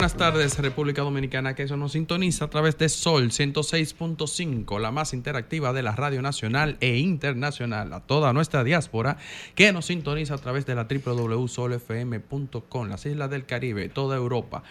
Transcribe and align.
Buenas 0.00 0.16
tardes, 0.16 0.58
República 0.58 1.02
Dominicana, 1.02 1.54
que 1.54 1.64
eso 1.64 1.76
nos 1.76 1.92
sintoniza 1.92 2.46
a 2.46 2.48
través 2.48 2.78
de 2.78 2.88
Sol 2.88 3.28
106.5, 3.28 4.80
la 4.80 4.90
más 4.90 5.12
interactiva 5.12 5.74
de 5.74 5.82
la 5.82 5.94
Radio 5.94 6.22
Nacional 6.22 6.78
e 6.80 6.96
Internacional, 6.96 7.92
a 7.92 8.00
toda 8.00 8.32
nuestra 8.32 8.64
diáspora, 8.64 9.18
que 9.54 9.74
nos 9.74 9.84
sintoniza 9.84 10.32
a 10.32 10.38
través 10.38 10.64
de 10.64 10.74
la 10.74 10.84
www.solfm.com, 10.84 12.88
las 12.88 13.04
islas 13.04 13.28
del 13.28 13.44
Caribe, 13.44 13.90
toda 13.90 14.16
Europa, 14.16 14.62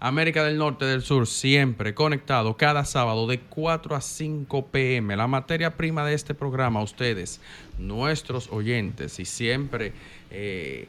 América 0.00 0.42
del 0.42 0.56
Norte, 0.56 0.86
del 0.86 1.02
Sur, 1.02 1.26
siempre 1.26 1.92
conectado 1.92 2.56
cada 2.56 2.86
sábado 2.86 3.26
de 3.26 3.40
4 3.40 3.94
a 3.94 4.00
5 4.00 4.68
pm. 4.68 5.18
La 5.18 5.26
materia 5.26 5.76
prima 5.76 6.02
de 6.06 6.14
este 6.14 6.32
programa, 6.32 6.80
ustedes, 6.80 7.42
nuestros 7.78 8.48
oyentes, 8.50 9.20
y 9.20 9.26
siempre 9.26 9.92
eh, 10.30 10.88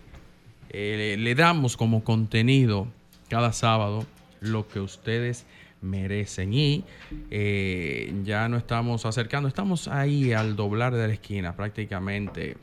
eh, 0.69 1.17
le 1.19 1.35
damos 1.35 1.75
como 1.75 2.05
contenido 2.05 2.87
cada 3.29 3.53
sábado 3.53 4.05
lo 4.41 4.67
que 4.67 4.79
ustedes 4.79 5.45
merecen. 5.81 6.53
Y 6.53 6.83
eh, 7.31 8.13
ya 8.23 8.49
no 8.49 8.57
estamos 8.57 9.05
acercando, 9.05 9.47
estamos 9.47 9.87
ahí 9.87 10.33
al 10.33 10.55
doblar 10.55 10.93
de 10.93 11.07
la 11.07 11.13
esquina 11.13 11.55
prácticamente 11.55 12.57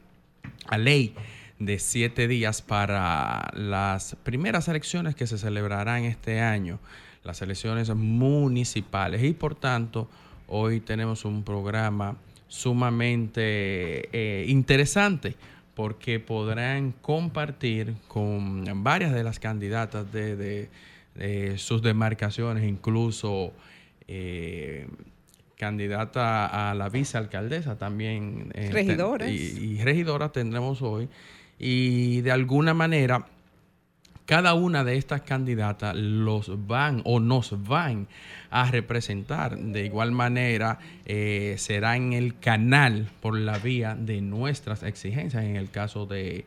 a 0.67 0.79
ley 0.79 1.15
de 1.59 1.79
siete 1.79 2.29
días 2.29 2.61
para 2.61 3.51
las 3.55 4.17
primeras 4.23 4.69
elecciones 4.69 5.15
que 5.15 5.27
se 5.27 5.39
celebrarán 5.39 6.05
este 6.05 6.41
año, 6.41 6.79
las 7.25 7.41
elecciones 7.41 7.89
municipales. 7.95 9.23
Y 9.25 9.33
por 9.33 9.55
tanto, 9.55 10.09
hoy 10.49 10.81
tenemos 10.81 11.25
un 11.25 11.43
programa 11.45 12.17
sumamente 12.49 14.09
eh, 14.13 14.47
interesante 14.49 15.35
porque 15.77 16.19
podrán 16.19 16.91
compartir 17.03 17.95
con 18.09 18.65
varias 18.83 19.13
de 19.13 19.23
las 19.23 19.39
candidatas 19.39 20.11
de, 20.11 20.35
de- 20.35 20.69
de 21.15 21.57
sus 21.59 21.81
demarcaciones, 21.83 22.65
incluso 22.65 23.53
eh, 24.09 24.87
candidata 25.57 26.71
a 26.71 26.75
la 26.75 26.89
vicealcaldesa 26.89 27.79
también. 27.79 28.51
eh, 28.55 28.71
Regidoras. 28.73 29.29
ten- 29.29 29.35
Y, 29.37 29.75
y 29.77 29.83
regidoras 29.83 30.33
tendremos 30.33 30.83
hoy. 30.83 31.09
Y 31.59 32.21
de 32.23 32.33
alguna 32.33 32.75
manera, 32.75 33.27
cada 34.27 34.55
una 34.55 34.85
de 34.85 34.97
estas 34.97 35.23
candidatas 35.23 35.95
los 35.97 36.67
van 36.67 37.01
o 37.05 37.21
nos 37.21 37.67
van 37.67 38.09
a 38.51 38.71
representar. 38.71 39.57
De 39.57 39.87
igual 39.87 40.13
manera, 40.13 40.79
eh, 41.07 41.55
será 41.59 41.97
en 41.97 42.13
el 42.13 42.39
canal 42.39 43.09
por 43.21 43.39
la 43.39 43.59
vía 43.59 43.95
de 43.95 44.21
nuestras 44.21 44.83
exigencias, 44.83 45.45
en 45.45 45.57
el 45.57 45.71
caso 45.71 46.07
de, 46.07 46.45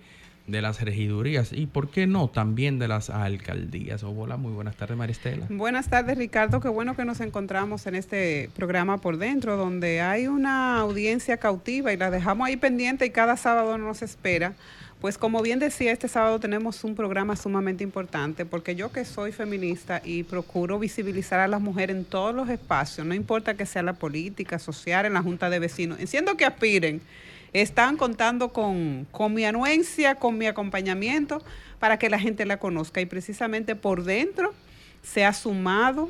de 0.50 0.62
las 0.62 0.82
regidurías 0.82 1.54
y, 1.54 1.68
¿por 1.68 1.90
qué 1.90 2.08
no?, 2.08 2.28
también 2.28 2.80
de 2.80 2.88
las 2.88 3.10
alcaldías. 3.10 4.04
Hola, 4.04 4.36
muy 4.36 4.52
buenas 4.52 4.76
tardes, 4.76 4.98
Maristela. 4.98 5.46
Buenas 5.50 5.90
tardes, 5.90 6.18
Ricardo. 6.18 6.60
Qué 6.60 6.70
bueno 6.70 6.96
que 6.96 7.06
nos 7.06 7.22
encontramos 7.22 7.88
en 7.88 7.96
este 7.96 8.50
programa 8.56 8.98
por 8.98 9.18
dentro, 9.18 9.58
donde 9.58 10.02
hay 10.02 10.28
una 10.28 10.80
audiencia 10.80 11.38
cautiva 11.38 11.94
y 11.94 11.98
la 11.98 12.10
dejamos 12.10 12.48
ahí 12.48 12.58
pendiente 12.58 13.06
y 13.06 13.12
cada 13.12 13.38
sábado 13.38 13.78
nos 13.78 14.02
espera. 14.02 14.54
Pues 15.02 15.18
como 15.18 15.42
bien 15.42 15.60
decía, 15.60 15.94
este 15.94 16.10
sábado 16.10 16.42
tenemos 16.42 16.84
un 16.84 16.94
programa 16.94 17.38
sumamente 17.38 17.86
importante, 17.86 18.46
porque 18.46 18.76
yo 18.76 18.92
que 18.92 19.06
soy 19.06 19.32
feminista 19.32 20.02
y 20.04 20.24
procuro 20.24 20.78
visibilizar 20.78 21.40
a 21.40 21.48
las 21.48 21.62
mujeres 21.62 21.96
en 21.96 22.04
todos 22.04 22.36
los 22.36 22.50
espacios, 22.50 23.08
no 23.08 23.14
importa 23.14 23.54
que 23.54 23.66
sea 23.66 23.82
la 23.82 23.94
política, 23.94 24.60
social, 24.60 25.06
en 25.06 25.14
la 25.14 25.22
junta 25.22 25.50
de 25.50 25.60
vecinos, 25.60 26.00
siendo 26.06 26.36
que 26.36 26.44
aspiren, 26.44 27.00
están 27.54 27.96
contando 27.96 28.50
con, 28.50 29.08
con 29.12 29.34
mi 29.34 29.46
anuencia, 29.46 30.16
con 30.16 30.38
mi 30.38 30.48
acompañamiento, 30.48 31.42
para 31.80 31.98
que 31.98 32.10
la 32.10 32.20
gente 32.20 32.46
la 32.46 32.58
conozca. 32.58 33.00
Y 33.00 33.06
precisamente 33.06 33.78
por 33.78 34.04
dentro 34.04 34.54
se 35.02 35.24
ha 35.24 35.32
sumado 35.32 36.10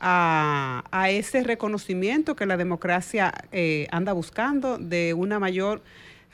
a, 0.00 0.82
a 0.90 1.08
ese 1.08 1.44
reconocimiento 1.44 2.34
que 2.34 2.46
la 2.46 2.56
democracia 2.56 3.32
eh, 3.52 3.86
anda 3.92 4.12
buscando 4.12 4.76
de 4.76 5.14
una 5.14 5.38
mayor 5.38 5.82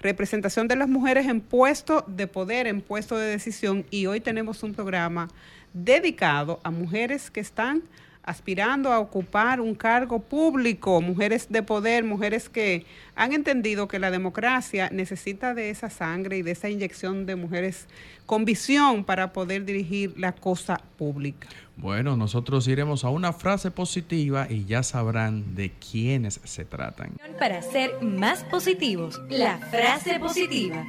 representación 0.00 0.66
de 0.68 0.76
las 0.76 0.88
mujeres 0.88 1.26
en 1.26 1.40
puestos 1.40 2.04
de 2.06 2.26
poder, 2.26 2.66
en 2.66 2.80
puestos 2.80 3.18
de 3.18 3.26
decisión. 3.26 3.84
Y 3.90 4.06
hoy 4.06 4.20
tenemos 4.20 4.62
un 4.62 4.74
programa 4.74 5.28
dedicado 5.72 6.60
a 6.64 6.70
mujeres 6.70 7.30
que 7.30 7.40
están 7.40 7.82
aspirando 8.30 8.92
a 8.92 8.98
ocupar 8.98 9.60
un 9.60 9.74
cargo 9.74 10.20
público, 10.20 11.00
mujeres 11.00 11.48
de 11.50 11.62
poder, 11.62 12.04
mujeres 12.04 12.48
que 12.48 12.86
han 13.14 13.32
entendido 13.32 13.88
que 13.88 13.98
la 13.98 14.10
democracia 14.10 14.88
necesita 14.90 15.52
de 15.52 15.70
esa 15.70 15.90
sangre 15.90 16.38
y 16.38 16.42
de 16.42 16.52
esa 16.52 16.70
inyección 16.70 17.26
de 17.26 17.36
mujeres 17.36 17.88
con 18.26 18.44
visión 18.44 19.04
para 19.04 19.32
poder 19.32 19.64
dirigir 19.64 20.14
la 20.16 20.32
cosa 20.32 20.80
pública. 20.96 21.48
Bueno, 21.76 22.16
nosotros 22.16 22.68
iremos 22.68 23.04
a 23.04 23.08
una 23.08 23.32
frase 23.32 23.70
positiva 23.70 24.46
y 24.48 24.64
ya 24.64 24.82
sabrán 24.82 25.54
de 25.54 25.72
quiénes 25.72 26.40
se 26.44 26.64
tratan. 26.64 27.16
Para 27.38 27.62
ser 27.62 28.00
más 28.02 28.44
positivos, 28.44 29.20
la 29.28 29.58
frase 29.58 30.20
positiva. 30.20 30.86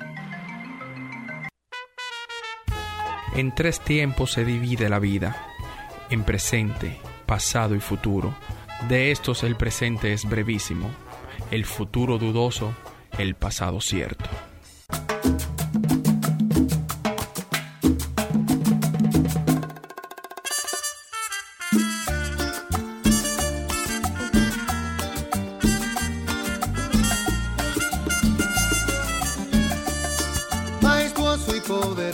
En 3.35 3.55
tres 3.55 3.79
tiempos 3.79 4.33
se 4.33 4.43
divide 4.43 4.89
la 4.89 4.99
vida, 4.99 5.35
en 6.09 6.23
presente, 6.23 6.99
pasado 7.31 7.75
y 7.75 7.79
futuro. 7.79 8.35
De 8.89 9.09
estos 9.09 9.43
el 9.43 9.55
presente 9.55 10.11
es 10.11 10.29
brevísimo, 10.29 10.89
el 11.49 11.63
futuro 11.63 12.17
dudoso, 12.17 12.73
el 13.17 13.35
pasado 13.35 13.79
cierto. 13.79 14.29
y 31.55 32.10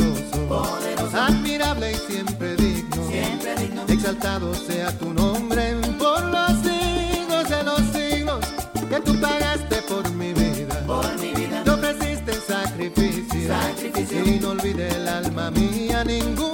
exaltado 4.07 4.55
sea 4.55 4.89
tu 4.97 5.13
nombre 5.13 5.75
por 5.99 6.23
los 6.23 6.51
siglos 6.63 7.49
de 7.49 7.63
los 7.63 7.81
siglos, 7.91 8.39
que 8.89 9.01
tú 9.01 9.19
pagaste 9.19 9.81
por 9.81 10.09
mi 10.11 10.31
vida, 10.31 10.81
te 11.65 11.69
ofreciste 11.69 12.31
en 12.31 12.41
sacrificio, 12.41 13.53
y 14.25 14.39
no 14.39 14.51
olvide 14.51 14.87
el 14.95 15.09
alma 15.09 15.51
mía 15.51 16.05
ninguno 16.05 16.46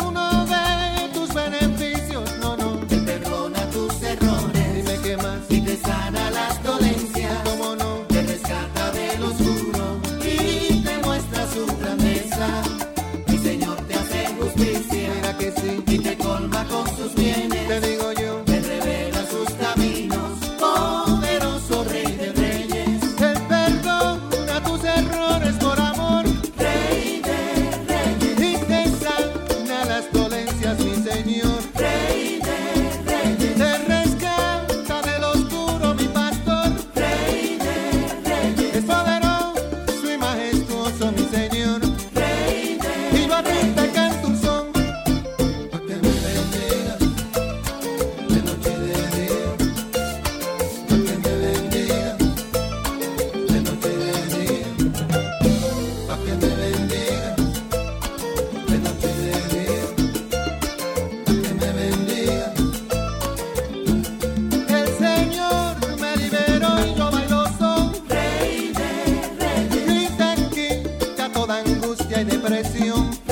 depresión. 72.24 73.23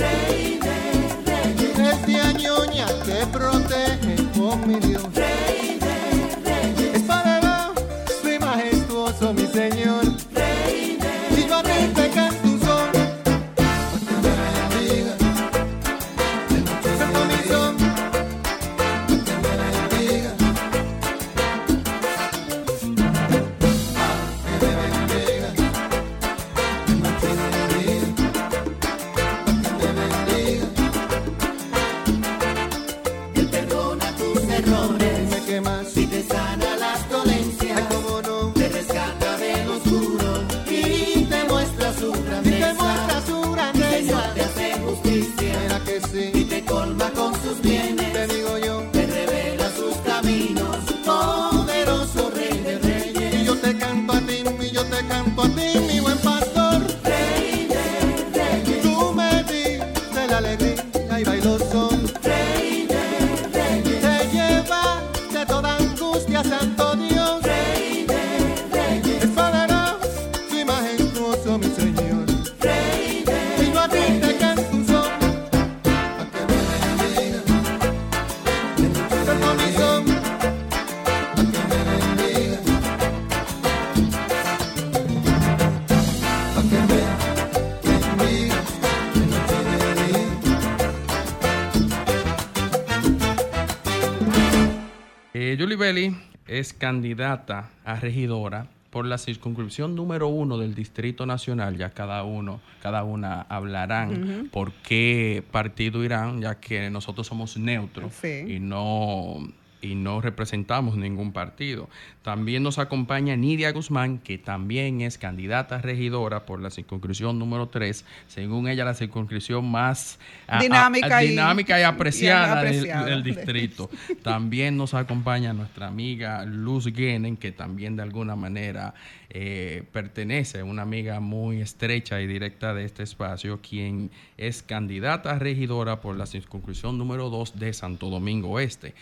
Eh, 95.34 95.56
Julie 95.60 95.78
Belli 95.78 96.16
es 96.48 96.74
candidata 96.74 97.70
a 97.86 97.96
regidora 97.96 98.68
por 98.90 99.06
la 99.06 99.18
circunscripción 99.18 99.96
número 99.96 100.28
uno 100.28 100.58
del 100.58 100.76
Distrito 100.76 101.26
Nacional. 101.26 101.78
Ya 101.78 101.92
cada 101.92 102.24
uno, 102.24 102.60
cada 102.82 103.04
una 103.06 103.42
hablarán 103.44 104.50
por 104.52 104.74
qué 104.74 105.44
partido 105.52 106.04
irán, 106.04 106.42
ya 106.42 106.60
que 106.60 106.90
nosotros 106.90 107.26
somos 107.28 107.56
neutros 107.58 108.14
Sí. 108.14 108.44
y 108.56 108.60
no 108.60 109.38
y 109.82 109.96
no 109.96 110.22
representamos 110.22 110.96
ningún 110.98 111.32
partido. 111.34 111.90
También 112.22 112.62
nos 112.64 112.78
acompaña 112.78 113.36
Nidia 113.36 113.72
Guzmán, 113.72 114.20
que 114.20 114.38
también 114.38 115.02
es 115.02 115.18
candidata 115.18 115.78
a 115.78 115.82
regidora 115.82 116.46
por 116.46 116.62
la 116.62 116.70
circunscripción 116.70 117.40
número 117.40 117.68
3, 117.70 118.06
según 118.28 118.68
ella 118.68 118.86
la 118.86 118.94
circunscripción 118.94 119.70
más 119.70 120.20
a- 120.48 120.58
a- 120.58 120.62
Dinámica 120.62 121.24
y- 121.24 121.30
dinámica 121.30 121.78
y 121.78 121.82
y 121.82 121.84
apreciada, 121.84 122.64
del- 122.64 123.24
distrito. 123.24 123.90
También 124.24 124.78
nos 124.78 124.94
acompaña 124.94 125.54
nuestra 125.54 125.88
amiga 125.88 126.46
Luz 126.46 126.86
Guenen, 126.88 127.38
que 127.38 127.52
también 127.52 127.96
de 127.96 128.04
alguna 128.04 128.36
manera 128.36 128.94
eh, 129.34 129.84
pertenece, 129.94 130.62
una 130.62 130.82
amiga 130.82 131.20
muy 131.22 131.62
estrecha 131.62 132.22
y 132.22 132.28
directa 132.28 132.74
de 132.74 132.84
este 132.86 133.04
espacio, 133.04 133.62
quien 133.62 134.12
es 134.38 134.62
candidata 134.62 135.32
a 135.32 135.40
regidora 135.40 136.02
por 136.02 136.18
la 136.18 136.26
circunscripción 136.26 136.98
número 136.98 137.30
2 137.30 137.58
de 137.58 137.72
Santo 137.74 138.10
Domingo 138.10 138.60
Este. 138.60 138.94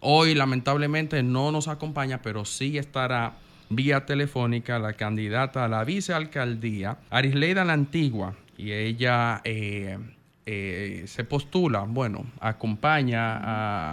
Hoy 0.00 0.34
lamentablemente 0.34 1.22
no 1.22 1.52
nos 1.52 1.68
acompaña, 1.68 2.22
pero 2.22 2.44
sí 2.44 2.78
estará 2.78 3.34
vía 3.68 4.06
telefónica 4.06 4.78
la 4.78 4.94
candidata 4.94 5.64
a 5.64 5.68
la 5.68 5.84
vicealcaldía, 5.84 6.98
Arisleida 7.10 7.64
la 7.64 7.74
Antigua, 7.74 8.34
y 8.56 8.72
ella... 8.72 9.40
eh, 9.44 9.98
eh, 10.46 11.04
se 11.06 11.22
postula, 11.22 11.80
bueno, 11.80 12.24
acompaña 12.40 13.36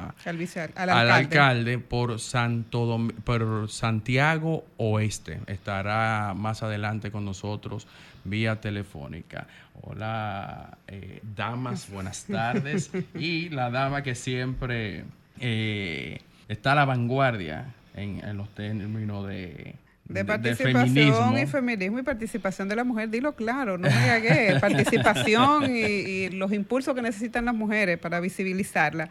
a, 0.08 0.16
Al, 0.26 0.38
vice- 0.38 0.62
al 0.62 0.72
al 0.76 0.90
alcalde. 0.90 1.14
alcalde 1.14 1.78
por 1.78 2.20
Santo 2.20 2.88
Dom- 2.88 3.14
por 3.24 3.70
Santiago 3.70 4.66
Oeste. 4.78 5.42
Estará 5.46 6.34
más 6.36 6.64
adelante 6.64 7.12
con 7.12 7.26
nosotros 7.26 7.86
vía 8.24 8.60
telefónica. 8.60 9.46
Hola, 9.84 10.78
eh, 10.88 11.22
damas, 11.36 11.92
buenas 11.92 12.24
tardes. 12.26 12.90
y 13.14 13.50
la 13.50 13.70
dama 13.70 14.02
que 14.02 14.16
siempre 14.16 15.04
eh, 15.40 16.20
está 16.48 16.72
a 16.74 16.76
la 16.76 16.86
vanguardia 16.86 17.74
en, 17.96 18.24
en 18.24 18.38
los 18.38 18.54
términos 18.54 19.28
de, 19.28 19.76
De 20.06 20.20
de 20.20 20.26
participación 20.26 20.94
feminismo. 20.94 21.38
y 21.38 21.46
feminismo 21.46 22.00
y 22.00 22.04
participación 22.04 22.68
de 22.70 22.76
la 22.76 22.84
mujer, 22.84 23.10
dilo 23.10 23.36
claro, 23.36 23.78
no 23.78 23.90
me 23.90 24.10
hagué. 24.10 24.58
participación 24.62 25.76
y, 25.76 25.80
y 25.80 26.30
los 26.30 26.52
impulsos 26.54 26.94
que 26.96 27.02
necesitan 27.02 27.46
las 27.46 27.56
mujeres 27.56 27.98
para 28.00 28.20
visibilizarla. 28.20 29.10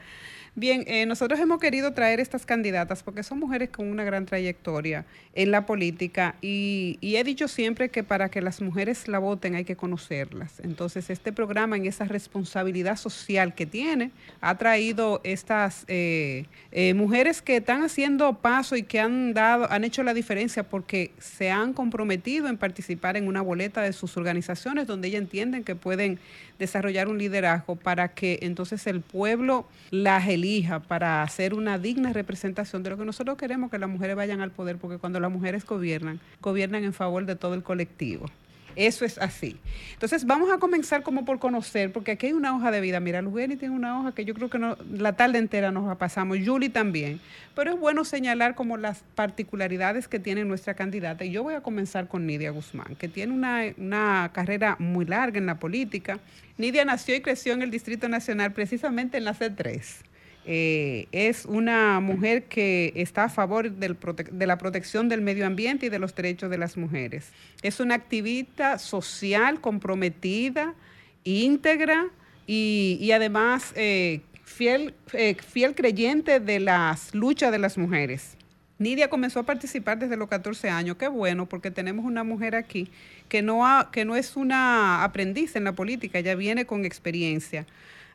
Bien, 0.59 0.85
eh, 0.87 1.05
nosotros 1.05 1.39
hemos 1.39 1.61
querido 1.61 1.93
traer 1.93 2.19
estas 2.19 2.47
candidatas 2.47 3.03
porque 3.03 3.23
son 3.23 3.39
mujeres 3.39 3.69
con 3.69 3.89
una 3.89 4.05
gran 4.05 4.25
trayectoria 4.25 5.05
en 5.35 5.51
la 5.51 5.67
política 5.67 6.37
y, 6.41 6.97
y 7.03 7.17
he 7.17 7.25
dicho 7.25 7.47
siempre 7.47 7.91
que 7.91 8.03
para 8.03 8.31
que 8.31 8.41
las 8.41 8.63
mujeres 8.63 9.07
la 9.07 9.19
voten 9.19 9.55
hay 9.55 9.67
que 9.67 9.77
conocerlas. 9.77 10.61
Entonces, 10.61 11.11
este 11.11 11.31
programa 11.31 11.77
en 11.77 11.85
esa 11.85 12.07
responsabilidad 12.07 12.97
social 12.97 13.55
que 13.55 13.67
tiene 13.67 14.13
ha 14.41 14.57
traído 14.57 15.21
estas 15.25 15.85
eh, 15.89 16.47
eh, 16.73 16.95
mujeres 16.95 17.43
que 17.43 17.57
están 17.57 17.83
haciendo 17.83 18.39
paso 18.39 18.77
y 18.77 18.83
que 18.83 18.99
han 18.99 19.35
dado, 19.35 19.71
han 19.71 19.85
hecho 19.85 20.03
la 20.05 20.15
diferencia 20.15 20.63
porque 20.63 21.11
se 21.19 21.51
han 21.51 21.75
comprometido 21.75 22.49
en 22.49 22.57
participar 22.57 23.19
en 23.19 23.29
una 23.29 23.43
boleta 23.43 23.83
de 23.83 23.93
sus 23.93 24.17
organizaciones 24.17 24.87
donde 24.87 25.09
ellas 25.09 25.21
entienden 25.21 25.65
que 25.65 25.75
pueden 25.75 26.19
desarrollar 26.59 27.09
un 27.09 27.19
liderazgo 27.19 27.77
para 27.77 28.15
que 28.15 28.39
entonces 28.41 28.87
el 28.87 29.03
pueblo 29.03 29.67
las 29.91 30.27
elija 30.27 30.46
para 30.89 31.23
hacer 31.23 31.55
una 31.55 31.79
digna 31.79 32.13
representación 32.13 32.83
de 32.83 32.91
lo 32.91 32.97
que 32.97 33.05
nosotros 33.05 33.37
queremos 33.37 33.71
que 33.71 33.79
las 33.79 33.89
mujeres 33.89 34.17
vayan 34.17 34.41
al 34.41 34.51
poder, 34.51 34.77
porque 34.77 34.99
cuando 34.99 35.21
las 35.21 35.31
mujeres 35.31 35.65
gobiernan, 35.65 36.21
gobiernan 36.41 36.85
en 36.85 36.93
favor 36.93 37.27
de 37.27 37.37
todo 37.37 37.55
el 37.55 37.63
colectivo. 37.63 38.27
Eso 38.77 39.07
es 39.07 39.17
así. 39.17 39.57
Entonces 39.95 40.27
vamos 40.27 40.51
a 40.51 40.59
comenzar 40.59 41.03
como 41.03 41.25
por 41.25 41.39
conocer, 41.39 41.93
porque 41.93 42.13
aquí 42.13 42.27
hay 42.27 42.33
una 42.35 42.55
hoja 42.55 42.71
de 42.71 42.83
vida. 42.83 43.01
Mira, 43.01 43.23
Lugeni 43.23 43.57
tiene 43.57 43.75
una 43.75 43.99
hoja 43.99 44.13
que 44.13 44.27
yo 44.27 44.35
creo 44.35 44.51
que 44.51 44.59
no, 44.59 44.77
la 44.93 45.15
tarde 45.15 45.39
entera 45.39 45.73
nos 45.73 45.87
la 45.87 45.95
pasamos, 45.95 46.39
Julie 46.45 46.69
también. 46.69 47.19
Pero 47.55 47.73
es 47.73 47.81
bueno 47.81 48.05
señalar 48.05 48.55
como 48.55 48.77
las 48.77 49.03
particularidades 49.15 50.09
que 50.09 50.19
tiene 50.19 50.45
nuestra 50.45 50.75
candidata. 50.75 51.25
Y 51.25 51.31
yo 51.31 51.43
voy 51.43 51.55
a 51.55 51.63
comenzar 51.63 52.07
con 52.07 52.27
Nidia 52.27 52.51
Guzmán, 52.51 52.97
que 52.97 53.09
tiene 53.09 53.33
una, 53.33 53.63
una 53.79 54.31
carrera 54.35 54.77
muy 54.79 55.07
larga 55.07 55.39
en 55.39 55.47
la 55.47 55.59
política. 55.59 56.19
Nidia 56.59 56.85
nació 56.85 57.17
y 57.17 57.23
creció 57.23 57.55
en 57.55 57.63
el 57.63 57.71
Distrito 57.71 58.11
Nacional, 58.11 58.53
precisamente 58.53 59.17
en 59.17 59.25
la 59.25 59.35
C3. 59.35 60.06
Eh, 60.49 61.09
es 61.11 61.45
una 61.45 61.99
mujer 61.99 62.45
que 62.45 62.93
está 62.95 63.25
a 63.25 63.29
favor 63.29 63.69
de 63.73 64.47
la 64.47 64.59
protección 64.59 65.09
del 65.09 65.21
medio 65.21 65.45
ambiente 65.45 65.87
y 65.87 65.89
de 65.89 65.99
los 65.99 66.15
derechos 66.15 66.51
de 66.51 66.57
las 66.57 66.77
mujeres. 66.77 67.33
Es 67.63 67.81
una 67.81 67.97
activista 67.97 68.79
social 68.79 69.61
comprometida, 69.61 70.75
íntegra 71.25 72.07
y, 72.47 73.11
además 73.13 73.73
eh, 73.75 74.21
fiel, 74.45 74.95
eh, 75.13 75.35
fiel 75.35 75.75
creyente 75.75 76.39
de 76.39 76.61
las 76.61 77.13
luchas 77.13 77.51
de 77.51 77.59
las 77.59 77.77
mujeres. 77.77 78.37
Nidia 78.79 79.09
comenzó 79.09 79.41
a 79.41 79.43
participar 79.43 79.99
desde 79.99 80.17
los 80.17 80.29
14 80.29 80.69
años. 80.69 80.97
Qué 80.97 81.09
bueno, 81.09 81.47
porque 81.47 81.73
tenemos 81.73 82.05
una 82.05 82.23
mujer 82.23 82.55
aquí 82.55 82.89
que 83.29 83.43
no, 83.43 83.65
que 83.91 84.05
no 84.05 84.15
es 84.15 84.37
una 84.37 85.03
aprendiz 85.03 85.57
en 85.57 85.65
la 85.65 85.73
política, 85.73 86.21
ella 86.21 86.37
viene 86.37 86.67
con 86.67 86.85
experiencia. 86.85 87.67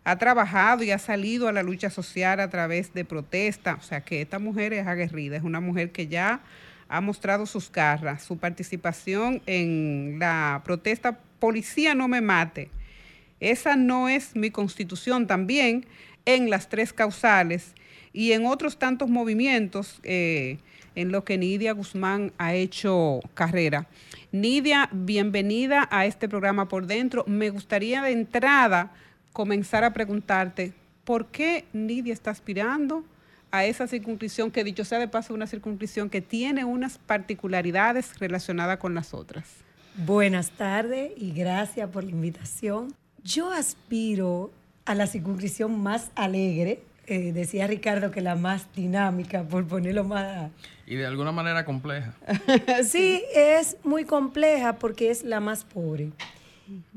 Ha 0.03 0.17
trabajado 0.17 0.83
y 0.83 0.91
ha 0.91 0.99
salido 0.99 1.47
a 1.47 1.51
la 1.51 1.63
lucha 1.63 1.89
social 1.89 2.39
a 2.39 2.49
través 2.49 2.93
de 2.93 3.05
protestas. 3.05 3.77
O 3.79 3.81
sea 3.83 4.01
que 4.01 4.21
esta 4.21 4.39
mujer 4.39 4.73
es 4.73 4.87
aguerrida, 4.87 5.37
es 5.37 5.43
una 5.43 5.59
mujer 5.59 5.91
que 5.91 6.07
ya 6.07 6.41
ha 6.89 7.01
mostrado 7.01 7.45
sus 7.45 7.71
garras, 7.71 8.23
su 8.23 8.37
participación 8.37 9.41
en 9.45 10.17
la 10.19 10.61
protesta 10.65 11.19
Policía 11.41 11.95
no 11.95 12.07
me 12.07 12.21
mate. 12.21 12.69
Esa 13.39 13.75
no 13.75 14.07
es 14.07 14.35
mi 14.35 14.51
constitución 14.51 15.25
también 15.25 15.87
en 16.25 16.51
las 16.51 16.69
tres 16.69 16.93
causales 16.93 17.73
y 18.13 18.33
en 18.33 18.45
otros 18.45 18.77
tantos 18.77 19.09
movimientos 19.09 19.99
eh, 20.03 20.59
en 20.93 21.11
los 21.11 21.23
que 21.23 21.39
Nidia 21.39 21.71
Guzmán 21.71 22.31
ha 22.37 22.53
hecho 22.53 23.21
carrera. 23.33 23.87
Nidia, 24.31 24.87
bienvenida 24.91 25.87
a 25.89 26.05
este 26.05 26.29
programa 26.29 26.67
por 26.67 26.85
dentro. 26.85 27.23
Me 27.25 27.49
gustaría 27.49 28.03
de 28.03 28.11
entrada 28.11 28.91
comenzar 29.33 29.83
a 29.83 29.93
preguntarte, 29.93 30.73
¿por 31.03 31.27
qué 31.27 31.65
Nidia 31.73 32.13
está 32.13 32.31
aspirando 32.31 33.03
a 33.51 33.65
esa 33.65 33.87
circunscripción 33.87 34.51
que 34.51 34.63
dicho 34.63 34.85
sea 34.85 34.99
de 34.99 35.07
paso 35.07 35.33
una 35.33 35.47
circunscripción 35.47 36.09
que 36.09 36.21
tiene 36.21 36.63
unas 36.65 36.97
particularidades 36.97 38.17
relacionadas 38.19 38.77
con 38.77 38.95
las 38.95 39.13
otras? 39.13 39.45
Buenas 39.95 40.51
tardes 40.51 41.11
y 41.17 41.31
gracias 41.31 41.89
por 41.89 42.03
la 42.03 42.11
invitación. 42.11 42.93
Yo 43.23 43.51
aspiro 43.51 44.51
a 44.85 44.95
la 44.95 45.05
circunscripción 45.05 45.81
más 45.81 46.11
alegre, 46.15 46.81
eh, 47.07 47.33
decía 47.33 47.67
Ricardo 47.67 48.09
que 48.09 48.21
la 48.21 48.35
más 48.35 48.67
dinámica, 48.73 49.43
por 49.43 49.67
ponerlo 49.67 50.05
más... 50.05 50.49
Y 50.87 50.95
de 50.95 51.05
alguna 51.05 51.31
manera 51.31 51.65
compleja. 51.65 52.13
sí, 52.83 53.21
es 53.35 53.77
muy 53.83 54.05
compleja 54.05 54.73
porque 54.73 55.11
es 55.11 55.23
la 55.23 55.39
más 55.39 55.65
pobre. 55.65 56.11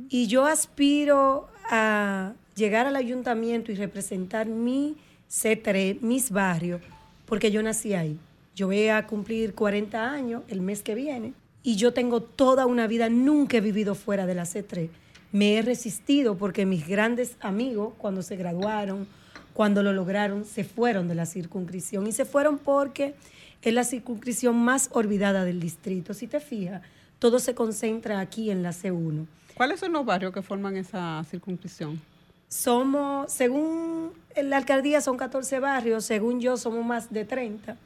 Y 0.09 0.29
yo 0.29 0.47
aspiro 0.47 1.49
a 1.71 2.33
llegar 2.55 2.87
al 2.87 2.97
ayuntamiento 2.97 3.73
y 3.73 3.75
representar 3.75 4.47
mi 4.47 4.97
C3, 5.31 6.01
mis 6.01 6.31
barrios, 6.31 6.81
porque 7.27 7.51
yo 7.51 7.63
nací 7.63 7.95
ahí. 7.95 8.19
Yo 8.55 8.67
voy 8.67 8.89
a 8.89 9.07
cumplir 9.07 9.55
40 9.55 10.11
años 10.11 10.43
el 10.49 10.61
mes 10.61 10.83
que 10.83 10.95
viene 10.95 11.33
y 11.63 11.77
yo 11.77 11.93
tengo 11.93 12.21
toda 12.21 12.67
una 12.67 12.87
vida, 12.87 13.09
nunca 13.09 13.57
he 13.57 13.61
vivido 13.61 13.95
fuera 13.95 14.27
de 14.27 14.35
la 14.35 14.45
C3. 14.45 14.91
Me 15.33 15.57
he 15.57 15.63
resistido 15.63 16.37
porque 16.37 16.67
mis 16.67 16.87
grandes 16.87 17.37
amigos, 17.41 17.95
cuando 17.99 18.23
se 18.23 18.37
graduaron, 18.37 19.09
cuando 19.55 19.83
lo 19.83 19.93
lograron, 19.93 20.45
se 20.45 20.63
fueron 20.63 21.09
de 21.09 21.15
la 21.15 21.27
circunscripción 21.27 22.07
y 22.07 22.13
se 22.13 22.25
fueron 22.25 22.59
porque 22.59 23.15
es 23.63 23.73
la 23.73 23.83
circunscripción 23.83 24.57
más 24.57 24.91
olvidada 24.93 25.45
del 25.45 25.59
distrito. 25.59 26.13
Si 26.13 26.27
te 26.27 26.39
fijas, 26.39 26.83
todo 27.19 27.39
se 27.39 27.55
concentra 27.55 28.21
aquí 28.21 28.51
en 28.51 28.63
la 28.63 28.71
C1. 28.71 29.27
¿Cuáles 29.55 29.81
son 29.81 29.93
los 29.93 30.05
barrios 30.05 30.33
que 30.33 30.43
forman 30.43 30.77
esa 30.77 31.25
circunscripción? 31.31 32.01
Somos, 32.49 33.33
según 33.33 34.13
la 34.41 34.57
alcaldía 34.57 35.01
son 35.01 35.17
14 35.17 35.61
barrios, 35.61 36.05
según 36.05 36.41
yo 36.41 36.57
somos 36.57 36.85
más 36.85 37.13
de 37.13 37.25
30, 37.25 37.77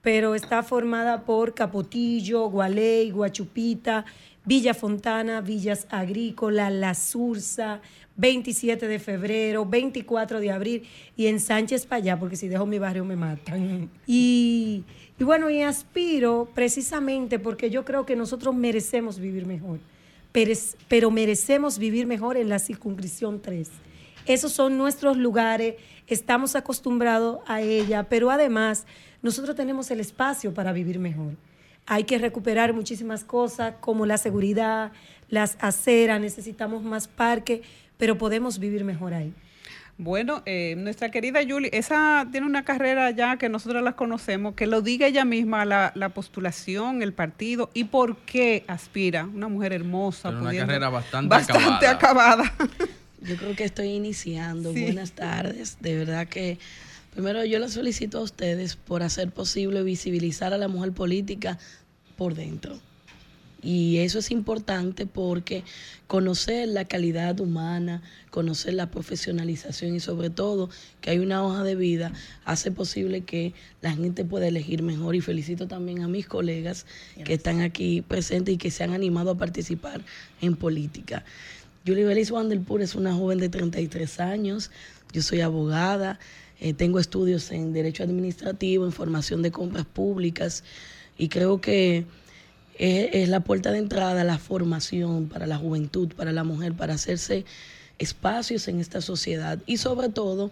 pero 0.00 0.34
está 0.34 0.62
formada 0.62 1.22
por 1.22 1.54
Capotillo, 1.54 2.48
Gualey, 2.50 3.10
Guachupita, 3.10 4.04
Villa 4.44 4.74
Fontana, 4.74 5.40
Villas 5.40 5.86
Agrícola, 5.90 6.70
La 6.70 6.94
Sursa, 6.94 7.80
27 8.16 8.88
de 8.88 8.98
febrero, 8.98 9.64
24 9.64 10.40
de 10.40 10.50
abril 10.50 10.82
y 11.16 11.26
en 11.26 11.38
Sánchez 11.38 11.86
para 11.86 12.02
allá, 12.02 12.18
porque 12.18 12.36
si 12.36 12.48
dejo 12.48 12.66
mi 12.66 12.78
barrio 12.78 13.04
me 13.04 13.16
matan. 13.16 13.88
Y, 14.06 14.84
y 15.18 15.24
bueno, 15.24 15.48
y 15.50 15.62
aspiro 15.62 16.50
precisamente 16.54 17.38
porque 17.38 17.70
yo 17.70 17.84
creo 17.84 18.04
que 18.04 18.16
nosotros 18.16 18.54
merecemos 18.54 19.18
vivir 19.18 19.46
mejor, 19.46 19.78
pero, 20.32 21.10
merecemos 21.10 21.78
vivir 21.78 22.06
mejor 22.06 22.36
en 22.36 22.48
la 22.48 22.58
circunscripción 22.58 23.40
3 23.40 23.68
esos 24.26 24.52
son 24.52 24.78
nuestros 24.78 25.16
lugares, 25.16 25.74
estamos 26.06 26.54
acostumbrados 26.54 27.40
a 27.46 27.60
ella, 27.60 28.04
pero 28.04 28.30
además 28.30 28.86
nosotros 29.20 29.56
tenemos 29.56 29.90
el 29.90 30.00
espacio 30.00 30.54
para 30.54 30.72
vivir 30.72 30.98
mejor. 31.00 31.36
Hay 31.86 32.04
que 32.04 32.18
recuperar 32.18 32.72
muchísimas 32.72 33.24
cosas 33.24 33.74
como 33.80 34.06
la 34.06 34.18
seguridad, 34.18 34.92
las 35.28 35.56
aceras, 35.60 36.20
necesitamos 36.20 36.84
más 36.84 37.08
parques, 37.08 37.62
pero 37.98 38.16
podemos 38.16 38.60
vivir 38.60 38.84
mejor 38.84 39.12
ahí. 39.12 39.34
Bueno, 39.98 40.42
eh, 40.46 40.74
nuestra 40.78 41.10
querida 41.10 41.40
Julie, 41.46 41.70
esa 41.72 42.26
tiene 42.32 42.46
una 42.46 42.64
carrera 42.64 43.10
ya 43.10 43.36
que 43.36 43.48
nosotros 43.48 43.82
la 43.82 43.92
conocemos, 43.92 44.54
que 44.54 44.66
lo 44.66 44.80
diga 44.80 45.06
ella 45.06 45.24
misma, 45.24 45.64
la, 45.64 45.92
la 45.94 46.08
postulación, 46.08 47.02
el 47.02 47.12
partido 47.12 47.70
y 47.74 47.84
por 47.84 48.16
qué 48.18 48.64
aspira. 48.66 49.24
Una 49.24 49.48
mujer 49.48 49.72
hermosa. 49.72 50.30
una 50.30 50.52
carrera 50.52 50.88
bastante, 50.88 51.28
bastante 51.28 51.86
acabada. 51.86 52.52
Yo 53.20 53.36
creo 53.36 53.54
que 53.54 53.64
estoy 53.64 53.88
iniciando. 53.88 54.72
Buenas 54.72 55.12
tardes. 55.12 55.76
De 55.80 55.96
verdad 55.96 56.26
que 56.26 56.58
primero 57.12 57.44
yo 57.44 57.58
les 57.60 57.72
solicito 57.72 58.18
a 58.18 58.22
ustedes 58.22 58.74
por 58.76 59.02
hacer 59.02 59.30
posible 59.30 59.82
visibilizar 59.82 60.52
a 60.52 60.58
la 60.58 60.68
mujer 60.68 60.92
política 60.92 61.58
por 62.16 62.34
dentro. 62.34 62.78
Y 63.62 63.98
eso 63.98 64.18
es 64.18 64.32
importante 64.32 65.06
porque 65.06 65.62
conocer 66.08 66.66
la 66.68 66.84
calidad 66.84 67.38
humana, 67.38 68.02
conocer 68.30 68.74
la 68.74 68.90
profesionalización 68.90 69.94
y 69.94 70.00
sobre 70.00 70.30
todo 70.30 70.68
que 71.00 71.10
hay 71.10 71.20
una 71.20 71.44
hoja 71.44 71.62
de 71.62 71.76
vida 71.76 72.12
hace 72.44 72.72
posible 72.72 73.20
que 73.20 73.54
la 73.80 73.92
gente 73.92 74.24
pueda 74.24 74.48
elegir 74.48 74.82
mejor. 74.82 75.14
Y 75.14 75.20
felicito 75.20 75.68
también 75.68 76.02
a 76.02 76.08
mis 76.08 76.26
colegas 76.26 76.86
que 77.24 77.34
están 77.34 77.60
aquí 77.60 78.02
presentes 78.02 78.54
y 78.54 78.58
que 78.58 78.72
se 78.72 78.82
han 78.82 78.92
animado 78.92 79.30
a 79.30 79.38
participar 79.38 80.02
en 80.40 80.56
política. 80.56 81.24
Julie 81.86 82.04
Belis 82.04 82.32
Wandelpur 82.32 82.82
es 82.82 82.96
una 82.96 83.14
joven 83.14 83.38
de 83.38 83.48
33 83.48 84.20
años. 84.20 84.72
Yo 85.12 85.22
soy 85.22 85.40
abogada, 85.40 86.18
eh, 86.60 86.74
tengo 86.74 86.98
estudios 86.98 87.50
en 87.52 87.72
Derecho 87.72 88.02
Administrativo, 88.02 88.86
en 88.86 88.92
formación 88.92 89.42
de 89.42 89.52
compras 89.52 89.84
públicas 89.84 90.64
y 91.18 91.28
creo 91.28 91.60
que 91.60 92.06
es, 92.78 93.28
la 93.28 93.40
puerta 93.40 93.72
de 93.72 93.78
entrada 93.78 94.24
la 94.24 94.38
formación 94.38 95.28
para 95.28 95.46
la 95.46 95.58
juventud, 95.58 96.12
para 96.14 96.32
la 96.32 96.44
mujer, 96.44 96.74
para 96.74 96.94
hacerse 96.94 97.44
espacios 97.98 98.68
en 98.68 98.80
esta 98.80 99.00
sociedad 99.00 99.58
y 99.66 99.76
sobre 99.76 100.08
todo 100.08 100.50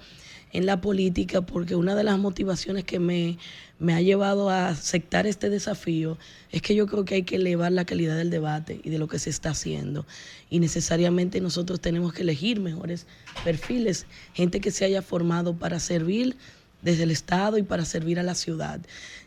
en 0.53 0.67
la 0.67 0.81
política 0.81 1.43
porque 1.43 1.77
una 1.77 1.95
de 1.95 2.05
las 2.05 2.19
motivaciones 2.19 2.85
que 2.85 2.99
me, 2.99 3.39
me 3.79 3.95
ha 3.95 4.01
llevado 4.01 4.51
a 4.51 4.69
aceptar 4.69 5.27
este 5.27 5.49
desafío 5.49 6.19
es 6.51 6.61
que 6.61 6.75
yo 6.75 6.87
creo 6.87 7.05
que 7.05 7.17
hay 7.17 7.23
que 7.23 7.37
elevar 7.37 7.73
la 7.73 7.85
calidad 7.85 8.17
del 8.17 8.31
debate 8.31 8.81
y 8.83 8.91
de 8.91 8.99
lo 8.99 9.09
que 9.09 9.19
se 9.19 9.31
está 9.31 9.51
haciendo. 9.51 10.07
Y 10.51 10.59
necesariamente 10.59 11.41
nosotros 11.41 11.81
tenemos 11.81 12.13
que 12.13 12.23
elegir 12.23 12.61
mejores 12.61 13.07
perfiles, 13.45 14.07
gente 14.35 14.61
que 14.61 14.71
se 14.71 14.85
haya 14.85 15.03
formado 15.03 15.55
para 15.57 15.79
servir 15.79 16.37
desde 16.83 17.05
el 17.05 17.11
Estado 17.11 17.59
y 17.59 17.63
para 17.63 17.85
servir 17.85 18.19
a 18.19 18.23
la 18.23 18.35
ciudad. 18.35 18.81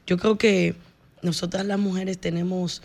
Yo 0.05 0.17
creo 0.17 0.38
que 0.38 0.75
nosotras 1.24 1.65
las 1.65 1.80
mujeres 1.80 2.18
tenemos 2.18 2.82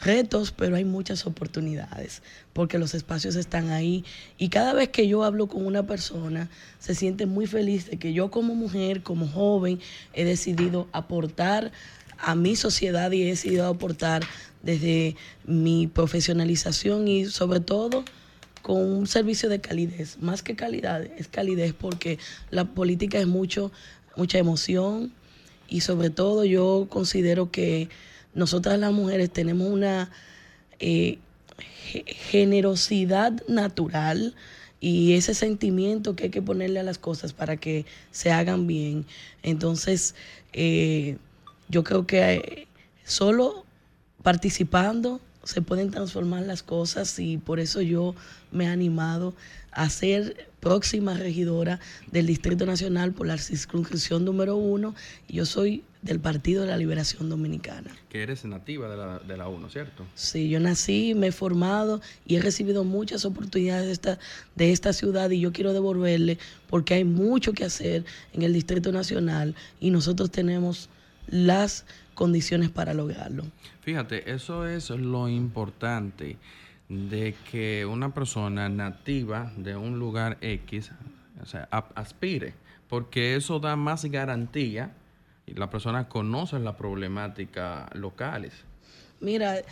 retos, 0.00 0.52
pero 0.52 0.76
hay 0.76 0.84
muchas 0.84 1.26
oportunidades, 1.26 2.22
porque 2.52 2.78
los 2.78 2.94
espacios 2.94 3.36
están 3.36 3.70
ahí. 3.70 4.04
Y 4.36 4.48
cada 4.48 4.72
vez 4.72 4.90
que 4.90 5.08
yo 5.08 5.24
hablo 5.24 5.48
con 5.48 5.66
una 5.66 5.86
persona, 5.86 6.48
se 6.78 6.94
siente 6.94 7.26
muy 7.26 7.46
feliz 7.46 7.90
de 7.90 7.98
que 7.98 8.12
yo 8.12 8.30
como 8.30 8.54
mujer, 8.54 9.02
como 9.02 9.26
joven, 9.26 9.80
he 10.12 10.24
decidido 10.24 10.88
aportar 10.92 11.72
a 12.18 12.34
mi 12.34 12.56
sociedad 12.56 13.10
y 13.12 13.22
he 13.22 13.26
decidido 13.26 13.66
aportar 13.66 14.22
desde 14.62 15.16
mi 15.44 15.86
profesionalización 15.86 17.06
y 17.08 17.26
sobre 17.26 17.60
todo 17.60 18.04
con 18.62 18.80
un 18.80 19.06
servicio 19.06 19.48
de 19.48 19.60
calidez. 19.60 20.18
Más 20.20 20.42
que 20.42 20.56
calidad, 20.56 21.02
es 21.02 21.28
calidez 21.28 21.72
porque 21.72 22.18
la 22.50 22.64
política 22.64 23.18
es 23.18 23.26
mucho, 23.26 23.72
mucha 24.16 24.38
emoción 24.38 25.12
y 25.68 25.80
sobre 25.82 26.10
todo 26.10 26.44
yo 26.44 26.86
considero 26.88 27.50
que 27.50 27.88
nosotras 28.34 28.78
las 28.78 28.92
mujeres 28.92 29.30
tenemos 29.30 29.68
una 29.68 30.10
eh, 30.80 31.18
generosidad 32.30 33.46
natural 33.48 34.34
y 34.80 35.14
ese 35.14 35.34
sentimiento 35.34 36.14
que 36.14 36.24
hay 36.24 36.30
que 36.30 36.42
ponerle 36.42 36.80
a 36.80 36.84
las 36.84 36.98
cosas 36.98 37.32
para 37.32 37.56
que 37.56 37.84
se 38.10 38.30
hagan 38.30 38.66
bien. 38.66 39.06
Entonces, 39.42 40.14
eh, 40.52 41.16
yo 41.68 41.84
creo 41.84 42.06
que 42.06 42.34
eh, 42.34 42.68
solo 43.04 43.64
participando 44.22 45.20
se 45.42 45.62
pueden 45.62 45.90
transformar 45.90 46.42
las 46.42 46.62
cosas 46.62 47.18
y 47.18 47.38
por 47.38 47.58
eso 47.58 47.80
yo 47.80 48.14
me 48.50 48.64
he 48.64 48.68
animado 48.68 49.34
a 49.72 49.88
ser 49.90 50.47
próxima 50.60 51.14
regidora 51.14 51.80
del 52.10 52.26
Distrito 52.26 52.66
Nacional 52.66 53.12
por 53.12 53.26
la 53.26 53.38
circunscripción 53.38 54.24
número 54.24 54.56
uno. 54.56 54.94
Y 55.28 55.34
yo 55.34 55.46
soy 55.46 55.84
del 56.02 56.20
Partido 56.20 56.62
de 56.62 56.68
la 56.68 56.76
Liberación 56.76 57.28
Dominicana. 57.28 57.90
Que 58.08 58.22
eres 58.22 58.44
nativa 58.44 58.88
de 58.88 58.96
la, 58.96 59.18
de 59.18 59.36
la 59.36 59.48
UNO, 59.48 59.68
¿cierto? 59.68 60.04
Sí, 60.14 60.48
yo 60.48 60.60
nací, 60.60 61.14
me 61.14 61.28
he 61.28 61.32
formado 61.32 62.00
y 62.26 62.36
he 62.36 62.40
recibido 62.40 62.84
muchas 62.84 63.24
oportunidades 63.24 63.86
de 63.86 63.92
esta, 63.92 64.18
de 64.54 64.72
esta 64.72 64.92
ciudad 64.92 65.30
y 65.30 65.40
yo 65.40 65.52
quiero 65.52 65.72
devolverle 65.72 66.38
porque 66.68 66.94
hay 66.94 67.04
mucho 67.04 67.52
que 67.52 67.64
hacer 67.64 68.04
en 68.32 68.42
el 68.42 68.52
Distrito 68.52 68.92
Nacional 68.92 69.54
y 69.80 69.90
nosotros 69.90 70.30
tenemos 70.30 70.88
las 71.26 71.84
condiciones 72.14 72.70
para 72.70 72.94
lograrlo. 72.94 73.44
Fíjate, 73.82 74.30
eso 74.32 74.66
es 74.66 74.90
lo 74.90 75.28
importante 75.28 76.36
de 76.88 77.34
que 77.50 77.84
una 77.86 78.14
persona 78.14 78.68
nativa 78.68 79.52
de 79.56 79.76
un 79.76 79.98
lugar 79.98 80.38
X, 80.40 80.90
o 81.42 81.46
sea, 81.46 81.68
aspire, 81.94 82.54
porque 82.88 83.36
eso 83.36 83.60
da 83.60 83.76
más 83.76 84.04
garantía 84.06 84.92
y 85.46 85.54
la 85.54 85.70
persona 85.70 86.08
conoce 86.08 86.58
las 86.58 86.76
problemáticas 86.76 87.94
locales. 87.94 88.52
Mira, 89.20 89.62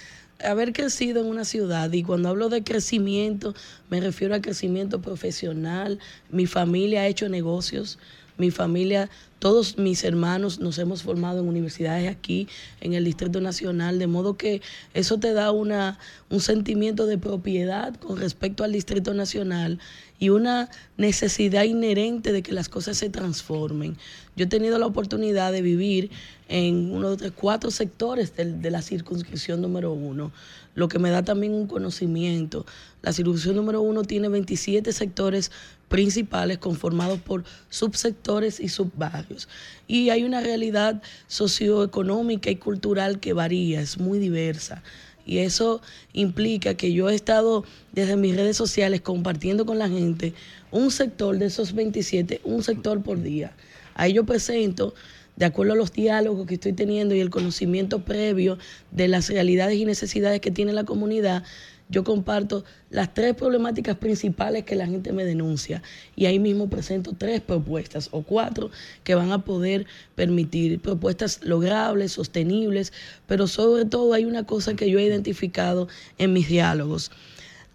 haber 0.45 0.73
crecido 0.73 1.21
en 1.23 1.29
una 1.29 1.45
ciudad, 1.45 1.91
y 1.93 2.03
cuando 2.03 2.29
hablo 2.29 2.49
de 2.49 2.63
crecimiento, 2.63 3.55
me 3.89 4.01
refiero 4.01 4.35
a 4.35 4.41
crecimiento 4.41 5.01
profesional, 5.01 5.99
mi 6.31 6.47
familia 6.47 7.03
ha 7.03 7.07
hecho 7.07 7.29
negocios, 7.29 7.99
mi 8.39 8.51
familia 8.51 9.09
todos 9.39 9.77
mis 9.77 10.03
hermanos 10.03 10.61
nos 10.61 10.79
hemos 10.79 11.03
formado 11.03 11.41
en 11.41 11.49
universidades 11.49 12.11
aquí, 12.11 12.49
en 12.81 12.95
el 12.95 13.05
Distrito 13.05 13.41
Nacional, 13.41 13.99
de 13.99 14.07
modo 14.07 14.37
que 14.37 14.63
eso 14.95 15.19
te 15.19 15.35
da 15.35 15.51
una, 15.51 15.99
un 16.31 16.41
sentimiento 16.41 17.07
de 17.07 17.19
propiedad 17.19 17.95
con 17.97 18.19
respecto 18.19 18.65
al 18.65 18.73
Distrito 18.73 19.13
Nacional 19.13 19.79
y 20.19 20.31
una 20.31 20.71
necesidad 20.97 21.65
inherente 21.65 22.33
de 22.33 22.43
que 22.43 22.53
las 22.53 22.69
cosas 22.69 22.97
se 22.97 23.11
transformen. 23.11 23.97
Yo 24.35 24.45
he 24.45 24.49
tenido 24.49 24.79
la 24.79 24.87
oportunidad 24.87 25.53
de 25.53 25.63
vivir 25.63 26.11
en 26.49 26.93
uno 26.93 27.17
de 27.17 27.25
los 27.25 27.33
cuatro 27.33 27.71
sectores 27.71 28.35
de, 28.37 28.71
la 28.71 28.83
circunscripción 28.83 29.61
número 29.61 29.93
uno, 29.93 30.33
lo 30.75 30.89
que 30.89 30.99
me 30.99 31.11
da 31.11 31.25
también 31.25 31.55
un 31.55 31.67
conocimiento. 31.67 32.67
La 33.03 33.13
circunscripción 33.13 33.57
número 33.57 33.81
uno 33.81 34.03
tiene 34.03 34.29
27 34.29 34.93
sectores 34.93 35.51
principales 35.89 36.59
conformados 36.59 37.21
por 37.21 37.45
subsectores 37.69 38.61
y 38.61 38.69
subbarrios. 38.69 39.49
Y 39.87 40.11
hay 40.11 40.25
una 40.25 40.41
realidad 40.41 41.03
socioeconómica 41.27 42.51
y 42.51 42.57
cultural 42.57 43.21
que 43.21 43.33
varía, 43.33 43.81
es 43.81 43.99
muy 43.99 44.19
diversa. 44.19 44.83
Y 45.27 45.39
eso 45.39 45.83
implica 46.13 46.75
que 46.75 46.93
yo 46.93 47.11
he 47.11 47.15
estado 47.15 47.65
desde 47.93 48.17
mis 48.17 48.37
redes 48.37 48.57
sociales 48.57 49.01
compartiendo 49.01 49.67
con 49.67 49.79
la 49.79 49.89
gente 49.89 50.33
un 50.71 50.91
sector 50.91 51.37
de 51.37 51.47
esos 51.47 51.75
27, 51.75 52.41
un 52.45 52.63
sector 52.63 53.03
por 53.03 53.21
día. 53.21 53.55
Ahí 53.95 54.13
yo 54.13 54.25
presento, 54.25 54.95
de 55.35 55.47
acuerdo 55.47 55.73
a 55.73 55.77
los 55.77 55.93
diálogos 55.93 56.47
que 56.47 56.55
estoy 56.55 56.73
teniendo 56.73 57.15
y 57.15 57.21
el 57.21 57.31
conocimiento 57.31 58.05
previo 58.05 58.57
de 58.93 59.09
las 59.09 59.29
realidades 59.29 59.77
y 59.77 59.85
necesidades 59.85 60.41
que 60.41 60.53
tiene 60.53 60.73
la 60.73 60.85
comunidad, 60.85 61.43
yo 61.89 62.03
comparto 62.03 62.65
las 62.91 63.15
tres 63.15 63.35
problemáticas 63.35 63.97
principales 63.97 64.65
que 64.65 64.75
la 64.75 64.87
gente 64.87 65.13
me 65.13 65.25
denuncia 65.25 65.83
y 66.17 66.27
ahí 66.27 66.39
mismo 66.39 66.69
presento 66.69 67.15
tres 67.17 67.41
propuestas 67.41 68.09
o 68.11 68.23
cuatro 68.23 68.71
que 69.05 69.15
van 69.15 69.31
a 69.31 69.45
poder 69.45 69.87
permitir 70.17 70.81
propuestas 70.81 71.41
logrables, 71.43 72.13
sostenibles, 72.13 72.93
pero 73.27 73.47
sobre 73.47 73.85
todo 73.85 74.15
hay 74.15 74.25
una 74.25 74.45
cosa 74.45 74.75
que 74.75 74.91
yo 74.91 74.99
he 74.99 75.05
identificado 75.05 75.87
en 76.19 76.33
mis 76.33 76.49
diálogos. 76.49 77.13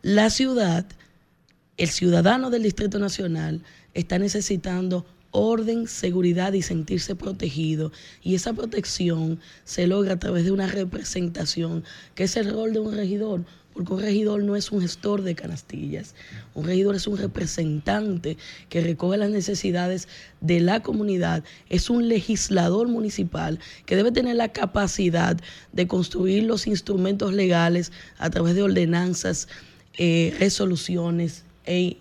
La 0.01 0.29
ciudad, 0.29 0.85
el 1.77 1.89
ciudadano 1.89 2.49
del 2.49 2.63
Distrito 2.63 2.99
Nacional 2.99 3.61
está 3.93 4.19
necesitando 4.19 5.05
orden, 5.31 5.87
seguridad 5.87 6.53
y 6.53 6.61
sentirse 6.61 7.15
protegido. 7.15 7.91
Y 8.21 8.35
esa 8.35 8.53
protección 8.53 9.39
se 9.63 9.87
logra 9.87 10.13
a 10.13 10.19
través 10.19 10.43
de 10.43 10.51
una 10.51 10.67
representación, 10.67 11.83
que 12.15 12.25
es 12.25 12.35
el 12.35 12.51
rol 12.51 12.73
de 12.73 12.79
un 12.79 12.93
regidor 12.93 13.45
porque 13.73 13.93
un 13.93 14.01
regidor 14.01 14.43
no 14.43 14.55
es 14.55 14.71
un 14.71 14.81
gestor 14.81 15.21
de 15.21 15.35
canastillas, 15.35 16.15
un 16.53 16.65
regidor 16.65 16.95
es 16.95 17.07
un 17.07 17.17
representante 17.17 18.37
que 18.69 18.81
recoge 18.81 19.17
las 19.17 19.29
necesidades 19.29 20.07
de 20.41 20.59
la 20.59 20.81
comunidad, 20.81 21.43
es 21.69 21.89
un 21.89 22.07
legislador 22.07 22.87
municipal 22.87 23.59
que 23.85 23.95
debe 23.95 24.11
tener 24.11 24.35
la 24.35 24.49
capacidad 24.49 25.37
de 25.71 25.87
construir 25.87 26.43
los 26.43 26.67
instrumentos 26.67 27.33
legales 27.33 27.91
a 28.17 28.29
través 28.29 28.55
de 28.55 28.63
ordenanzas, 28.63 29.47
eh, 29.97 30.35
resoluciones 30.39 31.43
e, 31.65 31.97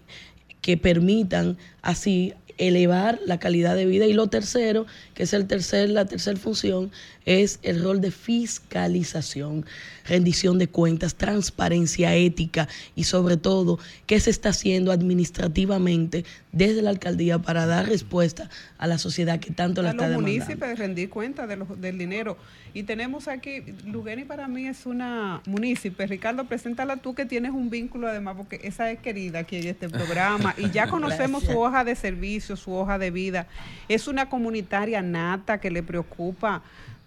que 0.60 0.76
permitan 0.76 1.56
así 1.82 2.34
elevar 2.60 3.18
la 3.24 3.38
calidad 3.38 3.74
de 3.74 3.86
vida. 3.86 4.06
Y 4.06 4.12
lo 4.12 4.28
tercero, 4.28 4.86
que 5.14 5.24
es 5.24 5.32
el 5.32 5.46
tercer, 5.46 5.88
la 5.88 6.04
tercera 6.04 6.38
función, 6.38 6.92
es 7.24 7.58
el 7.62 7.82
rol 7.82 8.00
de 8.00 8.10
fiscalización, 8.10 9.64
rendición 10.06 10.58
de 10.58 10.68
cuentas, 10.68 11.14
transparencia 11.14 12.14
ética 12.14 12.68
y 12.94 13.04
sobre 13.04 13.36
todo 13.36 13.78
qué 14.06 14.20
se 14.20 14.30
está 14.30 14.50
haciendo 14.50 14.92
administrativamente 14.92 16.24
desde 16.52 16.82
la 16.82 16.90
alcaldía 16.90 17.38
para 17.38 17.66
dar 17.66 17.86
respuesta 17.86 18.50
a 18.78 18.86
la 18.86 18.98
sociedad 18.98 19.38
que 19.38 19.52
tanto 19.52 19.82
la 19.82 19.90
está 19.90 20.08
demandando. 20.08 20.28
los 20.28 20.46
municipios 20.46 20.78
rendir 20.78 21.10
cuenta 21.10 21.46
de 21.46 21.56
del 21.76 21.98
dinero. 21.98 22.36
Y 22.72 22.84
tenemos 22.84 23.28
aquí, 23.28 23.62
Lugeni 23.86 24.24
para 24.24 24.46
mí 24.48 24.66
es 24.66 24.86
una 24.86 25.42
munícipe. 25.46 26.06
Ricardo, 26.06 26.44
preséntala 26.44 26.96
tú 26.96 27.14
que 27.14 27.26
tienes 27.26 27.52
un 27.52 27.68
vínculo 27.70 28.08
además, 28.08 28.36
porque 28.36 28.60
esa 28.62 28.90
es 28.90 29.00
querida 29.00 29.40
aquí 29.40 29.56
en 29.56 29.66
este 29.66 29.88
programa. 29.88 30.54
Y 30.56 30.70
ya 30.70 30.86
conocemos 30.90 31.44
su 31.44 31.58
hoja 31.58 31.84
de 31.84 31.96
servicio, 31.96 32.49
su 32.56 32.74
hoja 32.74 32.98
de 32.98 33.10
vida. 33.10 33.46
Es 33.88 34.08
una 34.08 34.28
comunitaria 34.28 35.02
nata 35.02 35.58
que 35.58 35.70
le 35.70 35.82
preocupa 35.82 36.62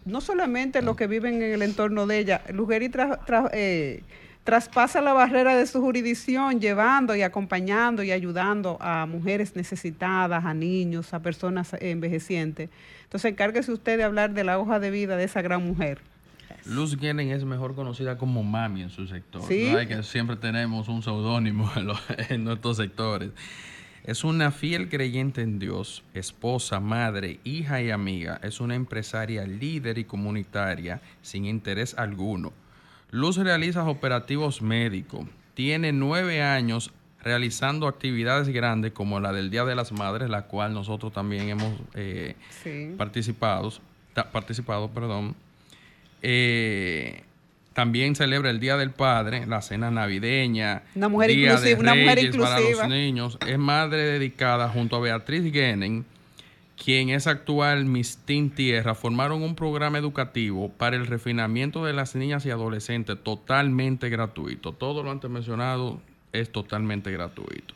no 0.06 0.22
solamente 0.22 0.82
los 0.82 0.96
que 0.96 1.08
viven 1.08 1.42
en 1.42 1.54
el 1.54 1.62
entorno 1.62 2.06
de 2.08 2.20
ella. 2.20 2.42
Lugeri 2.52 2.92
eh, 3.54 4.04
traspasa 4.44 5.02
la 5.02 5.14
barrera 5.14 5.56
de 5.56 5.66
su 5.66 5.82
jurisdicción 5.82 6.60
llevando 6.60 7.16
y 7.16 7.22
acompañando 7.22 8.04
y 8.04 8.12
ayudando 8.12 8.78
a 8.82 9.06
mujeres 9.06 9.56
necesitadas, 9.56 10.46
a 10.46 10.54
niños, 10.54 11.14
a 11.14 11.22
personas 11.22 11.74
envejecientes. 11.80 12.70
Entonces, 13.04 13.32
encárguese 13.32 13.72
usted 13.72 13.98
de 13.98 14.04
hablar 14.04 14.34
de 14.34 14.44
la 14.44 14.60
hoja 14.60 14.80
de 14.80 14.92
vida 14.92 15.16
de 15.16 15.26
esa 15.26 15.42
gran 15.42 15.66
mujer. 15.66 16.00
Luz 16.66 16.98
Guenen 16.98 17.30
es 17.30 17.44
mejor 17.44 17.76
conocida 17.76 18.18
como 18.18 18.44
Mami 18.44 18.84
en 18.84 18.90
su 18.90 19.06
sector. 19.08 19.42
¿Sí? 19.48 19.74
Que 19.88 20.02
siempre 20.04 20.36
tenemos 20.38 20.88
un 20.88 21.04
seudónimo 21.04 21.70
en, 21.76 21.90
en 22.30 22.44
nuestros 22.44 22.78
sectores. 22.78 23.32
Es 24.04 24.26
una 24.26 24.52
fiel 24.52 24.90
creyente 24.90 25.42
en 25.42 25.60
Dios, 25.60 26.04
esposa, 26.14 26.82
madre, 26.82 27.40
hija 27.46 27.82
y 27.82 27.90
amiga. 27.90 28.38
Es 28.44 28.60
una 28.60 28.76
empresaria 28.76 29.48
líder 29.48 29.98
y 29.98 30.04
comunitaria 30.04 31.02
sin 31.22 31.46
interés 31.46 31.96
alguno. 31.98 32.52
Luz 33.12 33.38
realiza 33.38 33.88
operativos 33.88 34.62
médicos. 34.62 35.26
Tiene 35.54 35.94
nueve 35.94 36.42
años 36.42 36.92
realizando 37.22 37.88
actividades 37.88 38.50
grandes 38.50 38.92
como 38.92 39.22
la 39.22 39.32
del 39.32 39.50
Día 39.50 39.64
de 39.64 39.76
las 39.76 39.94
Madres, 39.94 40.30
la 40.30 40.48
cual 40.48 40.74
nosotros 40.74 41.14
también 41.14 41.48
hemos 41.48 41.80
eh, 41.94 42.36
participado, 42.98 43.72
participado, 44.34 44.90
perdón. 44.90 45.34
Eh, 46.22 47.24
también 47.74 48.16
celebra 48.16 48.50
el 48.50 48.60
Día 48.60 48.78
del 48.78 48.92
Padre, 48.92 49.46
la 49.48 49.62
cena 49.62 49.92
navideña, 49.92 50.84
una 50.96 51.10
mujer 51.10 51.32
Día 51.32 51.54
inclusiva, 51.54 51.80
una 51.80 51.96
mujer 51.96 52.20
inclusiva. 52.20 52.56
para 52.56 52.70
los 52.70 52.88
niños. 52.88 53.38
Es 53.48 53.58
madre 53.58 54.04
dedicada 54.04 54.70
junto 54.70 54.96
a 54.96 55.00
Beatriz 55.00 55.52
Genen, 55.52 56.06
quien 56.84 57.10
es 57.10 57.28
actual 57.28 57.86
Miss 57.86 58.20
Teen 58.26 58.50
Tierra, 58.50 58.96
formaron 58.96 59.42
un 59.42 59.56
programa 59.56 59.98
educativo 59.98 60.70
para 60.70 60.96
el 60.96 61.08
refinamiento 61.08 61.86
de 61.86 61.94
las 61.94 62.16
niñas 62.16 62.46
y 62.46 62.52
adolescentes 62.52 63.18
totalmente 63.24 64.10
gratuito. 64.10 64.74
Todo 64.74 65.04
lo 65.04 65.12
antes 65.12 65.30
mencionado 65.30 66.02
es 66.32 66.52
totalmente 66.52 67.12
gratuito. 67.12 67.74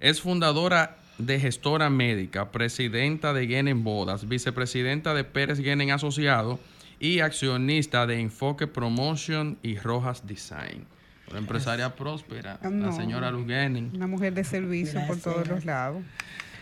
Es 0.00 0.20
fundadora 0.20 0.98
de 1.18 1.38
gestora 1.38 1.90
médica, 1.90 2.50
presidenta 2.50 3.32
de 3.32 3.46
Genen 3.46 3.84
Bodas, 3.84 4.28
vicepresidenta 4.28 5.14
de 5.14 5.24
Pérez 5.24 5.60
Genen 5.60 5.92
Asociado 5.92 6.58
y 6.98 7.20
accionista 7.20 8.06
de 8.06 8.20
Enfoque 8.20 8.66
Promotion 8.66 9.58
y 9.62 9.76
Rojas 9.76 10.26
Design. 10.26 10.86
Una 11.30 11.38
empresaria 11.38 11.94
próspera, 11.94 12.58
la 12.62 12.92
señora 12.92 13.30
Luz 13.30 13.46
Una 13.46 14.06
mujer 14.06 14.34
de 14.34 14.44
servicio 14.44 15.00
por 15.06 15.18
todos 15.18 15.48
los 15.48 15.64
lados. 15.64 16.02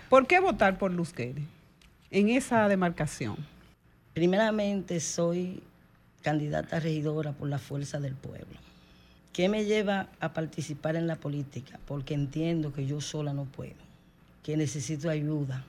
¿Por 0.09 0.27
qué 0.27 0.41
votar 0.41 0.79
por 0.79 0.93
Luz 0.93 1.13
en 1.17 2.29
esa 2.29 2.69
demarcación? 2.69 3.37
Primeramente, 4.15 5.01
soy 5.01 5.63
candidata 6.23 6.79
regidora 6.81 7.33
por 7.33 7.49
la 7.49 7.59
fuerza 7.59 7.99
del 7.99 8.15
pueblo. 8.15 8.59
¿Qué 9.33 9.49
me 9.49 9.65
lleva 9.65 10.09
a 10.21 10.33
participar 10.35 10.97
en 10.97 11.07
la 11.07 11.17
política? 11.17 11.81
Porque 11.87 12.15
entiendo 12.15 12.73
que 12.73 12.87
yo 12.87 13.01
sola 13.01 13.33
no 13.33 13.45
puedo, 13.47 13.73
que 14.43 14.57
necesito 14.57 15.09
ayuda 15.09 15.65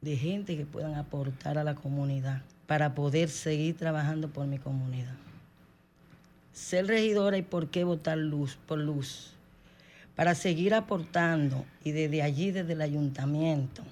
de 0.00 0.16
gente 0.16 0.56
que 0.56 0.64
puedan 0.64 0.94
aportar 0.94 1.58
a 1.58 1.64
la 1.64 1.74
comunidad 1.74 2.42
para 2.72 2.94
poder 2.94 3.28
seguir 3.28 3.76
trabajando 3.76 4.28
por 4.28 4.46
mi 4.46 4.56
comunidad. 4.56 5.12
Ser 6.54 6.86
regidora 6.86 7.36
y 7.36 7.42
por 7.42 7.68
qué 7.68 7.84
votar 7.84 8.16
luz 8.16 8.56
por 8.66 8.78
luz. 8.78 9.34
Para 10.16 10.34
seguir 10.34 10.72
aportando 10.72 11.66
y 11.84 11.92
desde 11.92 12.22
allí, 12.22 12.50
desde 12.50 12.72
el 12.72 12.80
ayuntamiento, 12.80 13.82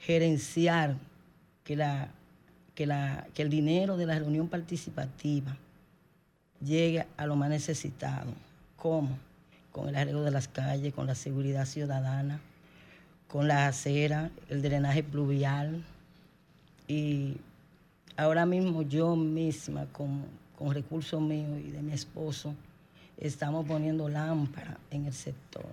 gerenciar 0.00 0.96
que, 1.64 1.76
la, 1.76 2.08
que, 2.74 2.84
la, 2.84 3.26
que 3.32 3.40
el 3.40 3.48
dinero 3.48 3.96
de 3.96 4.04
la 4.04 4.18
reunión 4.18 4.48
participativa 4.48 5.56
llegue 6.60 7.06
a 7.16 7.24
lo 7.24 7.36
más 7.36 7.48
necesitado. 7.48 8.34
¿Cómo? 8.76 9.16
Con 9.72 9.88
el 9.88 9.96
arreglo 9.96 10.24
de 10.24 10.30
las 10.30 10.46
calles, 10.46 10.92
con 10.92 11.06
la 11.06 11.14
seguridad 11.14 11.64
ciudadana, 11.64 12.38
con 13.28 13.48
la 13.48 13.66
acera, 13.66 14.30
el 14.50 14.60
drenaje 14.60 15.02
pluvial 15.02 15.82
y 16.86 17.38
ahora 18.16 18.46
mismo 18.46 18.82
yo 18.82 19.16
misma, 19.16 19.86
con, 19.86 20.24
recursos 20.72 21.20
míos 21.20 21.60
y 21.62 21.70
de 21.70 21.82
mi 21.82 21.92
esposo, 21.92 22.54
estamos 23.18 23.66
poniendo 23.66 24.08
lámparas 24.08 24.78
en 24.90 25.04
el 25.04 25.12
sector 25.12 25.66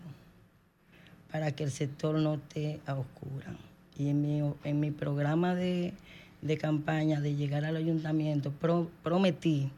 para 1.32 1.54
que 1.54 1.63
el 1.63 1.71
sector 1.71 2.15
no 2.15 2.34
esté 2.34 2.82
a 2.86 2.95
oscura. 2.95 3.56
Y 3.97 4.10
en 4.10 4.80
mi, 4.80 4.91
programa 4.91 5.56
de, 5.56 5.93
campaña 6.60 7.21
de 7.21 7.36
llegar 7.36 7.63
al 7.63 7.77
ayuntamiento, 7.77 8.51
prometí 9.04 9.69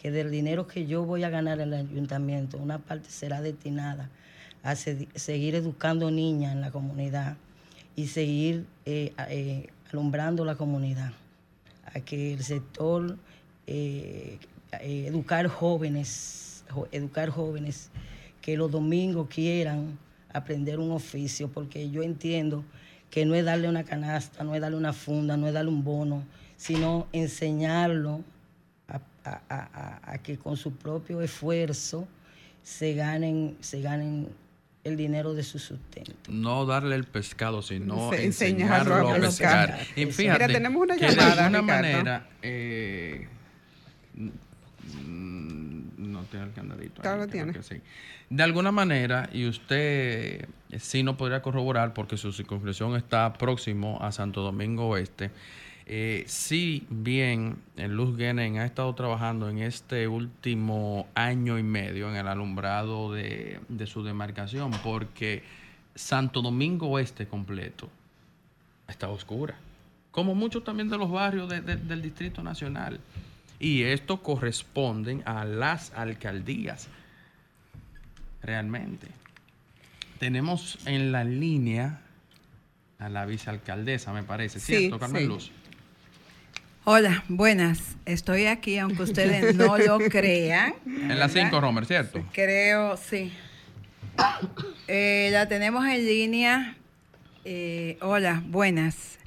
que 0.00 0.10
del 0.10 0.30
dinero 0.30 0.66
que 0.66 0.86
yo 0.86 1.04
voy 1.04 1.24
a 1.24 1.30
ganar 1.30 1.60
en 1.60 1.74
el 1.74 1.86
ayuntamiento, 1.86 2.56
una 2.56 2.78
parte 2.78 3.10
será 3.10 3.42
destinada 3.42 4.08
a 4.62 4.74
seguir 4.74 5.54
educando 5.54 6.10
niñas 6.10 6.52
en 6.52 6.60
la 6.60 6.70
comunidad 6.70 7.36
y 7.94 8.08
seguir 8.08 8.66
eh, 8.84 9.12
eh, 9.28 9.68
alumbrando 9.90 10.44
la 10.44 10.56
comunidad, 10.56 11.12
a 11.96 12.00
que 12.00 12.34
el 12.34 12.44
sector 12.44 13.16
eh, 13.66 14.38
eh, 14.80 15.06
educar 15.06 15.48
jóvenes, 15.48 16.64
educar 16.92 17.30
jóvenes 17.30 17.90
que 18.42 18.56
los 18.56 18.70
domingos 18.70 19.28
quieran 19.28 19.98
aprender 20.32 20.78
un 20.78 20.90
oficio, 20.90 21.48
porque 21.48 21.90
yo 21.90 22.02
entiendo 22.02 22.64
que 23.10 23.24
no 23.24 23.34
es 23.34 23.44
darle 23.44 23.68
una 23.68 23.84
canasta, 23.84 24.44
no 24.44 24.54
es 24.54 24.60
darle 24.60 24.76
una 24.76 24.92
funda, 24.92 25.36
no 25.38 25.46
es 25.48 25.54
darle 25.54 25.70
un 25.70 25.82
bono, 25.82 26.22
sino 26.56 27.06
enseñarlo 27.12 28.22
a, 28.88 30.18
que 30.22 30.36
con 30.36 30.56
su 30.56 30.72
propio 30.72 31.20
esfuerzo 31.22 32.06
se 32.62 32.94
ganen, 32.94 33.56
se 33.60 33.80
ganen 33.80 34.28
el 34.86 34.96
dinero 34.96 35.34
de 35.34 35.42
su 35.42 35.58
sustento. 35.58 36.12
No 36.28 36.64
darle 36.64 36.94
el 36.94 37.04
pescado, 37.04 37.62
sino 37.62 38.12
enseñarlo, 38.12 39.08
a 39.10 39.14
pescar. 39.16 39.78
Y 39.96 40.06
fíjate, 40.06 40.46
tenemos 40.46 40.82
una 40.82 40.96
llamada, 40.96 41.34
de 41.34 41.40
alguna 41.40 41.62
manera, 41.62 42.28
eh, 42.42 43.26
no 45.06 46.22
tiene 46.24 46.46
el 46.46 46.52
candadito. 46.52 47.02
Claro, 47.02 47.26
tiene. 47.26 47.52
De 48.30 48.42
alguna 48.42 48.72
manera, 48.72 49.28
y 49.32 49.46
usted 49.46 50.48
eh, 50.70 50.78
sí 50.78 51.02
no 51.02 51.16
podría 51.16 51.42
corroborar 51.42 51.94
porque 51.94 52.16
su 52.16 52.32
circunscripción 52.32 52.96
está 52.96 53.32
próximo 53.34 53.98
a 54.00 54.12
Santo 54.12 54.42
Domingo 54.42 54.88
Oeste. 54.88 55.30
Eh, 55.88 56.24
si 56.26 56.84
bien 56.90 57.58
en 57.76 57.94
Luz 57.94 58.16
Genen 58.16 58.58
ha 58.58 58.66
estado 58.66 58.92
trabajando 58.96 59.48
en 59.48 59.58
este 59.58 60.08
último 60.08 61.06
año 61.14 61.60
y 61.60 61.62
medio 61.62 62.10
en 62.10 62.16
el 62.16 62.26
alumbrado 62.26 63.12
de, 63.12 63.60
su 63.86 64.02
demarcación, 64.02 64.72
porque 64.82 65.44
Santo 65.94 66.42
Domingo 66.42 66.88
Oeste 66.88 67.28
completo 67.28 67.88
está 68.88 69.08
oscura, 69.08 69.54
como 70.10 70.34
muchos 70.34 70.64
también 70.64 70.88
de 70.88 70.98
los 70.98 71.08
barrios 71.08 71.48
del 71.48 72.02
Distrito 72.02 72.42
Nacional. 72.42 72.98
Y 73.60 73.84
esto 73.84 74.22
corresponde 74.22 75.22
a 75.24 75.44
las 75.44 75.92
alcaldías, 75.92 76.88
realmente. 78.42 79.06
Tenemos 80.18 80.78
en 80.84 81.12
la 81.12 81.22
línea 81.22 82.00
a 82.98 83.08
la 83.08 83.24
vicealcaldesa, 83.24 84.12
me 84.12 84.24
parece, 84.24 84.58
¿cierto, 84.58 84.98
Carmen 84.98 85.28
Luz? 85.28 85.52
Hola, 86.88 87.24
buenas. 87.26 87.96
Estoy 88.04 88.46
aquí, 88.46 88.78
aunque 88.78 89.02
ustedes 89.02 89.56
no 89.56 89.76
lo 89.76 89.98
crean. 90.08 90.72
En 90.86 91.18
la 91.18 91.28
5, 91.28 91.60
Romer, 91.60 91.84
¿cierto? 91.84 92.24
Creo, 92.32 92.96
sí. 92.96 93.32
Eh, 94.86 95.30
la 95.32 95.48
tenemos 95.48 95.84
en 95.84 96.06
línea. 96.06 96.76
Eh, 97.44 97.98
hola, 98.00 98.40
buenas. 98.46 99.18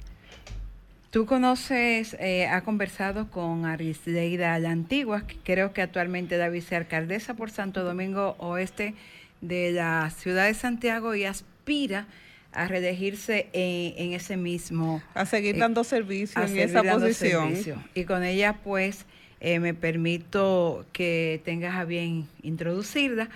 Tú 1.10 1.26
conoces, 1.26 2.16
eh, 2.18 2.46
ha 2.46 2.62
conversado 2.62 3.30
con 3.30 3.66
Arisleida 3.66 4.58
la 4.58 4.70
Antigua, 4.70 5.26
que 5.26 5.36
creo 5.44 5.74
que 5.74 5.82
actualmente 5.82 6.36
es 6.36 6.38
la 6.38 6.48
vicealcaldesa 6.48 7.34
por 7.34 7.50
Santo 7.50 7.84
Domingo 7.84 8.36
Oeste 8.38 8.94
de 9.42 9.72
la 9.72 10.08
ciudad 10.08 10.46
de 10.46 10.54
Santiago 10.54 11.14
y 11.14 11.26
aspira 11.26 12.00
a 12.00 12.06
reelegirse 12.52 13.48
en, 13.52 14.12
ese 14.12 14.36
mismo... 14.36 15.02
A 15.14 15.26
seguir 15.26 15.56
eh, 15.56 15.58
dando 15.58 15.84
servicio 15.84 16.42
en 16.42 16.58
esa 16.58 16.82
posición. 16.82 17.54
Y 17.94 18.04
con 18.04 18.24
ella, 18.24 18.58
pues, 18.64 19.06
eh, 19.40 19.60
me 19.60 19.74
permito 19.74 20.84
que 20.92 21.40
tengas 21.44 21.76
a 21.76 21.84
bien 21.84 22.28
introducirla 22.42 23.30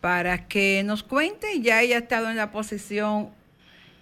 para 0.00 0.48
que 0.48 0.82
nos 0.84 1.02
cuente, 1.02 1.60
ya 1.60 1.80
ella 1.80 1.96
ha 1.96 2.00
estado 2.00 2.28
en 2.28 2.36
la 2.36 2.50
posición 2.50 3.30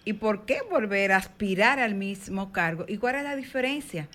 y 0.04 0.14
por 0.14 0.44
qué 0.46 0.58
volver 0.68 1.12
a 1.12 1.16
aspirar 1.16 1.78
al 1.78 1.94
mismo 1.94 2.50
cargo 2.52 2.84
y 2.88 2.96
cuál 2.96 3.16
es 3.16 3.22
la 3.22 3.36
diferencia. 3.36 4.08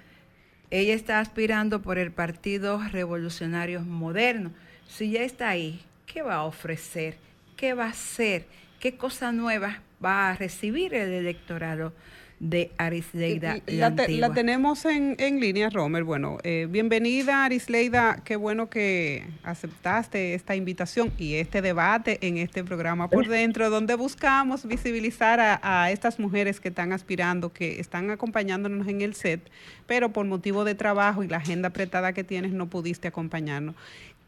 Ella 0.69 0.93
está 0.93 1.19
aspirando 1.19 1.81
por 1.81 1.97
el 1.97 2.11
Partido 2.11 2.81
Revolucionario 2.91 3.79
Moderno. 3.81 4.51
Si 4.85 5.11
ya 5.11 5.21
está 5.21 5.47
ahí, 5.49 5.81
¿qué 6.05 6.21
va 6.21 6.35
a 6.35 6.43
ofrecer? 6.43 7.15
¿Qué 7.55 7.73
va 7.73 7.85
a 7.85 7.89
hacer? 7.91 8.45
¿Qué 8.81 8.97
cosa 8.97 9.31
nueva 9.31 9.81
va 10.03 10.29
a 10.29 10.35
recibir 10.35 10.93
el 10.93 11.11
electorado 11.11 11.93
de 12.39 12.71
Arisleida 12.77 13.57
la, 13.65 13.89
la, 13.89 14.33
tenemos 14.33 14.85
en, 14.85 15.15
en, 15.17 15.39
línea, 15.39 15.71
Romer. 15.71 16.03
Bueno, 16.03 16.37
eh, 16.43 16.67
bienvenida 16.69 17.45
Arisleida, 17.45 18.21
qué 18.23 18.35
bueno 18.35 18.69
que 18.69 19.25
aceptaste 19.43 20.35
esta 20.35 20.55
invitación 20.55 21.11
y 21.17 21.35
este 21.35 21.63
debate 21.63 22.19
en 22.21 22.37
este 22.37 22.63
programa 22.63 23.09
por 23.09 23.27
dentro, 23.27 23.71
donde 23.71 23.95
buscamos 23.95 24.67
visibilizar 24.67 25.39
a, 25.39 25.59
a 25.63 25.89
estas 25.89 26.19
mujeres 26.19 26.59
que 26.59 26.69
están 26.69 26.93
aspirando, 26.93 27.51
que 27.51 27.79
están 27.79 28.11
acompañándonos 28.11 28.87
en 28.87 29.01
el 29.01 29.15
set, 29.15 29.41
pero 29.87 30.13
por 30.13 30.27
motivo 30.27 30.63
de 30.63 30.75
trabajo 30.75 31.23
y 31.23 31.27
la 31.27 31.37
agenda 31.37 31.69
apretada 31.69 32.13
que 32.13 32.23
tienes 32.23 32.51
no 32.51 32.67
pudiste 32.67 33.07
acompañarnos. 33.07 33.73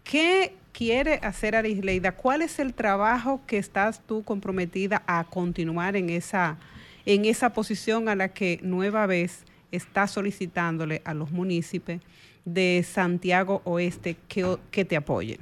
¿Qué 0.03 0.53
quiere 0.71 1.15
hacer 1.15 1.55
Arisleida? 1.55 2.13
¿Cuál 2.13 2.41
es 2.41 2.59
el 2.59 2.73
trabajo 2.73 3.41
que 3.45 3.57
estás 3.57 4.01
tú 4.01 4.23
comprometida 4.23 5.03
a 5.07 5.23
continuar 5.25 5.95
en 5.95 6.09
esa, 6.09 6.57
en 7.05 7.25
esa 7.25 7.53
posición 7.53 8.09
a 8.09 8.15
la 8.15 8.29
que 8.29 8.59
nueva 8.61 9.05
vez 9.05 9.45
está 9.71 10.07
solicitándole 10.07 11.01
a 11.05 11.13
los 11.13 11.31
municipios 11.31 12.01
de 12.45 12.83
Santiago 12.83 13.61
Oeste 13.65 14.15
que, 14.27 14.57
que 14.71 14.85
te 14.85 14.95
apoyen? 14.95 15.39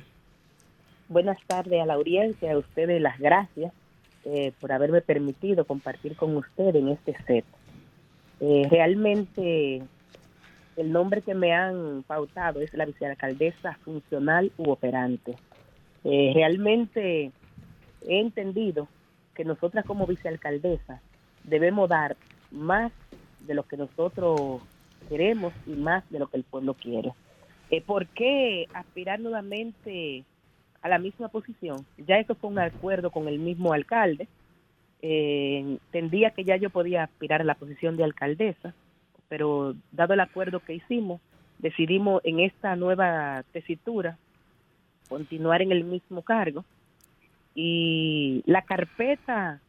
Buenas 1.09 1.37
tardes 1.47 1.81
a 1.81 1.85
la 1.85 1.93
audiencia, 1.93 2.51
a 2.51 2.57
ustedes 2.57 3.01
las 3.01 3.17
gracias 3.17 3.71
eh, 4.25 4.51
por 4.59 4.73
haberme 4.73 5.01
permitido 5.01 5.63
compartir 5.65 6.17
con 6.17 6.35
ustedes 6.35 6.75
en 6.75 6.89
este 6.89 7.15
set. 7.25 7.45
Eh, 8.41 8.67
realmente 8.69 9.81
el 10.77 10.91
nombre 10.91 11.23
que 11.23 11.33
me 11.33 11.53
han 11.53 12.03
pautado 12.03 12.61
es 12.61 12.71
la 12.73 12.85
vicealcaldesa 12.85 13.73
funcional 13.83 14.51
u 14.57 14.69
operante. 14.69 15.35
Eh, 16.03 16.31
realmente 16.35 17.31
he 18.07 18.19
entendido 18.19 18.87
que 19.33 19.43
nosotras 19.43 19.85
como 19.85 20.05
vicealcaldesa 20.05 21.01
debemos 21.43 21.89
dar 21.89 22.15
más 22.51 22.91
de 23.39 23.55
lo 23.55 23.63
que 23.63 23.75
nosotros 23.75 24.61
queremos 25.09 25.51
y 25.65 25.71
más 25.71 26.07
de 26.11 26.19
lo 26.19 26.27
que 26.27 26.37
el 26.37 26.43
pueblo 26.43 26.75
quiere. 26.75 27.11
Eh, 27.71 27.81
¿Por 27.81 28.05
qué 28.07 28.67
aspirar 28.73 29.19
nuevamente 29.19 30.25
a 30.83 30.89
la 30.89 30.99
misma 30.99 31.27
posición? 31.29 31.85
Ya 31.97 32.19
eso 32.19 32.35
fue 32.35 32.51
un 32.51 32.59
acuerdo 32.59 33.09
con 33.09 33.27
el 33.27 33.39
mismo 33.39 33.73
alcalde. 33.73 34.27
Eh, 35.01 35.57
entendía 35.91 36.31
que 36.31 36.43
ya 36.43 36.55
yo 36.55 36.69
podía 36.69 37.03
aspirar 37.03 37.41
a 37.41 37.45
la 37.45 37.55
posición 37.55 37.97
de 37.97 38.03
alcaldesa 38.03 38.75
pero 39.29 39.75
dado 39.91 40.13
el 40.13 40.19
acuerdo 40.19 40.59
que 40.59 40.75
hicimos, 40.75 41.21
decidimos 41.59 42.21
en 42.23 42.39
esta 42.39 42.75
nueva 42.75 43.43
tesitura 43.51 44.17
continuar 45.09 45.61
en 45.61 45.71
el 45.71 45.83
mismo 45.83 46.21
cargo 46.21 46.65
y 47.55 48.43
la 48.45 48.61
carpeta 48.61 49.59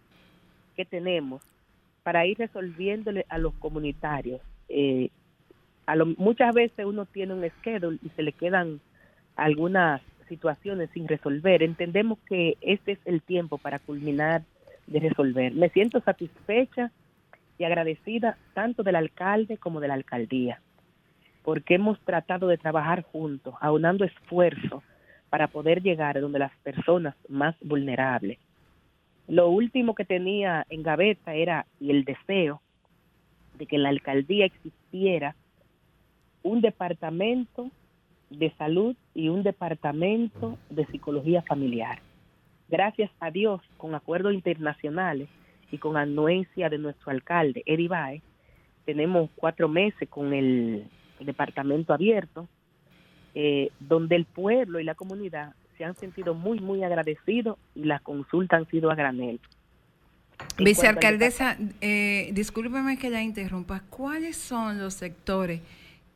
que 0.76 0.84
tenemos 0.84 1.42
para 2.02 2.26
ir 2.26 2.38
resolviéndole 2.38 3.24
a 3.28 3.38
los 3.38 3.54
comunitarios. 3.54 4.40
Eh, 4.68 5.10
a 5.86 5.96
lo, 5.96 6.06
muchas 6.06 6.54
veces 6.54 6.84
uno 6.84 7.06
tiene 7.06 7.34
un 7.34 7.48
schedule 7.48 7.98
y 8.02 8.10
se 8.10 8.22
le 8.22 8.32
quedan 8.32 8.80
algunas 9.36 10.02
situaciones 10.28 10.90
sin 10.92 11.08
resolver. 11.08 11.62
Entendemos 11.62 12.18
que 12.28 12.56
este 12.60 12.92
es 12.92 12.98
el 13.06 13.22
tiempo 13.22 13.58
para 13.58 13.78
culminar 13.78 14.42
de 14.86 15.00
resolver. 15.00 15.54
Me 15.54 15.70
siento 15.70 16.00
satisfecha 16.00 16.90
y 17.58 17.64
agradecida 17.64 18.38
tanto 18.54 18.82
del 18.82 18.96
alcalde 18.96 19.58
como 19.58 19.80
de 19.80 19.88
la 19.88 19.94
alcaldía, 19.94 20.60
porque 21.42 21.74
hemos 21.74 22.00
tratado 22.00 22.46
de 22.46 22.58
trabajar 22.58 23.02
juntos, 23.02 23.54
aunando 23.60 24.04
esfuerzos 24.04 24.82
para 25.28 25.48
poder 25.48 25.82
llegar 25.82 26.16
a 26.16 26.20
donde 26.20 26.38
las 26.38 26.56
personas 26.58 27.14
más 27.28 27.54
vulnerables. 27.60 28.38
Lo 29.26 29.50
último 29.50 29.94
que 29.94 30.04
tenía 30.04 30.64
en 30.70 30.82
gaveta 30.82 31.34
era 31.34 31.66
el 31.80 32.04
deseo 32.04 32.62
de 33.58 33.66
que 33.66 33.76
en 33.76 33.82
la 33.82 33.90
alcaldía 33.90 34.46
existiera 34.46 35.34
un 36.42 36.60
departamento 36.60 37.70
de 38.30 38.50
salud 38.52 38.96
y 39.14 39.28
un 39.28 39.42
departamento 39.42 40.58
de 40.70 40.86
psicología 40.86 41.42
familiar. 41.42 41.98
Gracias 42.68 43.10
a 43.20 43.30
Dios, 43.30 43.60
con 43.76 43.94
acuerdos 43.94 44.34
internacionales, 44.34 45.28
y 45.70 45.78
con 45.78 45.96
anuencia 45.96 46.68
de 46.68 46.78
nuestro 46.78 47.10
alcalde, 47.10 47.62
Eddie 47.66 47.88
Bae, 47.88 48.22
tenemos 48.84 49.30
cuatro 49.34 49.68
meses 49.68 50.08
con 50.08 50.32
el, 50.32 50.88
departamento 51.20 51.92
abierto, 51.92 52.48
eh, 53.34 53.70
donde 53.80 54.16
el 54.16 54.24
pueblo 54.24 54.78
y 54.78 54.84
la 54.84 54.94
comunidad 54.94 55.52
se 55.76 55.84
han 55.84 55.94
sentido 55.96 56.32
muy, 56.32 56.60
muy 56.60 56.82
agradecidos 56.82 57.58
y 57.74 57.84
las 57.84 58.00
consultas 58.02 58.60
han 58.60 58.70
sido 58.70 58.90
a 58.90 58.94
granel. 58.94 59.40
Vicealcaldesa, 60.58 61.56
eh, 61.80 62.30
discúlpeme 62.32 62.96
que 62.98 63.10
la 63.10 63.22
interrumpa, 63.22 63.82
¿cuáles 63.90 64.36
son 64.36 64.78
los 64.78 64.94
sectores 64.94 65.60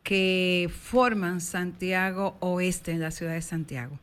que 0.03 0.69
forman 0.71 1.41
Santiago 1.41 2.37
Oeste 2.41 2.93
en 2.93 3.01
la 3.01 3.11
ciudad 3.11 3.35
de 3.35 3.43
Santiago? 3.43 3.99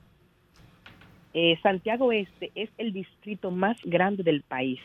Eh, 1.34 1.58
Santiago 1.64 2.08
Oeste 2.08 2.52
es 2.56 2.70
el 2.78 2.92
distrito 2.92 3.52
más 3.52 3.78
grande 3.84 4.24
del 4.24 4.42
país 4.42 4.80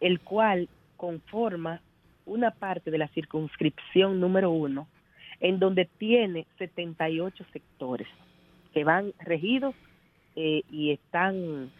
el 0.00 0.20
cual 0.20 0.68
conforma 0.96 1.80
una 2.24 2.50
parte 2.50 2.90
de 2.90 2.98
la 2.98 3.08
circunscripción 3.08 4.20
número 4.20 4.50
uno 4.50 4.88
en 5.40 5.58
donde 5.58 5.88
tiene 5.98 6.46
78 6.58 7.44
sectores 7.52 8.08
que 8.72 8.84
van 8.84 9.12
regidos 9.20 9.74
eh, 10.34 10.62
y 10.70 10.92
están 10.92 11.70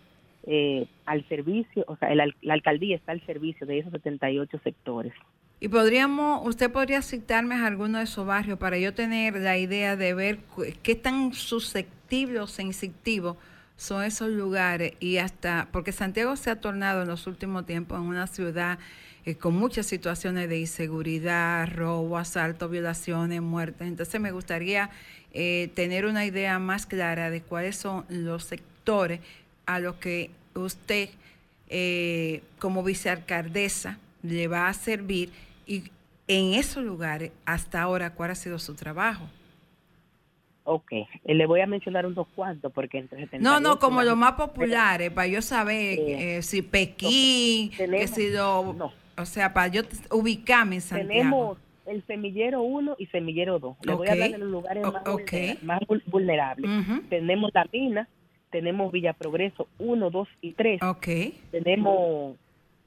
eh, 0.45 0.87
al 1.05 1.27
servicio, 1.29 1.85
o 1.89 1.97
sea, 1.97 2.11
el 2.13 2.35
la 2.43 2.55
alcaldía 2.55 2.97
está 2.97 3.13
al 3.13 3.25
servicio 3.27 3.67
de 3.67 3.81
esos 3.81 3.93
78 3.93 4.61
sectores. 4.63 5.13
Y 5.59 5.69
podríamos, 5.69 6.47
usted 6.47 6.71
podría 6.71 7.01
citarme 7.01 7.55
a 7.55 7.67
alguno 7.67 7.99
de 7.99 8.05
esos 8.05 8.27
barrios 8.27 8.59
para 8.59 8.79
yo 8.79 8.93
tener 8.95 9.37
la 9.37 9.57
idea 9.57 9.97
de 9.97 10.15
ver 10.15 10.39
qué 10.83 10.95
tan 10.95 11.33
susceptibles 11.33 12.41
o 12.41 12.47
sensitivos 12.47 13.37
son 13.77 14.05
esos 14.05 14.31
lugares 14.31 14.95
y 15.01 15.19
hasta, 15.19 15.69
porque 15.73 15.93
Santiago 15.93 16.37
se 16.37 16.51
ha 16.51 16.61
tornado 16.61 17.03
en 17.03 17.09
los 17.09 17.27
últimos 17.27 17.67
tiempos 17.67 17.99
en 17.99 18.07
una 18.07 18.27
ciudad 18.27 18.79
eh, 19.25 19.35
con 19.35 19.55
muchas 19.55 19.87
situaciones 19.87 20.49
de 20.49 20.59
inseguridad, 20.61 21.69
robo, 21.75 22.17
asalto, 22.17 22.69
violaciones, 22.69 23.43
muertes. 23.43 23.89
Entonces 23.89 24.21
me 24.21 24.31
gustaría 24.31 24.91
eh, 25.33 25.71
tener 25.75 26.07
una 26.07 26.25
idea 26.25 26.59
más 26.59 26.87
clara 26.87 27.29
de 27.31 27.43
cuáles 27.43 27.77
son 27.77 28.07
los 28.09 28.45
sectores 28.45 29.21
a 29.67 29.81
los 29.81 29.97
que 29.97 30.31
usted 30.55 31.11
eh, 31.69 32.43
como 32.59 32.85
vicealcaldesa 32.85 33.99
le 34.23 34.47
va 34.49 34.69
a 34.69 34.75
servir 34.75 35.31
y 35.67 35.91
en 36.29 36.55
esos 36.55 36.85
lugares, 36.85 37.33
hasta 37.45 37.83
ahora, 37.83 38.11
¿cuál 38.11 38.33
ha 38.33 38.35
sido 38.35 38.59
su 38.59 38.75
trabajo? 38.75 39.29
Ok, 40.69 40.93
eh, 40.93 41.09
le 41.35 41.47
voy 41.47 41.61
a 41.61 41.67
mencionar 41.69 42.07
unos 42.07 42.27
cuantos 42.35 42.73
porque 42.73 42.99
entre 42.99 43.39
No, 43.39 43.61
no, 43.61 43.79
como 43.79 44.03
los 44.03 44.17
más 44.17 44.33
populares, 44.33 45.13
para 45.13 45.29
yo 45.29 45.41
saber 45.41 45.97
eh, 46.01 46.43
si 46.43 46.61
Pekín, 46.61 47.71
que 47.71 48.09
si 48.09 48.31
lo, 48.31 48.75
o 49.17 49.25
sea, 49.27 49.55
para 49.55 49.69
yo 49.69 49.83
ubicarme 50.11 50.75
en 50.75 50.81
Santiago. 50.81 51.09
Tenemos 51.09 51.59
el 51.87 52.05
semillero 52.07 52.63
1 52.63 52.97
y 52.99 53.07
semillero 53.07 53.61
2. 53.61 53.77
Le 53.83 53.95
voy 53.95 54.09
a 54.09 54.13
hablar 54.13 54.31
de 54.33 54.39
los 54.39 54.51
lugares 54.51 54.85
más, 55.63 55.81
vulnerables. 56.07 56.69
Tenemos 57.11 57.53
la 57.55 57.69
mina, 57.73 58.09
tenemos 58.51 58.91
Villa 58.91 59.13
Progreso 59.13 59.69
1, 59.79 60.11
2 60.11 60.29
y 60.41 60.53
3. 60.53 60.83
Okay. 60.83 61.39
Tenemos 61.53 62.35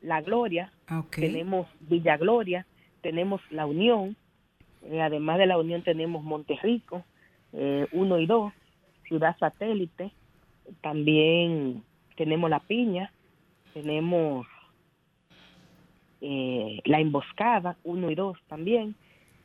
La 0.02 0.22
Gloria, 0.22 0.74
tenemos 1.12 1.66
Villa 1.80 2.18
Gloria, 2.18 2.66
tenemos 3.02 3.40
La 3.52 3.66
Unión, 3.66 4.18
eh, 4.84 5.02
además 5.02 5.38
de 5.38 5.46
La 5.46 5.58
Unión 5.58 5.82
tenemos 5.82 6.26
Monterrico 6.26 6.98
1 6.98 7.19
eh, 7.54 7.88
y 7.92 8.26
2, 8.26 8.54
Ciudad 9.08 9.38
Satélite, 9.40 10.12
también 10.82 11.84
tenemos 12.16 12.50
La 12.50 12.60
Piña, 12.60 13.12
tenemos 13.74 14.46
eh, 16.22 16.82
La 16.86 17.00
Emboscada 17.00 17.78
1 17.84 18.12
y 18.12 18.16
2 18.16 18.38
también, 18.48 18.96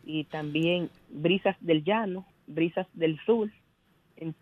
y 0.05 0.25
también 0.25 0.91
Brisas 1.09 1.57
del 1.61 1.85
Llano, 1.85 2.27
Brisas 2.47 2.87
del 2.93 3.19
Sur, 3.25 3.51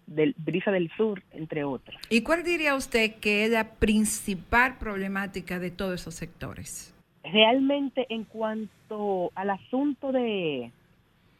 del 0.06 0.34
Brisa 0.38 0.70
del 0.70 0.90
Sur, 0.96 1.22
entre 1.32 1.64
otros. 1.64 1.96
¿Y 2.10 2.22
cuál 2.22 2.44
diría 2.44 2.74
usted 2.74 3.16
que 3.16 3.44
es 3.44 3.50
la 3.50 3.74
principal 3.74 4.78
problemática 4.78 5.58
de 5.58 5.70
todos 5.70 6.00
esos 6.00 6.14
sectores? 6.14 6.94
Realmente 7.24 8.06
en 8.08 8.24
cuanto 8.24 9.30
al 9.34 9.50
asunto 9.50 10.12
de, 10.12 10.72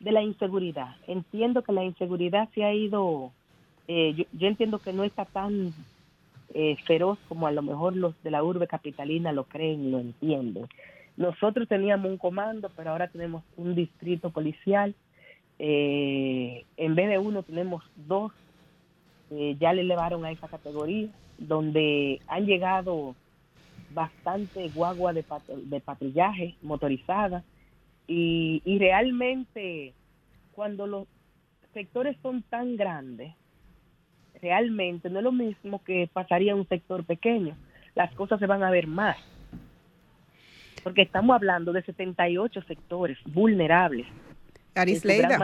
de 0.02 0.12
la 0.12 0.22
inseguridad, 0.22 0.96
entiendo 1.06 1.62
que 1.62 1.72
la 1.72 1.84
inseguridad 1.84 2.48
se 2.54 2.64
ha 2.64 2.74
ido, 2.74 3.30
eh, 3.86 4.26
yo, 4.32 4.48
entiendo 4.48 4.80
que 4.80 4.92
no 4.92 5.04
está 5.04 5.24
tan 5.24 5.72
eh, 6.54 6.76
feroz 6.86 7.18
como 7.28 7.46
a 7.46 7.52
lo 7.52 7.62
mejor 7.62 7.96
los 7.96 8.20
de 8.24 8.32
la 8.32 8.42
urbe 8.42 8.66
capitalina 8.66 9.32
lo 9.32 9.44
creen 9.44 9.92
lo 9.92 10.00
entienden. 10.00 10.66
Nosotros 11.16 11.68
teníamos 11.68 12.10
un 12.10 12.18
comando, 12.18 12.70
pero 12.76 12.90
ahora 12.90 13.08
tenemos 13.08 13.44
un 13.56 13.74
distrito 13.74 14.30
policial. 14.30 14.94
Eh, 15.58 16.64
en 16.76 16.94
vez 16.96 17.08
de 17.08 17.18
uno 17.18 17.44
tenemos 17.44 17.84
dos, 17.94 18.32
eh, 19.30 19.56
ya 19.60 19.72
le 19.72 19.82
elevaron 19.82 20.24
a 20.24 20.32
esa 20.32 20.48
categoría, 20.48 21.08
donde 21.38 22.20
han 22.26 22.46
llegado 22.46 23.14
bastante 23.94 24.68
guagua 24.70 25.12
de, 25.12 25.24
de 25.64 25.80
patrullaje 25.80 26.56
motorizada 26.60 27.44
y, 28.12 28.62
y 28.64 28.79
realmente 28.79 29.94
cuando 30.53 30.87
los 30.87 31.09
sectores 31.72 32.16
son 32.22 32.42
tan 32.42 32.77
grandes, 32.77 33.35
realmente 34.40 35.09
no 35.09 35.20
es 35.20 35.25
lo 35.25 35.33
mismo 35.33 35.83
que 35.83 36.11
pasaría 36.12 36.55
un 36.55 36.68
sector 36.68 37.05
pequeño, 37.05 37.57
las 37.94 38.12
cosas 38.14 38.38
se 38.38 38.46
van 38.46 38.62
a 38.62 38.70
ver 38.70 38.87
más, 38.87 39.16
porque 40.83 41.03
estamos 41.03 41.35
hablando 41.35 41.72
de 41.72 41.83
78 41.83 42.62
sectores 42.62 43.18
vulnerables 43.25 44.07
Arisleida, 44.75 45.38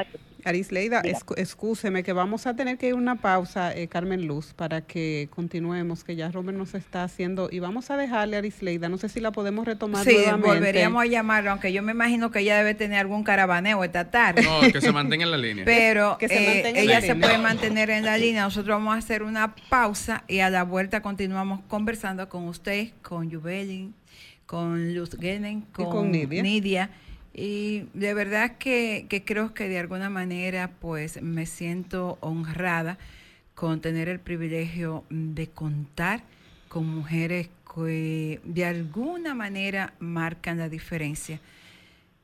Arisleida, 0.44 1.03
excúseme 1.37 2.03
que 2.03 2.12
vamos 2.12 2.46
a 2.46 2.55
tener 2.55 2.79
que 2.79 2.88
ir 2.88 2.92
a 2.92 2.96
una 2.96 3.16
pausa, 3.16 3.74
eh, 3.74 3.88
Carmen 3.88 4.27
Luz, 4.27 4.55
para 4.55 4.83
que 4.83 5.29
continuemos, 5.35 6.05
que 6.05 6.16
ya 6.16 6.31
Robert 6.31 6.57
nos 6.57 6.74
está 6.74 7.03
haciendo, 7.03 7.48
y 7.51 7.59
vamos 7.59 7.90
a 7.90 7.96
dejarle 7.96 8.37
a 8.37 8.38
Arisleida, 8.38 8.88
no 8.88 8.98
sé 8.98 9.09
si 9.09 9.20
la 9.20 9.33
podemos 9.33 9.66
retomar 9.66 10.05
sí, 10.05 10.16
volveríamos 10.40 11.03
a 11.03 11.07
llamarlo, 11.07 11.51
aunque 11.51 11.72
yo 11.72 11.83
me 11.83 11.92
imagino 11.92 12.31
que 12.31 12.40
ella 12.40 12.59
debe 12.59 12.74
tener 12.74 13.01
algún 13.01 13.24
caravaneo 13.24 13.83
esta 13.83 14.11
tarde. 14.11 14.42
No, 14.42 14.61
que 14.72 14.81
se 14.81 14.92
mantenga 14.92 15.24
en 15.24 15.31
la 15.31 15.38
línea. 15.38 15.64
Pero 15.64 16.18
eh, 16.20 16.72
ella 16.77 17.01
se 17.01 17.14
puede 17.16 17.38
mantener 17.38 17.90
en 17.90 18.05
la 18.05 18.16
línea, 18.16 18.42
nosotros 18.42 18.79
vamos 18.79 18.94
a 18.94 18.98
hacer 18.98 19.22
una 19.22 19.55
pausa 19.68 20.24
y 20.29 20.38
a 20.40 20.51
la 20.51 20.62
vuelta 20.62 21.03
continuamos 21.03 21.61
conversando 21.68 22.29
con 22.29 22.46
usted, 22.46 22.90
con 23.03 23.31
Jubelin, 23.31 23.94
con 24.46 24.94
Luz 24.94 25.11
Genen, 25.20 25.62
con, 25.72 26.11
Nidia 26.11 26.90
y 27.38 27.88
de 27.94 28.14
verdad 28.14 28.57
que, 28.59 29.07
creo 29.24 29.55
que 29.55 29.68
de 29.68 29.79
alguna 29.79 30.11
manera 30.11 30.72
pues 30.81 31.22
me 31.22 31.46
siento 31.46 32.18
honrada 32.20 32.98
con 33.55 33.81
tener 33.81 34.09
el 34.09 34.18
privilegio 34.18 35.05
de 35.09 35.46
contar 35.46 36.24
con 36.68 36.87
mujeres 36.88 37.48
que 37.72 38.40
de 38.42 38.64
alguna 38.64 39.35
manera 39.35 39.94
marcan 40.01 40.59
la 40.59 40.68
diferencia. 40.68 41.40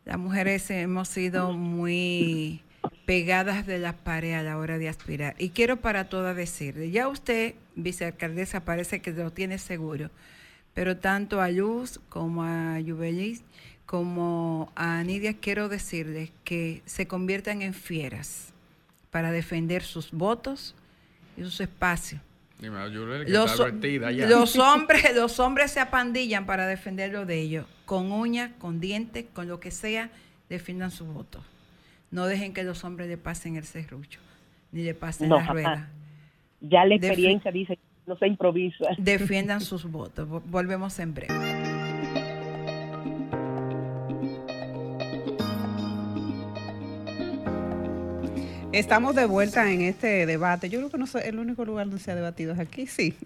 Las 0.05 0.19
mujeres 0.19 0.69
hemos 0.71 1.07
sido 1.07 1.53
muy 1.53 2.63
pegadas 3.07 3.67
de 3.69 3.79
la 3.79 3.93
pared 3.93 4.35
a 4.35 4.43
la 4.43 4.59
hora 4.59 4.79
de 4.79 4.89
aspirar. 4.89 5.37
Y 5.39 5.51
quiero 5.51 5.77
para 5.77 6.09
todas 6.09 6.35
decirle, 6.35 6.91
ya 6.91 7.07
usted, 7.07 7.55
vicealcaldesa, 7.77 8.65
parece 8.65 9.01
que 9.01 9.13
lo 9.13 9.31
tiene 9.31 9.59
seguro, 9.59 10.11
pero 10.75 10.97
tanto 10.97 11.41
a 11.41 11.51
Luz 11.51 12.01
como 12.09 12.43
a 12.43 12.81
Juvelis 12.85 13.45
como 13.87 14.73
a 14.75 15.03
Nidia 15.03 15.35
quiero 15.35 15.69
decirles 15.69 16.31
que 16.45 16.83
se 16.87 17.07
conviertan 17.07 17.63
en 17.63 17.75
fieras 17.75 18.53
para 19.11 19.31
defender 19.31 19.83
sus 19.83 20.11
votos 20.11 20.75
y 21.37 21.43
sus 21.43 21.61
espacios. 21.61 22.21
Los, 22.61 23.59
los, 23.59 24.57
hombres, 24.59 25.15
los 25.15 25.39
hombres 25.41 25.73
se 25.73 25.81
apandillan 25.81 26.47
para 26.47 26.67
defender 26.67 27.13
lo 27.13 27.27
de 27.27 27.41
ellos, 27.41 27.67
con 27.85 28.11
uñas, 28.13 28.53
con 28.59 28.81
dientes, 28.81 29.27
con 29.33 29.49
lo 29.49 29.61
que 29.61 29.71
sea, 29.71 30.11
defiendan 30.49 30.91
sus 30.91 31.07
votos. 31.07 31.45
No 32.11 32.27
dejen 32.27 32.55
que 32.55 32.63
los 32.63 32.85
hombres 32.85 33.09
le 33.09 33.19
pasen 33.19 33.57
el 33.57 33.65
serrucho, 33.65 34.21
ni 34.73 34.83
le 34.83 34.95
pasen 34.95 35.29
la 35.29 35.45
rueda. 35.47 35.91
Ya 36.61 36.85
la 36.87 36.95
experiencia 36.95 37.51
dice, 37.51 37.79
no 38.07 38.17
se 38.17 38.27
improvisa. 38.27 38.87
Defiendan 38.99 39.61
sus 39.61 39.85
votos. 39.85 40.29
Volvemos 40.47 40.99
en 41.01 41.15
breve. 41.15 41.54
Estamos 48.79 49.15
de 49.15 49.25
vuelta 49.27 49.71
en 49.71 49.83
este 49.83 50.27
debate. 50.27 50.69
Yo 50.69 50.79
creo 50.79 50.91
que 50.91 50.99
no 50.99 51.05
es 51.05 51.15
el 51.15 51.39
único 51.39 51.65
lugar 51.65 51.87
donde 51.87 52.03
se 52.03 52.11
ha 52.11 52.15
debatido 52.15 52.53
es 52.53 52.59
aquí, 52.59 52.87
sí. 52.87 53.15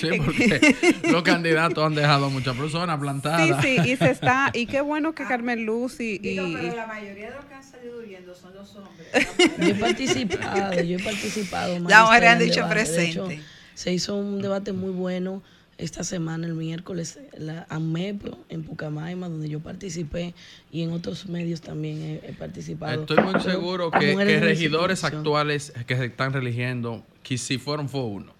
Sí, 0.00 0.08
porque 0.24 0.76
los 1.10 1.22
candidatos 1.22 1.84
han 1.84 1.94
dejado 1.94 2.30
muchas 2.30 2.56
personas 2.56 2.98
plantadas. 2.98 3.62
Sí, 3.62 3.78
sí, 3.78 3.90
y 3.92 3.96
se 3.96 4.10
está, 4.10 4.50
y 4.52 4.66
qué 4.66 4.80
bueno 4.80 5.14
que 5.14 5.24
Carmen 5.24 5.64
Luz 5.64 6.00
y... 6.00 6.18
pero 6.18 6.76
la 6.76 6.86
mayoría 6.86 7.30
de 7.30 7.36
los 7.36 7.44
que 7.46 7.54
han 7.54 7.64
salido 7.64 8.00
huyendo 8.00 8.34
son 8.34 8.54
los 8.54 8.76
hombres. 8.76 9.28
yo 9.58 9.66
he 9.66 9.74
participado, 9.74 10.82
yo 10.82 10.98
he 10.98 11.02
participado. 11.02 11.78
La 11.80 12.04
mujer 12.04 12.26
han 12.26 12.38
dicho 12.38 12.68
presente. 12.68 13.40
se 13.74 13.92
hizo 13.92 14.16
un 14.16 14.42
debate 14.42 14.72
muy 14.72 14.90
bueno 14.90 15.42
esta 15.78 16.04
semana, 16.04 16.46
el 16.46 16.54
miércoles, 16.54 17.18
la 17.36 17.66
AMEPRO 17.68 18.38
en 18.48 18.62
Pucamaima, 18.62 19.28
donde 19.28 19.48
yo 19.48 19.60
participé, 19.60 20.34
y 20.70 20.82
en 20.82 20.92
otros 20.92 21.26
medios 21.26 21.60
también 21.60 22.20
he, 22.22 22.32
participado. 22.32 23.02
Estoy 23.02 23.22
muy 23.24 23.40
seguro 23.40 23.90
que, 23.90 24.14
regidores 24.40 25.04
actuales 25.04 25.72
que 25.86 25.96
se 25.96 26.06
están 26.06 26.32
religiendo, 26.32 27.04
que 27.22 27.38
si 27.38 27.58
fueron, 27.58 27.88
fue 27.88 28.02
uno. 28.02 28.32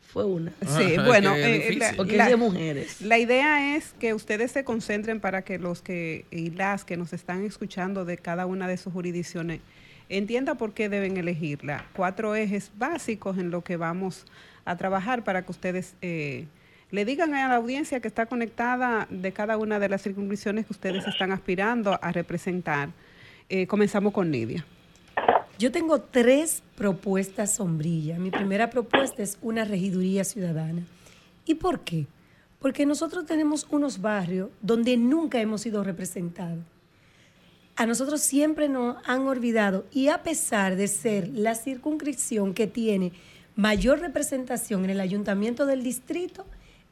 Fue 0.00 0.24
una. 0.24 0.52
Sí, 0.66 0.96
bueno, 1.04 1.34
eh, 1.36 1.76
la, 1.78 1.92
porque 1.94 2.16
es 2.16 2.26
de 2.28 2.36
mujeres. 2.36 3.00
La 3.02 3.18
idea 3.18 3.76
es 3.76 3.92
que 4.00 4.14
ustedes 4.14 4.52
se 4.52 4.64
concentren 4.64 5.20
para 5.20 5.42
que 5.42 5.58
los 5.58 5.82
que 5.82 6.24
y 6.30 6.50
las 6.50 6.86
que 6.86 6.96
nos 6.96 7.12
están 7.12 7.44
escuchando 7.44 8.06
de 8.06 8.16
cada 8.16 8.46
una 8.46 8.66
de 8.66 8.78
sus 8.78 8.94
jurisdicciones 8.94 9.60
entienda 10.08 10.54
por 10.54 10.72
qué 10.72 10.88
deben 10.88 11.18
elegirla. 11.18 11.84
Cuatro 11.92 12.34
ejes 12.34 12.70
básicos 12.78 13.36
en 13.36 13.50
lo 13.50 13.62
que 13.62 13.76
vamos 13.76 14.24
a 14.64 14.76
trabajar 14.76 15.24
para 15.24 15.42
que 15.44 15.52
ustedes 15.52 15.94
eh, 16.00 16.46
le 16.90 17.04
digan 17.04 17.34
a 17.34 17.48
la 17.48 17.56
audiencia 17.56 18.00
que 18.00 18.08
está 18.08 18.26
conectada 18.26 19.06
de 19.10 19.32
cada 19.32 19.58
una 19.58 19.78
de 19.78 19.88
las 19.88 20.02
circunscripciones 20.02 20.66
que 20.66 20.72
ustedes 20.72 21.06
están 21.06 21.32
aspirando 21.32 21.98
a 22.00 22.12
representar. 22.12 22.90
Eh, 23.48 23.66
comenzamos 23.66 24.12
con 24.12 24.30
Nidia. 24.30 24.64
Yo 25.58 25.72
tengo 25.72 26.00
tres 26.00 26.62
propuestas 26.76 27.56
sombrillas. 27.56 28.18
Mi 28.18 28.30
primera 28.30 28.70
propuesta 28.70 29.22
es 29.22 29.38
una 29.42 29.64
regiduría 29.64 30.24
ciudadana. 30.24 30.82
¿Y 31.44 31.56
por 31.56 31.80
qué? 31.80 32.06
Porque 32.60 32.86
nosotros 32.86 33.26
tenemos 33.26 33.66
unos 33.70 34.00
barrios 34.00 34.50
donde 34.62 34.96
nunca 34.96 35.40
hemos 35.40 35.62
sido 35.62 35.84
representados. 35.84 36.64
A 37.76 37.86
nosotros 37.86 38.20
siempre 38.20 38.68
nos 38.68 38.96
han 39.06 39.26
olvidado 39.26 39.86
y 39.92 40.08
a 40.08 40.22
pesar 40.22 40.74
de 40.76 40.88
ser 40.88 41.28
la 41.28 41.54
circunscripción 41.54 42.54
que 42.54 42.66
tiene 42.66 43.12
mayor 43.56 44.00
representación 44.00 44.84
en 44.84 44.90
el 44.90 45.00
ayuntamiento 45.00 45.66
del 45.66 45.82
distrito, 45.82 46.44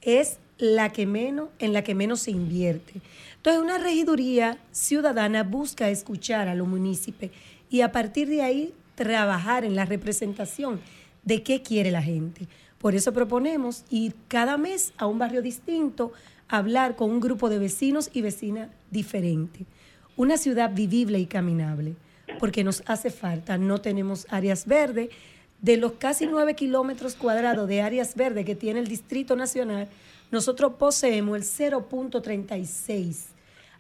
es 0.02 0.38
la 0.58 0.92
que 0.92 1.06
menos, 1.06 1.48
en 1.58 1.72
la 1.72 1.82
que 1.82 1.94
menos 1.94 2.20
se 2.20 2.30
invierte. 2.30 3.00
Entonces, 3.36 3.62
una 3.62 3.78
regiduría 3.78 4.58
ciudadana 4.72 5.42
busca 5.42 5.90
escuchar 5.90 6.48
a 6.48 6.54
los 6.54 6.66
municipios 6.66 7.30
y 7.70 7.82
a 7.82 7.92
partir 7.92 8.28
de 8.28 8.42
ahí 8.42 8.74
trabajar 8.94 9.64
en 9.64 9.76
la 9.76 9.84
representación 9.84 10.80
de 11.24 11.42
qué 11.42 11.62
quiere 11.62 11.90
la 11.90 12.02
gente. 12.02 12.48
Por 12.78 12.94
eso 12.94 13.12
proponemos 13.12 13.84
ir 13.90 14.14
cada 14.28 14.56
mes 14.56 14.92
a 14.96 15.06
un 15.06 15.18
barrio 15.18 15.42
distinto, 15.42 16.12
hablar 16.48 16.96
con 16.96 17.10
un 17.10 17.20
grupo 17.20 17.48
de 17.48 17.58
vecinos 17.58 18.10
y 18.12 18.22
vecinas 18.22 18.70
diferentes. 18.90 19.66
Una 20.16 20.38
ciudad 20.38 20.72
vivible 20.72 21.18
y 21.18 21.26
caminable, 21.26 21.94
porque 22.38 22.64
nos 22.64 22.82
hace 22.86 23.10
falta, 23.10 23.58
no 23.58 23.78
tenemos 23.78 24.26
áreas 24.30 24.66
verdes. 24.66 25.10
De 25.60 25.76
los 25.76 25.92
casi 25.92 26.26
9 26.26 26.54
kilómetros 26.54 27.14
cuadrados 27.14 27.68
de 27.68 27.82
áreas 27.82 28.14
verdes 28.14 28.44
que 28.44 28.54
tiene 28.54 28.80
el 28.80 28.88
Distrito 28.88 29.36
Nacional, 29.36 29.88
nosotros 30.30 30.74
poseemos 30.78 31.36
el 31.36 31.42
0.36. 31.42 33.26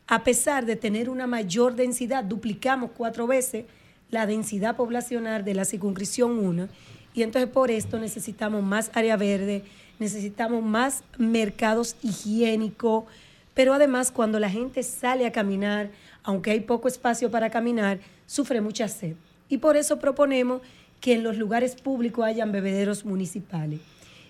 A 0.06 0.22
pesar 0.22 0.64
de 0.64 0.76
tener 0.76 1.10
una 1.10 1.26
mayor 1.26 1.74
densidad, 1.74 2.24
duplicamos 2.24 2.90
cuatro 2.96 3.26
veces 3.26 3.64
la 4.10 4.26
densidad 4.26 4.76
poblacional 4.76 5.44
de 5.44 5.54
la 5.54 5.64
circunscripción 5.64 6.38
1 6.38 6.68
y 7.16 7.22
entonces 7.22 7.50
por 7.50 7.70
esto 7.70 7.98
necesitamos 7.98 8.62
más 8.62 8.90
área 8.94 9.16
verde, 9.16 9.64
necesitamos 9.98 10.62
más 10.62 11.02
mercados 11.16 11.96
higiénicos, 12.02 13.04
pero 13.54 13.72
además 13.72 14.12
cuando 14.12 14.38
la 14.38 14.50
gente 14.50 14.82
sale 14.82 15.26
a 15.26 15.32
caminar, 15.32 15.90
aunque 16.22 16.50
hay 16.50 16.60
poco 16.60 16.88
espacio 16.88 17.30
para 17.30 17.48
caminar, 17.48 18.00
sufre 18.26 18.60
mucha 18.60 18.86
sed. 18.86 19.16
Y 19.48 19.58
por 19.58 19.78
eso 19.78 19.98
proponemos 19.98 20.60
que 21.00 21.14
en 21.14 21.22
los 21.22 21.36
lugares 21.36 21.76
públicos 21.76 22.24
hayan 22.24 22.52
bebederos 22.52 23.04
municipales. 23.04 23.80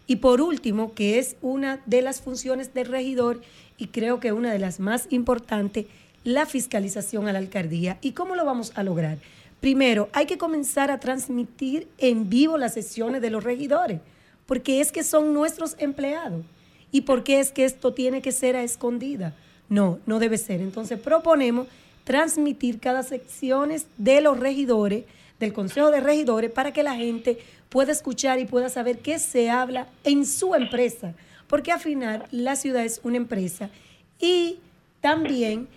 Y 0.07 0.16
por 0.16 0.40
último, 0.40 0.94
que 0.94 1.18
es 1.18 1.37
una 1.42 1.81
de 1.87 2.02
las 2.02 2.20
funciones 2.20 2.74
del 2.74 2.87
regidor 2.87 3.40
y 3.76 3.88
creo 3.88 4.20
que 4.20 4.33
una 4.33 4.52
de 4.52 4.59
las 4.59 4.79
más 4.79 5.07
importantes, 5.11 5.87
la 6.24 6.46
fiscalización 6.46 7.29
a 7.29 7.33
la 7.33 7.38
alcaldía. 7.38 7.98
¿Y 8.00 8.12
cómo 8.12 8.35
lo 8.37 8.44
vamos 8.44 8.72
a 8.74 8.83
lograr? 8.83 9.18
Primero, 9.61 10.09
hay 10.12 10.26
que 10.26 10.38
comenzar 10.38 10.90
a 10.90 11.00
transmitir 11.00 11.88
en 11.98 12.29
vivo 12.29 12.59
las 12.59 12.74
sesiones 12.74 13.22
de 13.22 13.31
los 13.31 13.42
regidores, 13.42 14.00
porque 14.46 14.81
es 14.81 14.92
que 14.92 15.02
son 15.02 15.33
nuestros 15.33 15.76
empleados. 15.79 16.44
¿Y 16.92 17.02
por 17.02 17.24
qué 17.24 17.40
es 17.40 17.50
que 17.50 17.64
esto 17.64 17.92
tiene 17.92 18.22
que 18.22 18.33
ser 18.33 18.55
a 18.55 18.62
escondida? 18.62 19.35
No, 19.68 19.98
no 20.07 20.18
debe 20.18 20.38
ser. 20.38 20.61
Entonces 20.61 20.98
proponemos 20.98 21.66
transmitir 22.05 22.79
cada 22.79 23.02
secciones 23.02 23.87
de 23.98 24.20
los 24.20 24.38
regidores, 24.38 25.05
del 25.40 25.53
Consejo 25.53 25.90
de 25.90 26.01
Regidores, 26.01 26.51
para 26.51 26.72
que 26.72 26.83
la 26.83 26.94
gente 26.94 27.38
pueda 27.68 27.92
escuchar 27.92 28.38
y 28.38 28.46
pueda 28.46 28.68
saber 28.68 28.99
qué 28.99 29.18
se 29.18 29.51
habla 29.51 29.88
en 30.05 30.25
su 30.25 30.55
empresa, 30.55 31.14
porque 31.46 31.72
al 31.72 31.81
final 31.81 32.25
la 32.31 32.57
ciudad 32.57 32.85
es 32.85 33.01
una 33.03 33.16
empresa 33.16 33.70
y 34.18 34.59
también 35.01 35.68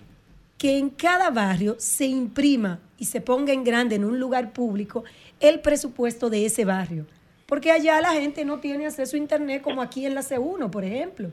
que 0.57 0.77
en 0.77 0.89
cada 0.89 1.29
barrio 1.29 1.75
se 1.79 2.05
imprima 2.05 2.79
y 2.97 3.05
se 3.05 3.21
ponga 3.21 3.53
en 3.53 3.63
grande 3.63 3.95
en 3.95 4.05
un 4.05 4.19
lugar 4.19 4.51
público 4.51 5.03
el 5.39 5.61
presupuesto 5.61 6.29
de 6.29 6.45
ese 6.45 6.65
barrio. 6.65 7.05
Porque 7.45 7.71
allá 7.71 7.99
la 8.01 8.11
gente 8.11 8.45
no 8.45 8.59
tiene 8.59 8.85
acceso 8.85 9.15
a 9.15 9.19
Internet 9.19 9.61
como 9.63 9.81
aquí 9.81 10.05
en 10.05 10.13
la 10.13 10.21
C1, 10.21 10.69
por 10.69 10.83
ejemplo. 10.83 11.31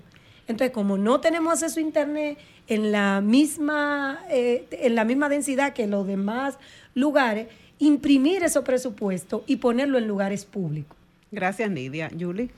Entonces, 0.48 0.70
como 0.72 0.96
no 0.96 1.20
tenemos 1.20 1.52
acceso 1.54 1.80
a 1.80 1.82
Internet 1.82 2.38
en 2.68 2.92
la 2.92 3.20
misma, 3.20 4.20
eh, 4.30 4.66
en 4.70 4.94
la 4.94 5.04
misma 5.04 5.28
densidad 5.28 5.72
que 5.72 5.86
los 5.86 6.06
demás 6.06 6.56
lugares, 6.94 7.48
imprimir 7.78 8.42
esos 8.42 8.64
presupuestos 8.64 9.42
y 9.46 9.56
ponerlo 9.56 9.98
en 9.98 10.08
lugares 10.08 10.44
públicos. 10.44 10.96
Gracias, 11.30 11.70
Nidia. 11.70 12.10
Julie. 12.18 12.50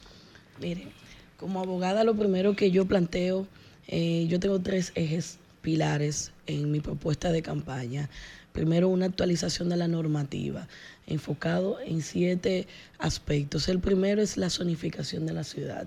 Mire, 0.61 0.89
como 1.37 1.61
abogada, 1.61 2.05
lo 2.05 2.15
primero 2.15 2.55
que 2.55 2.71
yo 2.71 2.87
planteo, 2.87 3.47
eh, 3.87 4.27
yo 4.29 4.41
tengo 4.41 4.59
tres 4.61 4.93
ejes 4.95 5.39
pilares 5.63 6.33
en 6.47 6.71
mi 6.71 6.81
propuesta 6.81 7.33
de 7.33 7.43
campaña. 7.43 8.09
Primero, 8.53 8.89
una 8.89 9.07
actualización 9.07 9.69
de 9.69 9.77
la 9.77 9.89
normativa, 9.89 10.67
enfocado 11.07 11.79
en 11.81 12.03
siete 12.03 12.67
aspectos. 12.99 13.69
El 13.69 13.79
primero 13.79 14.21
es 14.21 14.37
la 14.37 14.51
zonificación 14.51 15.27
de 15.27 15.33
la 15.33 15.45
ciudad, 15.45 15.87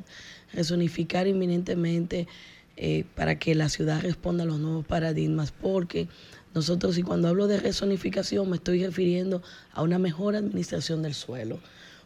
resonificar 0.53 1.27
inminentemente 1.27 2.27
eh, 2.77 3.03
para 3.15 3.37
que 3.37 3.55
la 3.55 3.69
ciudad 3.69 4.01
responda 4.01 4.43
a 4.43 4.47
los 4.47 4.59
nuevos 4.59 4.85
paradigmas, 4.85 5.51
porque 5.51 6.07
nosotros, 6.53 6.97
y 6.97 7.03
cuando 7.03 7.27
hablo 7.27 7.47
de 7.47 7.59
resonificación, 7.59 8.49
me 8.49 8.57
estoy 8.57 8.85
refiriendo 8.85 9.41
a 9.73 9.81
una 9.81 9.99
mejor 9.99 10.35
administración 10.35 11.01
del 11.01 11.13
suelo 11.13 11.59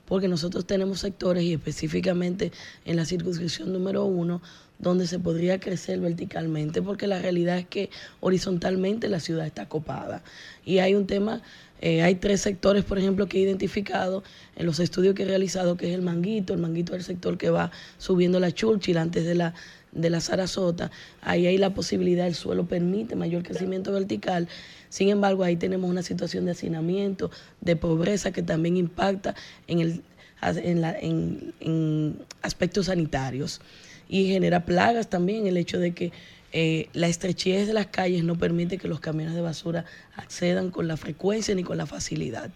porque 0.07 0.27
nosotros 0.27 0.65
tenemos 0.65 0.99
sectores 0.99 1.43
y 1.43 1.53
específicamente 1.53 2.51
en 2.85 2.95
la 2.95 3.05
circunscripción 3.05 3.73
número 3.73 4.05
uno 4.05 4.41
donde 4.77 5.07
se 5.07 5.19
podría 5.19 5.59
crecer 5.59 5.99
verticalmente, 5.99 6.81
porque 6.81 7.07
la 7.07 7.19
realidad 7.19 7.57
es 7.57 7.65
que 7.65 7.89
horizontalmente 8.19 9.07
la 9.07 9.19
ciudad 9.19 9.45
está 9.45 9.69
copada. 9.69 10.21
Y 10.65 10.79
hay 10.79 10.95
un 10.95 11.07
tema, 11.07 11.41
eh, 11.81 12.01
hay 12.01 12.15
tres 12.15 12.41
sectores, 12.41 12.83
por 12.83 12.99
ejemplo, 12.99 13.27
que 13.27 13.37
he 13.37 13.41
identificado 13.41 14.23
en 14.57 14.65
los 14.65 14.81
estudios 14.81 15.15
que 15.15 15.23
he 15.23 15.27
realizado, 15.27 15.77
que 15.77 15.89
es 15.89 15.95
el 15.95 16.01
manguito, 16.01 16.53
el 16.53 16.59
manguito 16.59 16.93
es 16.93 16.99
el 16.99 17.05
sector 17.05 17.37
que 17.37 17.49
va 17.49 17.71
subiendo 17.97 18.39
la 18.39 18.51
Churchill 18.51 18.97
antes 18.97 19.25
de 19.25 19.35
la 19.35 19.53
de 19.95 20.09
la 20.11 20.21
Sarasota, 20.21 20.91
ahí 21.21 21.47
hay 21.47 21.57
la 21.57 21.73
posibilidad, 21.73 22.27
el 22.27 22.35
suelo 22.35 22.67
permite 22.67 23.15
mayor 23.15 23.41
crecimiento 23.41 23.91
vertical, 23.91 24.47
sin 24.89 25.09
embargo 25.09 25.43
ahí 25.43 25.55
tenemos 25.55 25.89
una 25.89 26.03
situación 26.03 26.45
de 26.45 26.51
hacinamiento, 26.51 27.31
de 27.61 27.75
pobreza 27.75 28.31
que 28.31 28.43
también 28.43 28.77
impacta 28.77 29.33
en, 29.67 29.79
el, 29.79 30.03
en, 30.41 30.81
la, 30.81 30.95
en 30.99 32.19
aspectos 32.43 32.85
sanitarios 32.85 33.61
y 34.07 34.27
genera 34.27 34.65
plagas 34.65 35.09
también 35.09 35.47
el 35.47 35.57
hecho 35.57 35.79
de 35.79 35.93
que 35.93 36.11
eh, 36.57 36.87
la 36.93 37.07
estrechez 37.07 37.67
de 37.67 37.73
las 37.73 37.87
calles 37.87 38.23
no 38.23 38.37
permite 38.37 38.77
que 38.77 38.87
los 38.87 38.99
camiones 38.99 39.35
de 39.35 39.41
basura 39.41 39.83
accedan 40.15 40.71
con 40.71 40.87
la 40.87 40.95
frecuencia 40.95 41.53
ni 41.53 41.63
con 41.63 41.77
la 41.77 41.85
facilidad. 41.85 42.49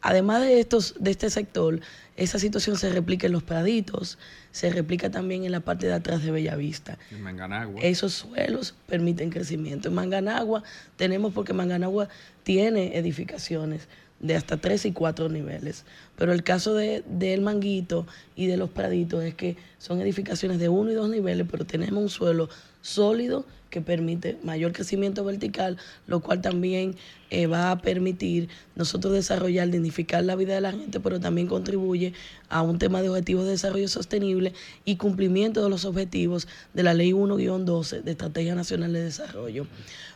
Además 0.00 0.42
de, 0.42 0.58
estos, 0.58 0.94
de 0.98 1.10
este 1.10 1.30
sector, 1.30 1.80
esa 2.18 2.40
situación 2.40 2.76
se 2.76 2.90
replica 2.90 3.26
en 3.26 3.32
los 3.32 3.44
praditos, 3.44 4.18
se 4.50 4.70
replica 4.70 5.08
también 5.08 5.44
en 5.44 5.52
la 5.52 5.60
parte 5.60 5.86
de 5.86 5.92
atrás 5.92 6.22
de 6.22 6.32
Bellavista. 6.32 6.98
En 7.12 7.22
Manganagua. 7.22 7.80
Esos 7.80 8.12
suelos 8.12 8.74
permiten 8.86 9.30
crecimiento. 9.30 9.88
En 9.88 9.94
Manganagua 9.94 10.64
tenemos, 10.96 11.32
porque 11.32 11.52
Manganagua 11.52 12.08
tiene 12.42 12.98
edificaciones 12.98 13.88
de 14.18 14.34
hasta 14.34 14.56
tres 14.56 14.84
y 14.84 14.92
cuatro 14.92 15.28
niveles. 15.28 15.84
Pero 16.16 16.32
el 16.32 16.42
caso 16.42 16.74
de, 16.74 17.04
del 17.06 17.40
Manguito 17.40 18.04
y 18.34 18.46
de 18.46 18.56
los 18.56 18.70
Praditos 18.70 19.22
es 19.22 19.34
que 19.34 19.56
son 19.78 20.00
edificaciones 20.00 20.58
de 20.58 20.68
uno 20.68 20.90
y 20.90 20.94
dos 20.94 21.08
niveles, 21.08 21.46
pero 21.48 21.64
tenemos 21.64 22.02
un 22.02 22.10
suelo 22.10 22.48
sólido 22.88 23.44
que 23.70 23.80
permite 23.80 24.38
mayor 24.42 24.72
crecimiento 24.72 25.24
vertical, 25.24 25.76
lo 26.06 26.20
cual 26.20 26.40
también 26.40 26.96
eh, 27.30 27.46
va 27.46 27.70
a 27.70 27.82
permitir 27.82 28.48
nosotros 28.76 29.12
desarrollar, 29.12 29.68
dignificar 29.68 30.24
la 30.24 30.36
vida 30.36 30.54
de 30.54 30.62
la 30.62 30.72
gente, 30.72 31.00
pero 31.00 31.20
también 31.20 31.46
contribuye 31.46 32.14
a 32.48 32.62
un 32.62 32.78
tema 32.78 33.02
de 33.02 33.10
objetivos 33.10 33.44
de 33.44 33.52
desarrollo 33.52 33.88
sostenible 33.88 34.54
y 34.84 34.96
cumplimiento 34.96 35.62
de 35.62 35.68
los 35.68 35.84
objetivos 35.84 36.48
de 36.72 36.82
la 36.82 36.94
Ley 36.94 37.12
1-12 37.12 38.02
de 38.02 38.10
Estrategia 38.10 38.54
Nacional 38.54 38.92
de 38.92 39.02
Desarrollo. 39.02 39.66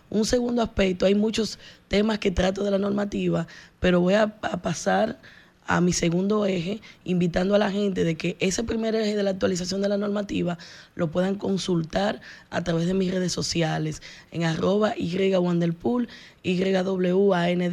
Un 0.09 0.25
segundo 0.27 0.63
aspecto, 0.63 1.07
hay 1.07 1.15
muchos 1.15 1.59
temas 1.89 2.19
que 2.19 2.31
trato 2.31 2.65
de 2.65 2.71
la 2.71 2.79
normativa, 2.79 3.47
pero 3.81 4.01
voy 4.01 4.15
a, 4.15 4.29
pasar 4.41 5.19
a 5.67 5.81
mi 5.81 5.93
segundo 5.93 6.45
eje, 6.47 6.81
invitando 7.05 7.55
a 7.55 7.59
la 7.59 7.71
gente 7.71 8.05
de 8.05 8.17
que 8.17 8.37
ese 8.41 8.65
primer 8.65 8.95
eje 8.95 9.17
de 9.17 9.23
la 9.23 9.31
actualización 9.31 9.81
de 9.83 9.89
la 9.89 9.97
normativa 9.97 10.59
lo 10.95 11.11
puedan 11.11 11.37
consultar 11.37 12.21
a 12.51 12.65
través 12.65 12.87
de 12.87 12.95
mis 12.95 13.13
redes 13.13 13.33
sociales 13.33 14.03
en 14.31 14.45
arroba 14.45 14.95
YWanderpool, 14.97 16.09
YWANDELPOL. 16.43 17.67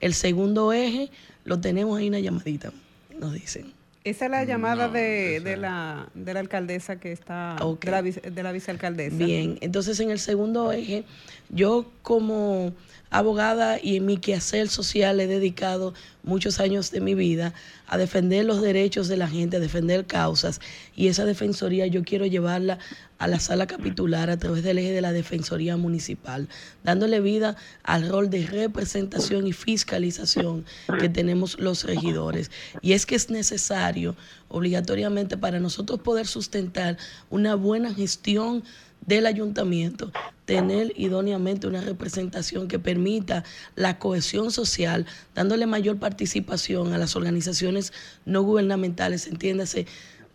El 0.00 0.14
segundo 0.14 0.72
eje 0.72 1.10
lo 1.44 1.60
tenemos 1.60 1.98
ahí 1.98 2.08
una 2.08 2.20
llamadita, 2.20 2.72
nos 3.18 3.32
dicen. 3.32 3.72
Esa 4.04 4.24
es 4.24 4.30
la 4.32 4.42
llamada 4.44 4.88
de, 4.88 5.38
de, 5.38 5.56
la, 5.56 6.08
de 6.14 6.34
la 6.34 6.40
alcaldesa 6.40 6.98
que 6.98 7.12
está, 7.12 7.56
de, 7.80 7.90
la, 7.90 8.02
de 8.02 8.42
la 8.42 8.50
vicealcaldesa. 8.50 9.16
Bien, 9.16 9.58
entonces 9.60 10.00
en 10.00 10.10
el 10.10 10.18
segundo 10.18 10.72
eje, 10.72 11.04
yo 11.50 11.88
como 12.02 12.72
abogada 13.12 13.78
y 13.80 13.96
en 13.96 14.06
mi 14.06 14.16
quehacer 14.16 14.68
social 14.68 15.20
he 15.20 15.26
dedicado 15.26 15.92
muchos 16.24 16.60
años 16.60 16.90
de 16.90 17.00
mi 17.00 17.14
vida 17.14 17.52
a 17.86 17.98
defender 17.98 18.46
los 18.46 18.62
derechos 18.62 19.06
de 19.06 19.18
la 19.18 19.28
gente, 19.28 19.58
a 19.58 19.60
defender 19.60 20.06
causas 20.06 20.60
y 20.96 21.08
esa 21.08 21.26
defensoría 21.26 21.86
yo 21.86 22.04
quiero 22.04 22.24
llevarla 22.24 22.78
a 23.18 23.28
la 23.28 23.38
sala 23.38 23.66
capitular 23.66 24.30
a 24.30 24.38
través 24.38 24.64
del 24.64 24.78
eje 24.78 24.92
de 24.92 25.02
la 25.02 25.12
defensoría 25.12 25.76
municipal, 25.76 26.48
dándole 26.84 27.20
vida 27.20 27.56
al 27.82 28.08
rol 28.08 28.30
de 28.30 28.46
representación 28.46 29.46
y 29.46 29.52
fiscalización 29.52 30.64
que 30.98 31.10
tenemos 31.10 31.58
los 31.60 31.84
regidores. 31.84 32.50
Y 32.80 32.94
es 32.94 33.04
que 33.04 33.14
es 33.14 33.30
necesario 33.30 34.16
obligatoriamente 34.48 35.36
para 35.36 35.60
nosotros 35.60 36.00
poder 36.00 36.26
sustentar 36.26 36.96
una 37.30 37.54
buena 37.56 37.94
gestión 37.94 38.64
del 39.06 39.26
ayuntamiento 39.26 40.12
tener 40.44 40.92
idóneamente 40.96 41.66
una 41.66 41.80
representación 41.80 42.68
que 42.68 42.78
permita 42.78 43.44
la 43.76 43.98
cohesión 43.98 44.50
social, 44.50 45.06
dándole 45.34 45.66
mayor 45.66 45.98
participación 45.98 46.92
a 46.92 46.98
las 46.98 47.16
organizaciones 47.16 47.92
no 48.24 48.42
gubernamentales, 48.42 49.26
entiéndase, 49.26 49.86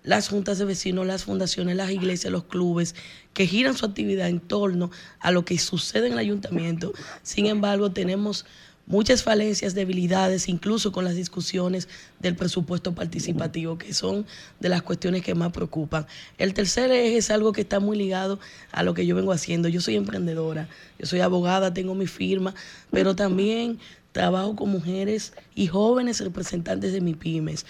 las 0.04 0.30
juntas 0.30 0.58
de 0.58 0.64
vecinos, 0.64 1.06
las 1.06 1.26
fundaciones, 1.26 1.76
las 1.76 1.92
iglesias, 1.92 2.32
los 2.32 2.46
clubes, 2.46 2.96
que 3.34 3.46
giran 3.46 3.76
su 3.76 3.86
actividad 3.86 4.30
en 4.30 4.40
torno 4.40 4.90
a 5.20 5.32
lo 5.32 5.44
que 5.44 5.60
sucede 5.60 6.08
en 6.08 6.14
el 6.14 6.20
ayuntamiento. 6.20 6.94
Sin 7.24 7.46
embargo, 7.46 7.92
tenemos 7.92 8.46
muchas 8.88 9.22
falencias, 9.22 9.76
debilidades, 9.76 10.48
incluso 10.50 10.92
con 10.92 11.04
las 11.04 11.16
discusiones 11.16 11.88
del 12.20 12.36
presupuesto 12.36 12.96
participativo, 12.96 13.78
que 13.78 13.94
son 13.94 14.26
de 14.60 14.70
las 14.70 14.82
cuestiones 14.82 15.22
que 15.22 15.36
más 15.36 15.52
preocupan. 15.52 16.08
El 16.38 16.54
tercer 16.54 16.92
eje 16.92 17.18
es 17.18 17.30
algo 17.30 17.52
que 17.52 17.62
está 17.62 17.80
muy 17.80 17.98
ligado 17.98 18.40
a 18.72 18.84
lo 18.84 18.94
que 18.94 19.06
yo 19.06 19.16
vengo 19.16 19.34
haciendo. 19.34 19.68
Yo 19.68 19.82
soy 19.82 19.98
emprendedora, 19.98 20.68
yo 20.98 21.06
soy 21.06 21.20
abogada, 21.20 21.74
tengo 21.74 21.94
mi 21.94 22.08
firma, 22.08 22.56
pero 22.90 23.16
también 23.16 23.78
trabajo 24.14 24.56
con 24.56 24.70
mujeres 24.70 25.34
y 25.54 25.68
jóvenes 25.68 26.22
representantes 26.22 26.94
de 26.94 27.02
mis 27.02 27.18
pymes 27.18 27.66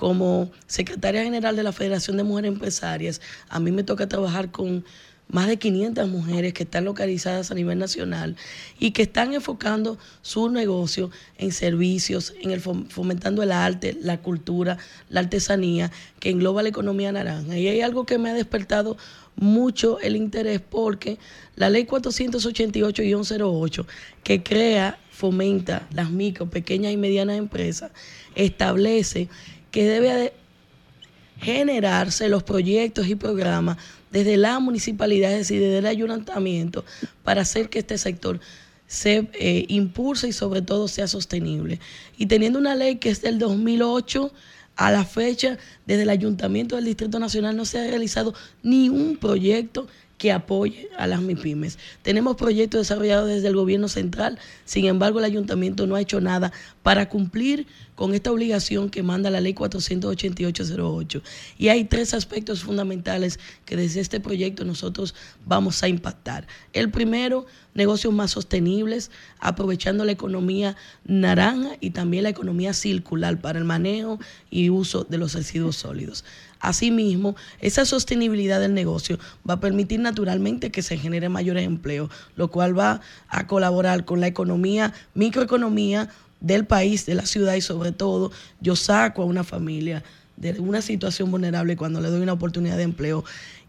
como 0.00 0.50
secretaria 0.66 1.22
general 1.22 1.56
de 1.56 1.62
la 1.62 1.72
Federación 1.72 2.16
de 2.16 2.22
Mujeres 2.22 2.52
Empresarias, 2.52 3.20
a 3.50 3.60
mí 3.60 3.70
me 3.70 3.82
toca 3.82 4.08
trabajar 4.08 4.50
con 4.50 4.82
más 5.30 5.48
de 5.48 5.58
500 5.58 6.08
mujeres 6.08 6.52
que 6.52 6.64
están 6.64 6.84
localizadas 6.84 7.50
a 7.50 7.54
nivel 7.54 7.78
nacional 7.78 8.36
y 8.78 8.90
que 8.90 9.02
están 9.02 9.32
enfocando 9.32 9.98
su 10.22 10.50
negocio 10.50 11.10
en 11.38 11.52
servicios, 11.52 12.34
en 12.40 12.50
el 12.50 12.60
fomentando 12.60 13.42
el 13.42 13.52
arte, 13.52 13.96
la 14.00 14.20
cultura, 14.20 14.78
la 15.08 15.20
artesanía, 15.20 15.90
que 16.18 16.30
engloba 16.30 16.62
la 16.62 16.70
economía 16.70 17.12
naranja. 17.12 17.56
Y 17.56 17.68
hay 17.68 17.80
algo 17.80 18.06
que 18.06 18.18
me 18.18 18.30
ha 18.30 18.34
despertado 18.34 18.96
mucho 19.36 20.00
el 20.00 20.16
interés 20.16 20.60
porque 20.60 21.18
la 21.56 21.70
ley 21.70 21.86
488-08, 21.86 23.86
que 24.22 24.42
crea, 24.42 24.98
fomenta 25.10 25.86
las 25.92 26.10
micro, 26.10 26.50
pequeñas 26.50 26.92
y 26.92 26.96
medianas 26.96 27.36
empresas, 27.36 27.92
establece 28.34 29.28
que 29.70 29.84
debe 29.84 30.32
generarse 31.40 32.28
los 32.28 32.42
proyectos 32.42 33.06
y 33.06 33.14
programas 33.14 33.78
desde 34.10 34.36
las 34.36 34.60
municipalidades 34.60 35.50
y 35.50 35.58
desde 35.58 35.78
el 35.78 35.86
ayuntamiento 35.86 36.84
para 37.22 37.42
hacer 37.42 37.68
que 37.68 37.80
este 37.80 37.98
sector 37.98 38.40
se 38.86 39.28
eh, 39.34 39.66
impulse 39.68 40.28
y 40.28 40.32
sobre 40.32 40.62
todo 40.62 40.88
sea 40.88 41.06
sostenible. 41.06 41.78
Y 42.18 42.26
teniendo 42.26 42.58
una 42.58 42.74
ley 42.74 42.96
que 42.96 43.10
es 43.10 43.22
del 43.22 43.38
2008 43.38 44.32
a 44.76 44.90
la 44.90 45.04
fecha, 45.04 45.58
desde 45.86 46.02
el 46.02 46.10
ayuntamiento 46.10 46.74
del 46.74 46.86
Distrito 46.86 47.18
Nacional 47.18 47.56
no 47.56 47.64
se 47.64 47.78
ha 47.78 47.86
realizado 47.86 48.34
ni 48.62 48.88
un 48.88 49.16
proyecto 49.16 49.86
que 50.20 50.32
apoye 50.32 50.90
a 50.98 51.06
las 51.06 51.22
MIPIMES. 51.22 51.78
Tenemos 52.02 52.36
proyectos 52.36 52.80
desarrollados 52.80 53.28
desde 53.28 53.48
el 53.48 53.56
gobierno 53.56 53.88
central, 53.88 54.38
sin 54.66 54.84
embargo 54.84 55.18
el 55.18 55.24
ayuntamiento 55.24 55.86
no 55.86 55.94
ha 55.94 56.00
hecho 56.02 56.20
nada 56.20 56.52
para 56.82 57.08
cumplir 57.08 57.66
con 57.94 58.14
esta 58.14 58.32
obligación 58.32 58.88
que 58.88 59.02
manda 59.02 59.30
la 59.30 59.40
ley 59.40 59.52
48808. 59.52 61.22
Y 61.58 61.68
hay 61.68 61.84
tres 61.84 62.14
aspectos 62.14 62.62
fundamentales 62.62 63.38
que 63.66 63.76
desde 63.76 64.00
este 64.00 64.20
proyecto 64.20 64.64
nosotros 64.64 65.14
vamos 65.44 65.82
a 65.82 65.88
impactar. 65.88 66.46
El 66.72 66.90
primero, 66.90 67.44
negocios 67.74 68.14
más 68.14 68.30
sostenibles, 68.30 69.10
aprovechando 69.38 70.04
la 70.04 70.12
economía 70.12 70.76
naranja 71.04 71.76
y 71.80 71.90
también 71.90 72.22
la 72.22 72.30
economía 72.30 72.72
circular 72.72 73.38
para 73.40 73.58
el 73.58 73.66
manejo 73.66 74.18
y 74.50 74.70
uso 74.70 75.04
de 75.04 75.18
los 75.18 75.34
residuos 75.34 75.76
sólidos. 75.76 76.24
Asimismo, 76.60 77.36
esa 77.60 77.84
sostenibilidad 77.84 78.60
del 78.60 78.74
negocio 78.74 79.18
va 79.48 79.54
a 79.54 79.60
permitir 79.60 80.00
naturalmente 80.00 80.70
que 80.70 80.82
se 80.82 80.98
genere 80.98 81.28
mayores 81.28 81.64
empleos, 81.64 82.10
lo 82.36 82.50
cual 82.50 82.78
va 82.78 83.00
a 83.28 83.46
colaborar 83.46 84.04
con 84.04 84.20
la 84.20 84.26
economía, 84.26 84.92
microeconomía 85.14 86.10
del 86.40 86.64
país, 86.64 87.06
de 87.06 87.14
la 87.14 87.26
ciudad 87.26 87.54
y 87.54 87.60
sobre 87.60 87.92
todo 87.92 88.32
yo 88.60 88.76
saco 88.76 89.22
a 89.22 89.26
una 89.26 89.44
familia 89.44 90.02
de 90.36 90.58
una 90.58 90.80
situación 90.82 91.30
vulnerable 91.30 91.76
cuando 91.76 92.00
le 92.00 92.08
doy 92.08 92.22
una 92.22 92.32
oportunidad 92.32 92.76
de 92.76 92.84
empleo. 92.84 93.24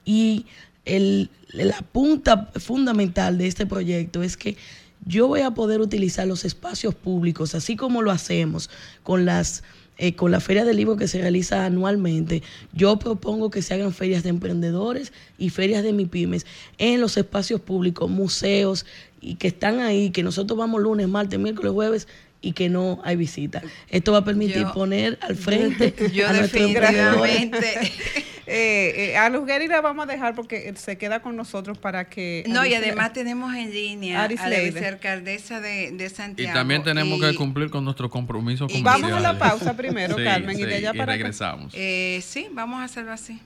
Y 0.06 0.46
la 0.86 1.82
punta 1.92 2.50
fundamental 2.56 3.38
de 3.38 3.48
este 3.48 3.66
proyecto 3.66 4.24
es 4.24 4.38
que 4.38 4.58
yo 5.06 5.28
voy 5.28 5.42
a 5.42 5.52
poder 5.52 5.82
utilizar 5.82 6.28
los 6.28 6.46
espacios 6.46 6.96
públicos, 6.96 7.56
así 7.56 7.76
como 7.76 8.02
lo 8.02 8.12
hacemos 8.12 8.70
con 9.04 9.26
las 9.26 9.64
eh, 9.98 10.16
con 10.16 10.32
la 10.32 10.40
feria 10.40 10.66
del 10.66 10.78
libro 10.78 10.96
que 10.96 11.08
se 11.08 11.22
realiza 11.22 11.64
anualmente, 11.64 12.42
yo 12.74 12.98
propongo 12.98 13.52
que 13.52 13.62
se 13.62 13.76
hagan 13.76 13.94
ferias 13.94 14.24
de 14.24 14.30
emprendedores 14.30 15.14
y 15.38 15.50
ferias 15.50 15.84
de 15.84 15.94
MIPIMES 15.94 16.48
en 16.80 17.02
los 17.02 17.18
espacios 17.18 17.62
públicos, 17.62 18.10
museos, 18.10 18.88
y 19.20 19.36
que 19.36 19.50
están 19.50 19.80
ahí, 19.80 20.10
que 20.10 20.24
nosotros 20.24 20.58
vamos 20.58 20.82
lunes, 20.82 21.08
martes, 21.08 21.40
miércoles, 21.40 21.72
jueves 21.72 22.08
y 22.42 22.54
que 22.54 22.70
no 22.70 23.00
hay 23.04 23.16
visita. 23.16 23.62
Esto 23.90 24.12
va 24.12 24.20
a 24.20 24.26
permitir 24.26 24.66
poner 24.74 25.18
al 25.22 25.36
frente 25.36 25.94
yo 26.14 26.28
a 26.28 26.34
definitivamente. 26.34 27.68
eh, 28.48 29.12
eh, 29.12 29.18
a 29.18 29.30
Luz 29.30 29.48
la 29.48 29.82
vamos 29.82 30.08
a 30.08 30.12
dejar 30.12 30.34
porque 30.36 30.74
se 30.76 30.98
queda 30.98 31.22
con 31.22 31.36
nosotros 31.36 31.78
para 31.78 32.10
que 32.10 32.44
no 32.48 32.66
y 32.66 32.74
además 32.74 33.14
tenemos 33.14 33.54
en 33.54 33.72
línea 33.72 34.24
a 34.24 34.28
la 34.28 34.60
vicealcaldesa 34.60 35.62
de, 35.62 35.92
de 35.92 36.10
Santiago. 36.10 36.52
y 36.52 36.54
también 36.54 36.84
tenemos 36.84 37.20
que 37.22 37.36
cumplir 37.36 37.70
con 37.70 37.86
nuestro 37.86 38.10
compromiso 38.10 38.68
y 38.70 38.82
vamos 38.82 39.12
a 39.12 39.20
la 39.20 39.38
pausa 39.40 39.78
primero 39.78 40.16
Carmen 40.16 40.60
y 40.60 40.64
de 40.64 40.76
allá 40.76 40.94
para 40.94 41.14
regresamos. 41.14 41.74
Eh, 41.76 42.22
sí 42.24 42.48
vamos 42.52 42.80
a 42.80 42.86
hacerlo 42.86 43.12
así. 43.12 43.40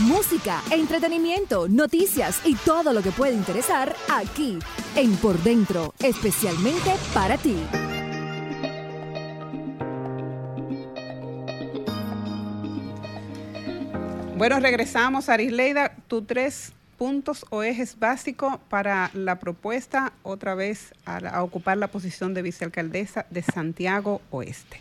Música, 0.00 0.62
entretenimiento, 0.70 1.68
noticias 1.68 2.40
y 2.44 2.56
todo 2.56 2.92
lo 2.92 3.02
que 3.02 3.12
puede 3.12 3.34
interesar 3.34 3.94
aquí 4.10 4.58
en 4.96 5.14
Por 5.16 5.40
Dentro, 5.42 5.94
especialmente 6.00 6.92
para 7.14 7.36
ti. 7.36 7.56
Bueno, 14.42 14.58
regresamos. 14.58 15.28
Arisleida, 15.28 15.94
tu 16.08 16.22
tres 16.22 16.74
puntos 16.98 17.46
o 17.50 17.62
ejes 17.62 17.96
básicos 17.96 18.56
para 18.68 19.08
la 19.14 19.38
propuesta 19.38 20.14
otra 20.24 20.56
vez 20.56 20.92
a, 21.06 21.44
ocupar 21.44 21.76
la 21.76 21.86
posición 21.86 22.34
de 22.34 22.42
vicealcaldesa 22.42 23.24
de 23.30 23.42
Santiago 23.42 24.20
Oeste. 24.32 24.78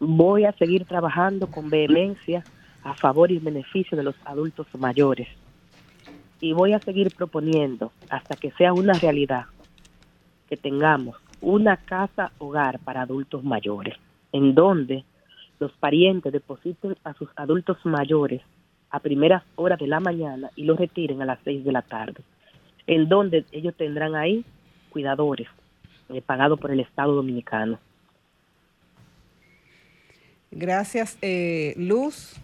Voy 0.00 0.46
a 0.46 0.52
seguir 0.52 0.86
trabajando 0.86 1.48
con 1.48 1.68
vehemencia 1.68 2.42
a 2.84 2.94
favor 2.94 3.30
y 3.30 3.38
beneficio 3.38 3.98
de 3.98 4.04
los 4.04 4.14
adultos 4.24 4.66
mayores. 4.78 5.28
Y 6.40 6.54
voy 6.54 6.72
a 6.72 6.78
seguir 6.78 7.14
proponiendo 7.14 7.92
hasta 8.08 8.34
que 8.34 8.50
sea 8.52 8.72
una 8.72 8.94
realidad 8.94 9.44
que 10.48 10.56
tengamos 10.56 11.18
una 11.42 11.76
casa 11.76 12.32
hogar 12.38 12.78
para 12.78 13.02
adultos 13.02 13.44
mayores, 13.44 13.98
en 14.32 14.54
donde 14.54 15.04
los 15.58 15.72
parientes 15.72 16.32
depositen 16.32 16.96
a 17.04 17.14
sus 17.14 17.28
adultos 17.36 17.78
mayores 17.84 18.42
a 18.90 19.00
primeras 19.00 19.42
horas 19.56 19.78
de 19.78 19.86
la 19.86 20.00
mañana 20.00 20.50
y 20.56 20.64
los 20.64 20.78
retiren 20.78 21.20
a 21.20 21.26
las 21.26 21.38
seis 21.44 21.64
de 21.64 21.72
la 21.72 21.82
tarde, 21.82 22.22
en 22.86 23.08
donde 23.08 23.44
ellos 23.52 23.74
tendrán 23.76 24.14
ahí 24.14 24.44
cuidadores 24.90 25.48
eh, 26.08 26.22
pagados 26.22 26.58
por 26.58 26.70
el 26.70 26.80
Estado 26.80 27.14
Dominicano. 27.14 27.78
Gracias, 30.50 31.18
eh, 31.20 31.74
Luz. 31.76 32.34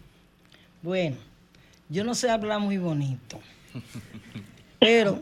Bueno, 0.83 1.17
yo 1.89 2.05
no 2.05 2.15
sé 2.15 2.31
hablar 2.31 2.61
muy 2.61 2.77
bonito, 2.77 3.41
pero 4.79 5.19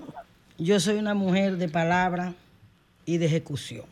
yo 0.58 0.80
soy 0.80 0.98
una 0.98 1.14
mujer 1.14 1.56
de 1.56 1.68
palabra 1.68 2.34
y 3.04 3.18
de 3.18 3.26
ejecución. 3.26 3.91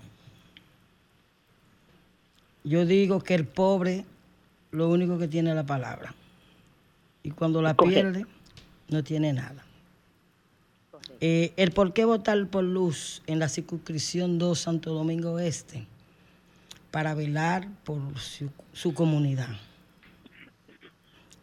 Yo 2.65 2.85
digo 2.85 3.21
que 3.21 3.35
el 3.35 3.47
pobre 3.47 4.05
lo 4.71 4.89
único 4.89 5.19
que 5.19 5.29
tiene 5.29 5.51
es 5.51 5.57
la 5.57 5.67
palabra. 5.67 6.15
Y 7.23 7.31
cuando 7.31 7.63
la 7.63 7.75
pierde, 7.75 8.27
no 8.89 9.03
tiene 9.03 9.33
nada. 9.33 9.65
Eh, 11.21 11.53
el 11.57 11.71
por 11.73 11.93
qué 11.93 12.05
votar 12.05 12.47
por 12.47 12.65
Luz 12.65 13.23
en 13.27 13.39
la 13.39 13.49
circunscripción 13.49 14.39
2 14.39 14.59
Santo 14.59 14.95
Domingo 14.95 15.39
Este, 15.39 15.87
para 16.91 17.15
velar 17.15 17.69
por 17.85 18.01
su, 18.73 18.95
comunidad. 18.95 19.49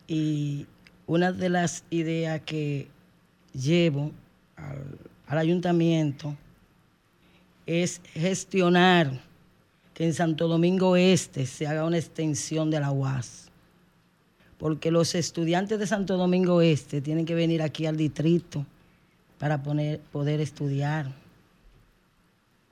Y 0.07 0.65
una 1.05 1.32
de 1.32 1.49
las 1.49 1.84
ideas 1.89 2.41
que 2.41 2.88
llevo 3.53 4.11
al, 4.55 4.97
al 5.28 5.38
ayuntamiento 5.38 6.36
es 7.65 8.01
gestionar 8.13 9.27
que 9.98 10.06
en 10.06 10.14
Santo 10.14 10.48
Domingo 10.48 10.95
Este 10.95 11.48
se 11.48 11.66
haga 11.66 11.84
una 11.84 11.98
extensión 11.98 12.70
de 12.70 12.80
la 12.80 12.91
UAS. 12.91 13.50
Porque 14.60 14.91
los 14.91 15.16
estudiantes 15.16 15.80
de 15.80 15.88
Santo 15.88 16.18
Domingo 16.18 16.62
Este 16.62 17.02
tienen 17.02 17.26
que 17.26 17.34
venir 17.34 17.64
aquí 17.64 17.88
al 17.88 17.98
distrito 17.98 18.64
para 19.39 19.64
poner- 19.64 20.00
poder 20.12 20.39
estudiar. 20.39 21.12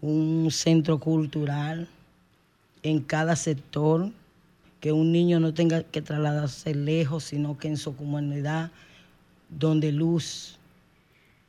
Un 0.02 0.50
centro 0.52 1.00
cultural 1.00 1.88
en 2.84 3.00
cada 3.02 3.36
sector, 3.36 4.12
que 4.80 4.92
un 4.92 5.12
niño 5.12 5.40
no 5.40 5.52
tenga 5.52 5.82
que 5.82 6.04
trasladarse 6.04 6.76
lejos, 6.76 7.24
sino 7.24 7.58
que 7.58 7.70
en 7.70 7.78
su 7.78 7.96
comunidad, 7.96 8.70
donde 9.50 9.92
luz 9.92 10.60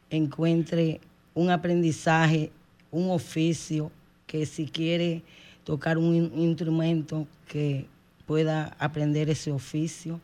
encuentre 0.09 1.03
un 1.35 1.51
aprendizaje, 1.51 2.51
un 2.91 3.11
oficio, 3.11 3.91
que 4.27 4.47
si 4.47 4.65
quiere 4.69 5.23
tocar 5.67 5.99
un 5.99 6.15
in- 6.15 6.33
instrumento, 6.39 7.27
que 7.49 7.87
pueda 8.25 8.75
aprender 8.79 9.29
ese 9.29 9.51
oficio. 9.51 10.21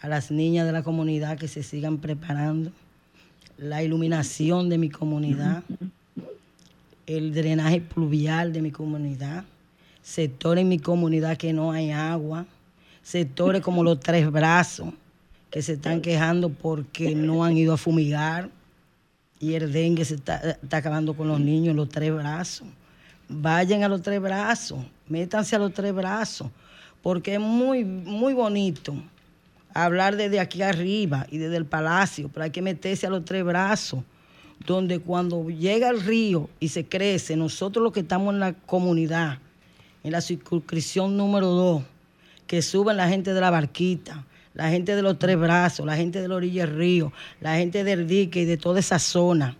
A 0.00 0.06
las 0.06 0.30
niñas 0.30 0.64
de 0.64 0.72
la 0.72 0.84
comunidad 0.84 1.36
que 1.36 1.48
se 1.48 1.64
sigan 1.64 1.98
preparando. 1.98 2.70
La 3.58 3.82
iluminación 3.82 4.68
de 4.68 4.78
mi 4.78 4.88
comunidad. 4.88 5.64
El 7.06 7.34
drenaje 7.34 7.80
pluvial 7.80 8.52
de 8.52 8.62
mi 8.62 8.70
comunidad. 8.70 9.44
Sectores 10.00 10.62
en 10.62 10.68
mi 10.68 10.78
comunidad 10.78 11.36
que 11.36 11.52
no 11.52 11.72
hay 11.72 11.90
agua. 11.90 12.46
Sectores 13.02 13.60
como 13.60 13.82
los 13.82 13.98
tres 13.98 14.30
brazos 14.30 14.94
que 15.50 15.60
se 15.60 15.72
están 15.72 16.00
quejando 16.00 16.50
porque 16.50 17.14
no 17.16 17.42
han 17.44 17.56
ido 17.56 17.72
a 17.72 17.76
fumigar 17.76 18.50
y 19.40 19.54
el 19.54 19.72
dengue 19.72 20.04
se 20.04 20.16
está, 20.16 20.36
está 20.62 20.76
acabando 20.76 21.14
con 21.14 21.26
los 21.26 21.40
niños, 21.40 21.74
los 21.74 21.88
tres 21.88 22.14
brazos. 22.14 22.68
Vayan 23.28 23.82
a 23.82 23.88
los 23.88 24.02
tres 24.02 24.20
brazos, 24.20 24.78
métanse 25.06 25.54
a 25.54 25.58
los 25.58 25.72
tres 25.74 25.94
brazos, 25.94 26.48
porque 27.02 27.34
es 27.34 27.40
muy, 27.40 27.84
muy 27.84 28.32
bonito 28.32 28.94
hablar 29.74 30.16
desde 30.16 30.40
aquí 30.40 30.62
arriba 30.62 31.26
y 31.30 31.38
desde 31.38 31.56
el 31.56 31.66
palacio, 31.66 32.30
pero 32.32 32.44
hay 32.44 32.50
que 32.50 32.62
meterse 32.62 33.06
a 33.06 33.10
los 33.10 33.24
tres 33.24 33.44
brazos, 33.44 34.02
donde 34.66 34.98
cuando 34.98 35.48
llega 35.48 35.88
el 35.90 36.00
río 36.00 36.48
y 36.58 36.68
se 36.68 36.86
crece, 36.86 37.36
nosotros 37.36 37.82
los 37.82 37.92
que 37.92 38.00
estamos 38.00 38.34
en 38.34 38.40
la 38.40 38.54
comunidad, 38.54 39.38
en 40.02 40.12
la 40.12 40.20
circunscripción 40.20 41.16
número 41.16 41.48
dos, 41.48 41.82
que 42.46 42.62
suben 42.62 42.96
la 42.96 43.08
gente 43.08 43.34
de 43.34 43.40
la 43.40 43.50
barquita, 43.50 44.24
la 44.54 44.70
gente 44.70 44.96
de 44.96 45.02
los 45.02 45.18
tres 45.18 45.38
brazos, 45.38 45.86
la 45.86 45.96
gente 45.96 46.20
de 46.20 46.28
la 46.28 46.34
orilla 46.34 46.66
del 46.66 46.76
río, 46.76 47.12
la 47.40 47.56
gente 47.56 47.84
del 47.84 48.08
dique 48.08 48.40
y 48.40 48.44
de 48.44 48.56
toda 48.56 48.80
esa 48.80 48.98
zona. 48.98 49.56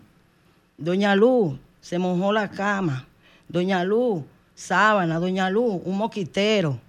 Doña 0.77 1.15
Luz 1.15 1.57
se 1.79 1.99
mojó 1.99 2.33
la 2.33 2.49
cama. 2.49 3.07
Doña 3.49 3.83
Luz, 3.83 4.23
sábana, 4.53 5.19
Doña 5.19 5.49
Luz, 5.49 5.81
un 5.83 5.97
moquitero. 5.97 6.79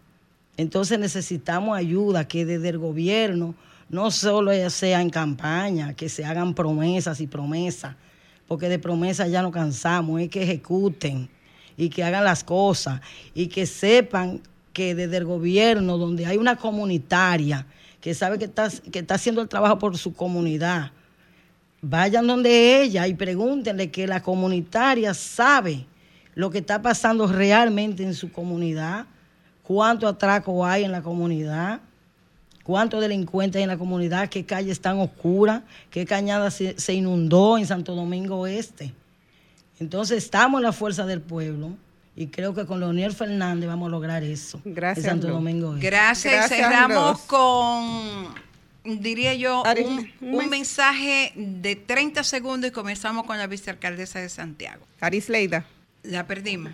Entonces 0.59 0.99
necesitamos 0.99 1.77
ayuda, 1.77 2.29
que 2.29 2.45
desde 2.45 2.69
el 2.69 2.79
gobierno 2.79 3.55
no 3.89 4.11
solo 4.11 4.53
sea 4.69 5.01
en 5.01 5.09
campaña, 5.09 5.95
que 5.95 6.11
se 6.11 6.25
hagan 6.25 6.55
promesas 6.55 7.21
y 7.21 7.27
promesas, 7.27 7.97
porque 8.47 8.69
de 8.69 8.79
promesas 8.79 9.31
ya 9.31 9.41
no 9.41 9.51
cansamos, 9.51 10.21
es 10.21 10.29
que 10.29 10.43
ejecuten 10.43 11.31
y 11.79 11.89
que 11.89 12.05
hagan 12.05 12.25
las 12.25 12.45
cosas 12.45 13.01
y 13.35 13.47
que 13.47 13.65
sepan 13.65 14.43
que 14.75 14.95
desde 14.95 15.17
el 15.17 15.25
gobierno, 15.25 15.97
donde 15.97 16.27
hay 16.27 16.37
una 16.37 16.57
comunitaria 16.57 17.67
que 18.01 18.15
sabe 18.15 18.39
que 18.39 18.45
está, 18.45 18.69
que 18.93 18.99
está 18.99 19.15
haciendo 19.15 19.41
el 19.41 19.49
trabajo 19.49 19.79
por 19.79 19.97
su 19.97 20.13
comunidad, 20.13 20.93
vayan 21.81 22.27
donde 22.27 22.83
ella 22.83 23.07
y 23.09 23.15
pregúntenle 23.15 23.91
que 23.91 24.07
la 24.07 24.23
comunitaria 24.23 25.15
sabe 25.15 25.87
lo 26.41 26.51
que 26.51 26.59
está 26.59 26.81
pasando 26.81 27.27
realmente 27.27 28.03
en 28.03 28.15
su 28.15 28.33
comunidad, 28.33 29.07
cuánto 29.63 30.09
atraco 30.09 30.65
hay 30.65 30.85
en 30.85 30.93
la 30.93 31.03
comunidad, 31.03 31.81
cuántos 32.65 33.01
delincuentes 33.01 33.59
hay 33.59 33.65
en 33.65 33.69
la 33.69 33.77
comunidad, 33.79 34.29
qué 34.29 34.45
calles 34.47 34.73
están 34.73 34.99
oscuras, 34.99 35.63
qué 35.91 36.07
cañada 36.07 36.51
se, 36.51 36.79
se 36.79 36.95
inundó 36.95 37.59
en 37.59 37.67
Santo 37.67 37.95
Domingo 37.95 38.47
Este. 38.47 38.93
Entonces 39.79 40.25
estamos 40.25 40.61
en 40.61 40.65
la 40.65 40.73
fuerza 40.73 41.07
del 41.07 41.21
pueblo 41.21 41.77
y 42.17 42.27
creo 42.29 42.55
que 42.55 42.67
con 42.67 42.81
Leoniel 42.81 43.13
Fernández 43.13 43.69
vamos 43.69 43.89
a 43.89 43.91
lograr 43.91 44.23
eso. 44.25 44.61
Gracias, 44.65 45.07
En 45.07 45.11
Santo. 45.13 45.29
Domingo 45.29 45.75
Este. 45.75 45.87
Gracias. 45.87 46.35
Gracias, 46.35 46.59
Cerramos 46.59 47.21
con, 47.23 48.35
diría 48.85 49.35
yo, 49.35 49.63
un, 49.63 50.11
un 50.21 50.35
un 50.35 50.41
mens- 50.45 50.49
mensaje 50.51 51.33
de 51.37 51.77
30 51.77 52.25
segundos 52.25 52.71
y 52.71 52.73
comenzamos 52.73 53.25
con 53.25 53.39
la 53.39 53.47
vicealcaldesa 53.47 54.21
de 54.21 54.29
Santiago. 54.29 54.85
Arisleida. 55.01 55.65
La 56.03 56.27
perdimos. 56.27 56.73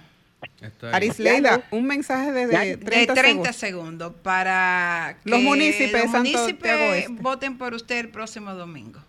Arisleida, 0.92 1.62
un 1.70 1.86
mensaje 1.86 2.32
de, 2.32 2.46
de 2.46 2.76
30, 2.76 3.14
de 3.14 3.20
30 3.20 3.52
segundos. 3.52 3.56
segundos 3.56 4.12
para 4.22 5.16
que 5.24 5.30
Los 5.30 5.40
municipios 5.42 6.02
los 6.04 6.12
municipios 6.12 6.78
Este. 6.94 7.22
voten 7.22 7.58
por 7.58 7.74
usted 7.74 7.98
el 8.00 8.08
próximo 8.10 8.54
domingo. 8.54 9.00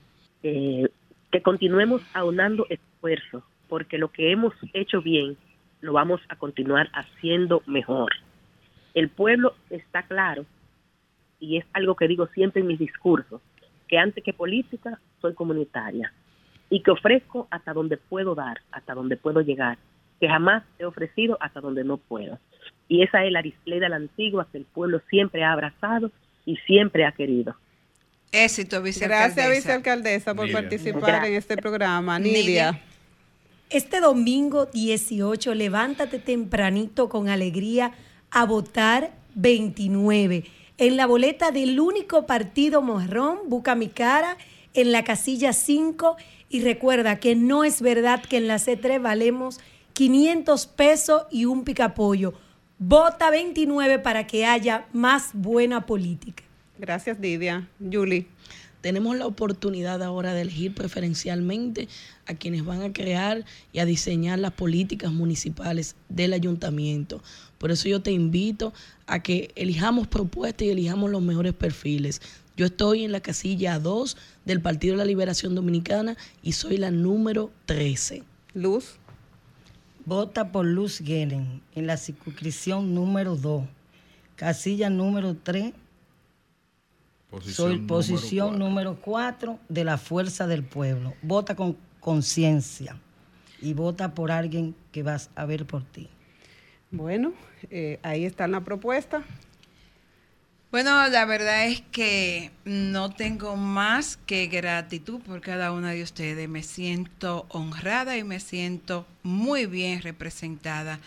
eh, 0.44 0.88
que 1.32 1.42
continuemos 1.42 2.02
aunando 2.14 2.66
esfuerzos, 2.70 3.44
porque 3.68 3.98
lo 3.98 4.10
que 4.12 4.32
hemos 4.32 4.54
hecho 4.74 5.02
bien 5.02 5.36
lo 5.82 5.92
vamos 5.94 6.22
a 6.30 6.38
continuar 6.38 6.90
haciendo 6.94 7.62
mejor. 7.68 8.14
El 8.94 9.10
pueblo 9.10 9.54
está 9.70 10.04
claro, 10.04 10.46
y 11.40 11.58
es 11.58 11.66
algo 11.74 11.96
que 11.96 12.08
digo 12.08 12.28
siempre 12.28 12.62
en 12.62 12.68
mis 12.68 12.80
discursos, 12.80 13.42
que 13.90 13.98
antes 13.98 14.24
que 14.24 14.34
política 14.34 15.00
soy 15.22 15.34
comunitaria 15.34 16.14
y 16.70 16.82
que 16.82 16.92
ofrezco 16.92 17.48
hasta 17.52 17.74
donde 17.74 17.98
puedo 17.98 18.34
dar, 18.34 18.62
hasta 18.72 18.94
donde 18.94 19.18
puedo 19.18 19.42
llegar, 19.42 19.78
que 20.20 20.28
jamás 20.28 20.64
he 20.80 20.86
ofrecido 20.86 21.38
hasta 21.40 21.62
donde 21.62 21.84
no 21.84 21.98
puedo. 21.98 22.40
Y 22.88 23.04
esa 23.04 23.26
es 23.26 23.32
la 23.32 23.40
Arisleda 23.40 23.90
la 23.90 23.98
antigua 23.98 24.48
que 24.52 24.58
el 24.58 24.66
pueblo 24.66 25.02
siempre 25.10 25.44
ha 25.44 25.52
abrazado 25.52 26.12
y 26.46 26.56
siempre 26.66 27.06
ha 27.06 27.12
querido. 27.12 27.56
Éxito, 28.32 28.82
vicealcaldesa. 28.82 29.36
Gracias, 29.36 29.58
vicealcaldesa, 29.58 30.36
por 30.36 30.46
Nidia. 30.46 30.62
participar 30.62 31.02
Gracias. 31.02 31.30
en 31.30 31.36
este 31.36 31.58
programa. 31.58 32.20
Nidia. 32.20 32.72
Nidia. 32.72 32.82
Este 33.70 34.00
domingo 34.00 34.66
18, 34.66 35.54
levántate 35.54 36.20
tempranito 36.20 37.10
con 37.10 37.28
alegría 37.28 37.92
a 38.32 38.46
votar 38.46 39.12
29. 39.36 40.46
En 40.78 40.96
la 40.96 41.06
boleta 41.06 41.52
del 41.52 41.80
único 41.80 42.26
partido 42.26 42.82
morrón, 42.82 43.40
busca 43.48 43.76
mi 43.76 43.88
cara, 43.88 44.38
en 44.74 44.92
la 44.92 45.04
casilla 45.04 45.52
5. 45.52 46.16
Y 46.50 46.62
recuerda 46.62 47.20
que 47.20 47.36
no 47.36 47.66
es 47.66 47.82
verdad 47.82 48.24
que 48.24 48.38
en 48.38 48.48
la 48.48 48.56
C3 48.56 49.02
valemos 49.02 49.60
500 49.98 50.68
pesos 50.68 51.24
y 51.32 51.46
un 51.46 51.64
picapollo. 51.64 52.36
Vota 52.78 53.32
29 53.32 53.98
para 53.98 54.28
que 54.28 54.46
haya 54.46 54.86
más 54.94 55.32
buena 55.34 55.88
política. 55.88 56.44
Gracias, 56.78 57.18
Nidia. 57.18 57.68
Julie. 57.80 58.28
tenemos 58.82 59.18
la 59.18 59.26
oportunidad 59.26 60.04
ahora 60.04 60.36
de 60.36 60.42
elegir 60.42 60.76
preferencialmente 60.76 61.88
a 62.28 62.36
quienes 62.36 62.64
van 62.64 62.84
a 62.84 62.94
crear 62.94 63.44
y 63.74 63.80
a 63.80 63.86
diseñar 63.86 64.38
las 64.38 64.52
políticas 64.52 65.12
municipales 65.12 65.96
del 66.10 66.34
ayuntamiento. 66.34 67.24
Por 67.58 67.72
eso 67.72 67.90
yo 67.90 68.00
te 68.00 68.12
invito 68.12 68.74
a 69.08 69.24
que 69.24 69.50
elijamos 69.56 70.08
propuestas 70.08 70.68
y 70.68 70.70
elijamos 70.70 71.10
los 71.10 71.24
mejores 71.24 71.56
perfiles. 71.56 72.22
Yo 72.56 72.68
estoy 72.68 73.04
en 73.04 73.12
la 73.12 73.22
casilla 73.22 73.80
2 73.80 74.16
del 74.46 74.62
Partido 74.62 74.94
de 74.94 75.00
la 75.00 75.06
Liberación 75.06 75.56
Dominicana 75.56 76.16
y 76.44 76.52
soy 76.52 76.78
la 76.78 76.92
número 76.92 77.50
13. 77.66 78.22
Luz. 78.54 79.00
Vota 80.08 80.54
por 80.54 80.66
Luz 80.66 81.00
Gelen 81.04 81.62
en 81.76 81.86
la 81.86 81.98
circunscripción 81.98 82.96
número 82.96 83.36
2, 83.36 83.66
casilla 84.38 84.90
número 84.90 85.36
3, 85.36 85.74
soy 87.42 87.80
posición 87.80 88.58
número 88.58 89.02
4 89.02 89.60
de 89.68 89.84
la 89.84 89.98
Fuerza 89.98 90.48
del 90.48 90.64
Pueblo. 90.64 91.14
Vota 91.22 91.58
con 91.58 91.76
conciencia 92.00 92.96
y 93.62 93.74
vota 93.74 94.14
por 94.14 94.32
alguien 94.32 94.76
que 94.94 95.04
vas 95.04 95.30
a 95.36 95.44
ver 95.44 95.66
por 95.66 95.84
ti. 95.84 96.08
Bueno, 96.90 97.34
eh, 97.70 98.00
ahí 98.02 98.24
está 98.24 98.48
la 98.48 98.62
propuesta. 98.64 99.26
Bueno, 100.78 101.08
la 101.08 101.26
verdad 101.26 101.66
es 101.66 101.82
que 101.92 102.52
no 102.64 103.10
tengo 103.10 103.56
más 103.56 104.20
que 104.28 104.46
gratitud 104.46 105.20
por 105.22 105.42
cada 105.42 105.72
una 105.72 105.90
de 105.90 106.04
ustedes. 106.04 106.48
Me 106.48 106.62
siento 106.62 107.48
honrada 107.50 108.16
y 108.16 108.24
me 108.24 108.40
siento 108.40 109.08
muy 109.24 109.66
bien 109.66 110.04
representada 110.04 111.00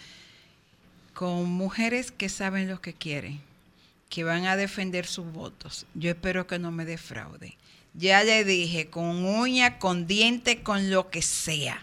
con 1.14 1.52
mujeres 1.52 2.10
que 2.10 2.28
saben 2.28 2.68
lo 2.68 2.80
que 2.80 2.94
quieren, 2.94 3.40
que 4.08 4.24
van 4.24 4.46
a 4.46 4.56
defender 4.56 5.06
sus 5.06 5.32
votos. 5.32 5.86
Yo 5.94 6.10
espero 6.10 6.48
que 6.48 6.58
no 6.58 6.72
me 6.72 6.84
defraude. 6.84 7.56
Ya 7.94 8.24
le 8.24 8.44
dije, 8.44 8.88
con 8.88 9.24
uña, 9.24 9.78
con 9.78 10.08
diente, 10.08 10.64
con 10.64 10.90
lo 10.90 11.10
que 11.10 11.22
sea. 11.22 11.80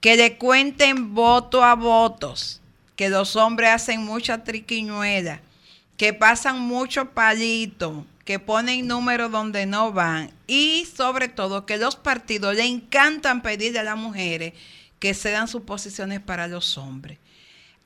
Que 0.00 0.14
le 0.14 0.38
cuenten 0.38 1.16
voto 1.16 1.64
a 1.64 1.74
votos, 1.74 2.60
que 2.94 3.08
los 3.08 3.34
hombres 3.34 3.70
hacen 3.70 4.04
mucha 4.04 4.44
triquiñuela 4.44 5.40
que 5.96 6.12
pasan 6.12 6.60
mucho 6.60 7.10
palito, 7.10 8.06
que 8.24 8.38
ponen 8.38 8.86
números 8.86 9.30
donde 9.30 9.66
no 9.66 9.92
van 9.92 10.32
y 10.46 10.86
sobre 10.94 11.28
todo 11.28 11.66
que 11.66 11.76
los 11.76 11.96
partidos 11.96 12.56
le 12.56 12.64
encantan 12.64 13.42
pedirle 13.42 13.80
a 13.80 13.84
las 13.84 13.96
mujeres 13.96 14.54
que 14.98 15.14
cedan 15.14 15.48
sus 15.48 15.62
posiciones 15.62 16.20
para 16.20 16.46
los 16.46 16.78
hombres. 16.78 17.18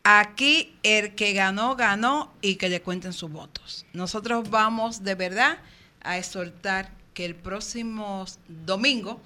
Aquí 0.05 0.77
el 0.83 1.15
que 1.15 1.33
ganó, 1.33 1.75
ganó 1.75 2.33
y 2.41 2.57
que 2.57 2.69
le 2.69 2.81
cuenten 2.81 3.13
sus 3.13 3.31
votos. 3.31 3.87
Nosotros 3.93 4.51
vamos 4.51 5.03
de 5.03 5.15
verdad 5.15 5.59
a 6.03 6.19
exhortar 6.19 6.93
que 7.13 7.25
el 7.25 7.35
próximo 7.35 8.25
domingo 8.47 9.21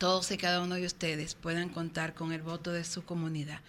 todos 0.00 0.30
y 0.30 0.38
cada 0.38 0.62
uno 0.62 0.76
de 0.76 0.86
ustedes 0.86 1.34
puedan 1.34 1.68
contar 1.68 2.14
con 2.14 2.32
el 2.32 2.40
voto 2.40 2.72
de 2.72 2.84
su 2.84 3.04
comunidad. 3.04 3.60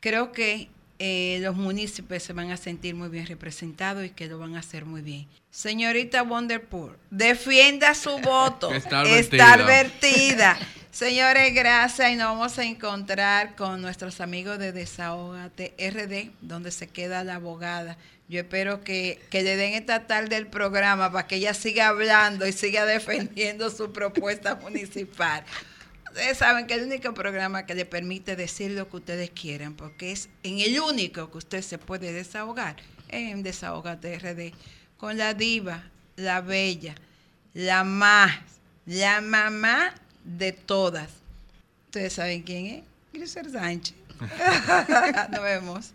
Creo 0.00 0.32
que 0.32 0.70
eh, 1.02 1.38
los 1.40 1.56
municipios 1.56 2.22
se 2.22 2.34
van 2.34 2.50
a 2.50 2.58
sentir 2.58 2.94
muy 2.94 3.08
bien 3.08 3.26
representados 3.26 4.04
y 4.04 4.10
que 4.10 4.26
lo 4.26 4.38
van 4.38 4.54
a 4.54 4.58
hacer 4.58 4.84
muy 4.84 5.00
bien. 5.00 5.26
Señorita 5.50 6.22
Wonderpool, 6.22 6.94
defienda 7.10 7.94
su 7.94 8.18
voto. 8.22 8.70
Está 8.70 9.54
advertida. 9.54 10.58
Señores, 10.90 11.54
gracias 11.54 12.12
y 12.12 12.16
nos 12.16 12.26
vamos 12.36 12.58
a 12.58 12.64
encontrar 12.64 13.56
con 13.56 13.80
nuestros 13.80 14.20
amigos 14.20 14.58
de 14.58 14.72
Desahogate 14.72 15.72
RD, 15.78 16.32
donde 16.42 16.70
se 16.70 16.86
queda 16.86 17.24
la 17.24 17.36
abogada. 17.36 17.96
Yo 18.28 18.40
espero 18.40 18.84
que, 18.84 19.18
que 19.30 19.42
le 19.42 19.56
den 19.56 19.72
esta 19.72 20.06
tarde 20.06 20.36
el 20.36 20.48
programa 20.48 21.10
para 21.10 21.26
que 21.26 21.36
ella 21.36 21.54
siga 21.54 21.88
hablando 21.88 22.46
y 22.46 22.52
siga 22.52 22.84
defendiendo 22.84 23.70
su 23.70 23.90
propuesta 23.90 24.56
municipal. 24.56 25.44
Ustedes 26.10 26.38
saben 26.38 26.66
que 26.66 26.74
el 26.74 26.82
único 26.84 27.14
programa 27.14 27.66
que 27.66 27.74
le 27.76 27.84
permite 27.84 28.34
decir 28.34 28.72
lo 28.72 28.88
que 28.88 28.96
ustedes 28.96 29.30
quieran, 29.30 29.74
porque 29.74 30.10
es 30.10 30.28
en 30.42 30.58
el 30.58 30.80
único 30.80 31.30
que 31.30 31.38
usted 31.38 31.62
se 31.62 31.78
puede 31.78 32.12
desahogar, 32.12 32.76
es 33.08 33.32
en 33.32 33.44
Desahogate 33.44 34.18
RD, 34.18 34.52
con 34.98 35.16
la 35.16 35.34
diva, 35.34 35.84
la 36.16 36.40
bella, 36.40 36.96
la 37.54 37.84
más, 37.84 38.32
la 38.86 39.20
mamá 39.20 39.94
de 40.24 40.50
todas. 40.52 41.10
Ustedes 41.86 42.14
saben 42.14 42.42
quién 42.42 42.66
es, 42.66 42.82
Grisel 43.12 43.52
Sánchez. 43.52 43.94
Nos 45.30 45.42
vemos. 45.42 45.92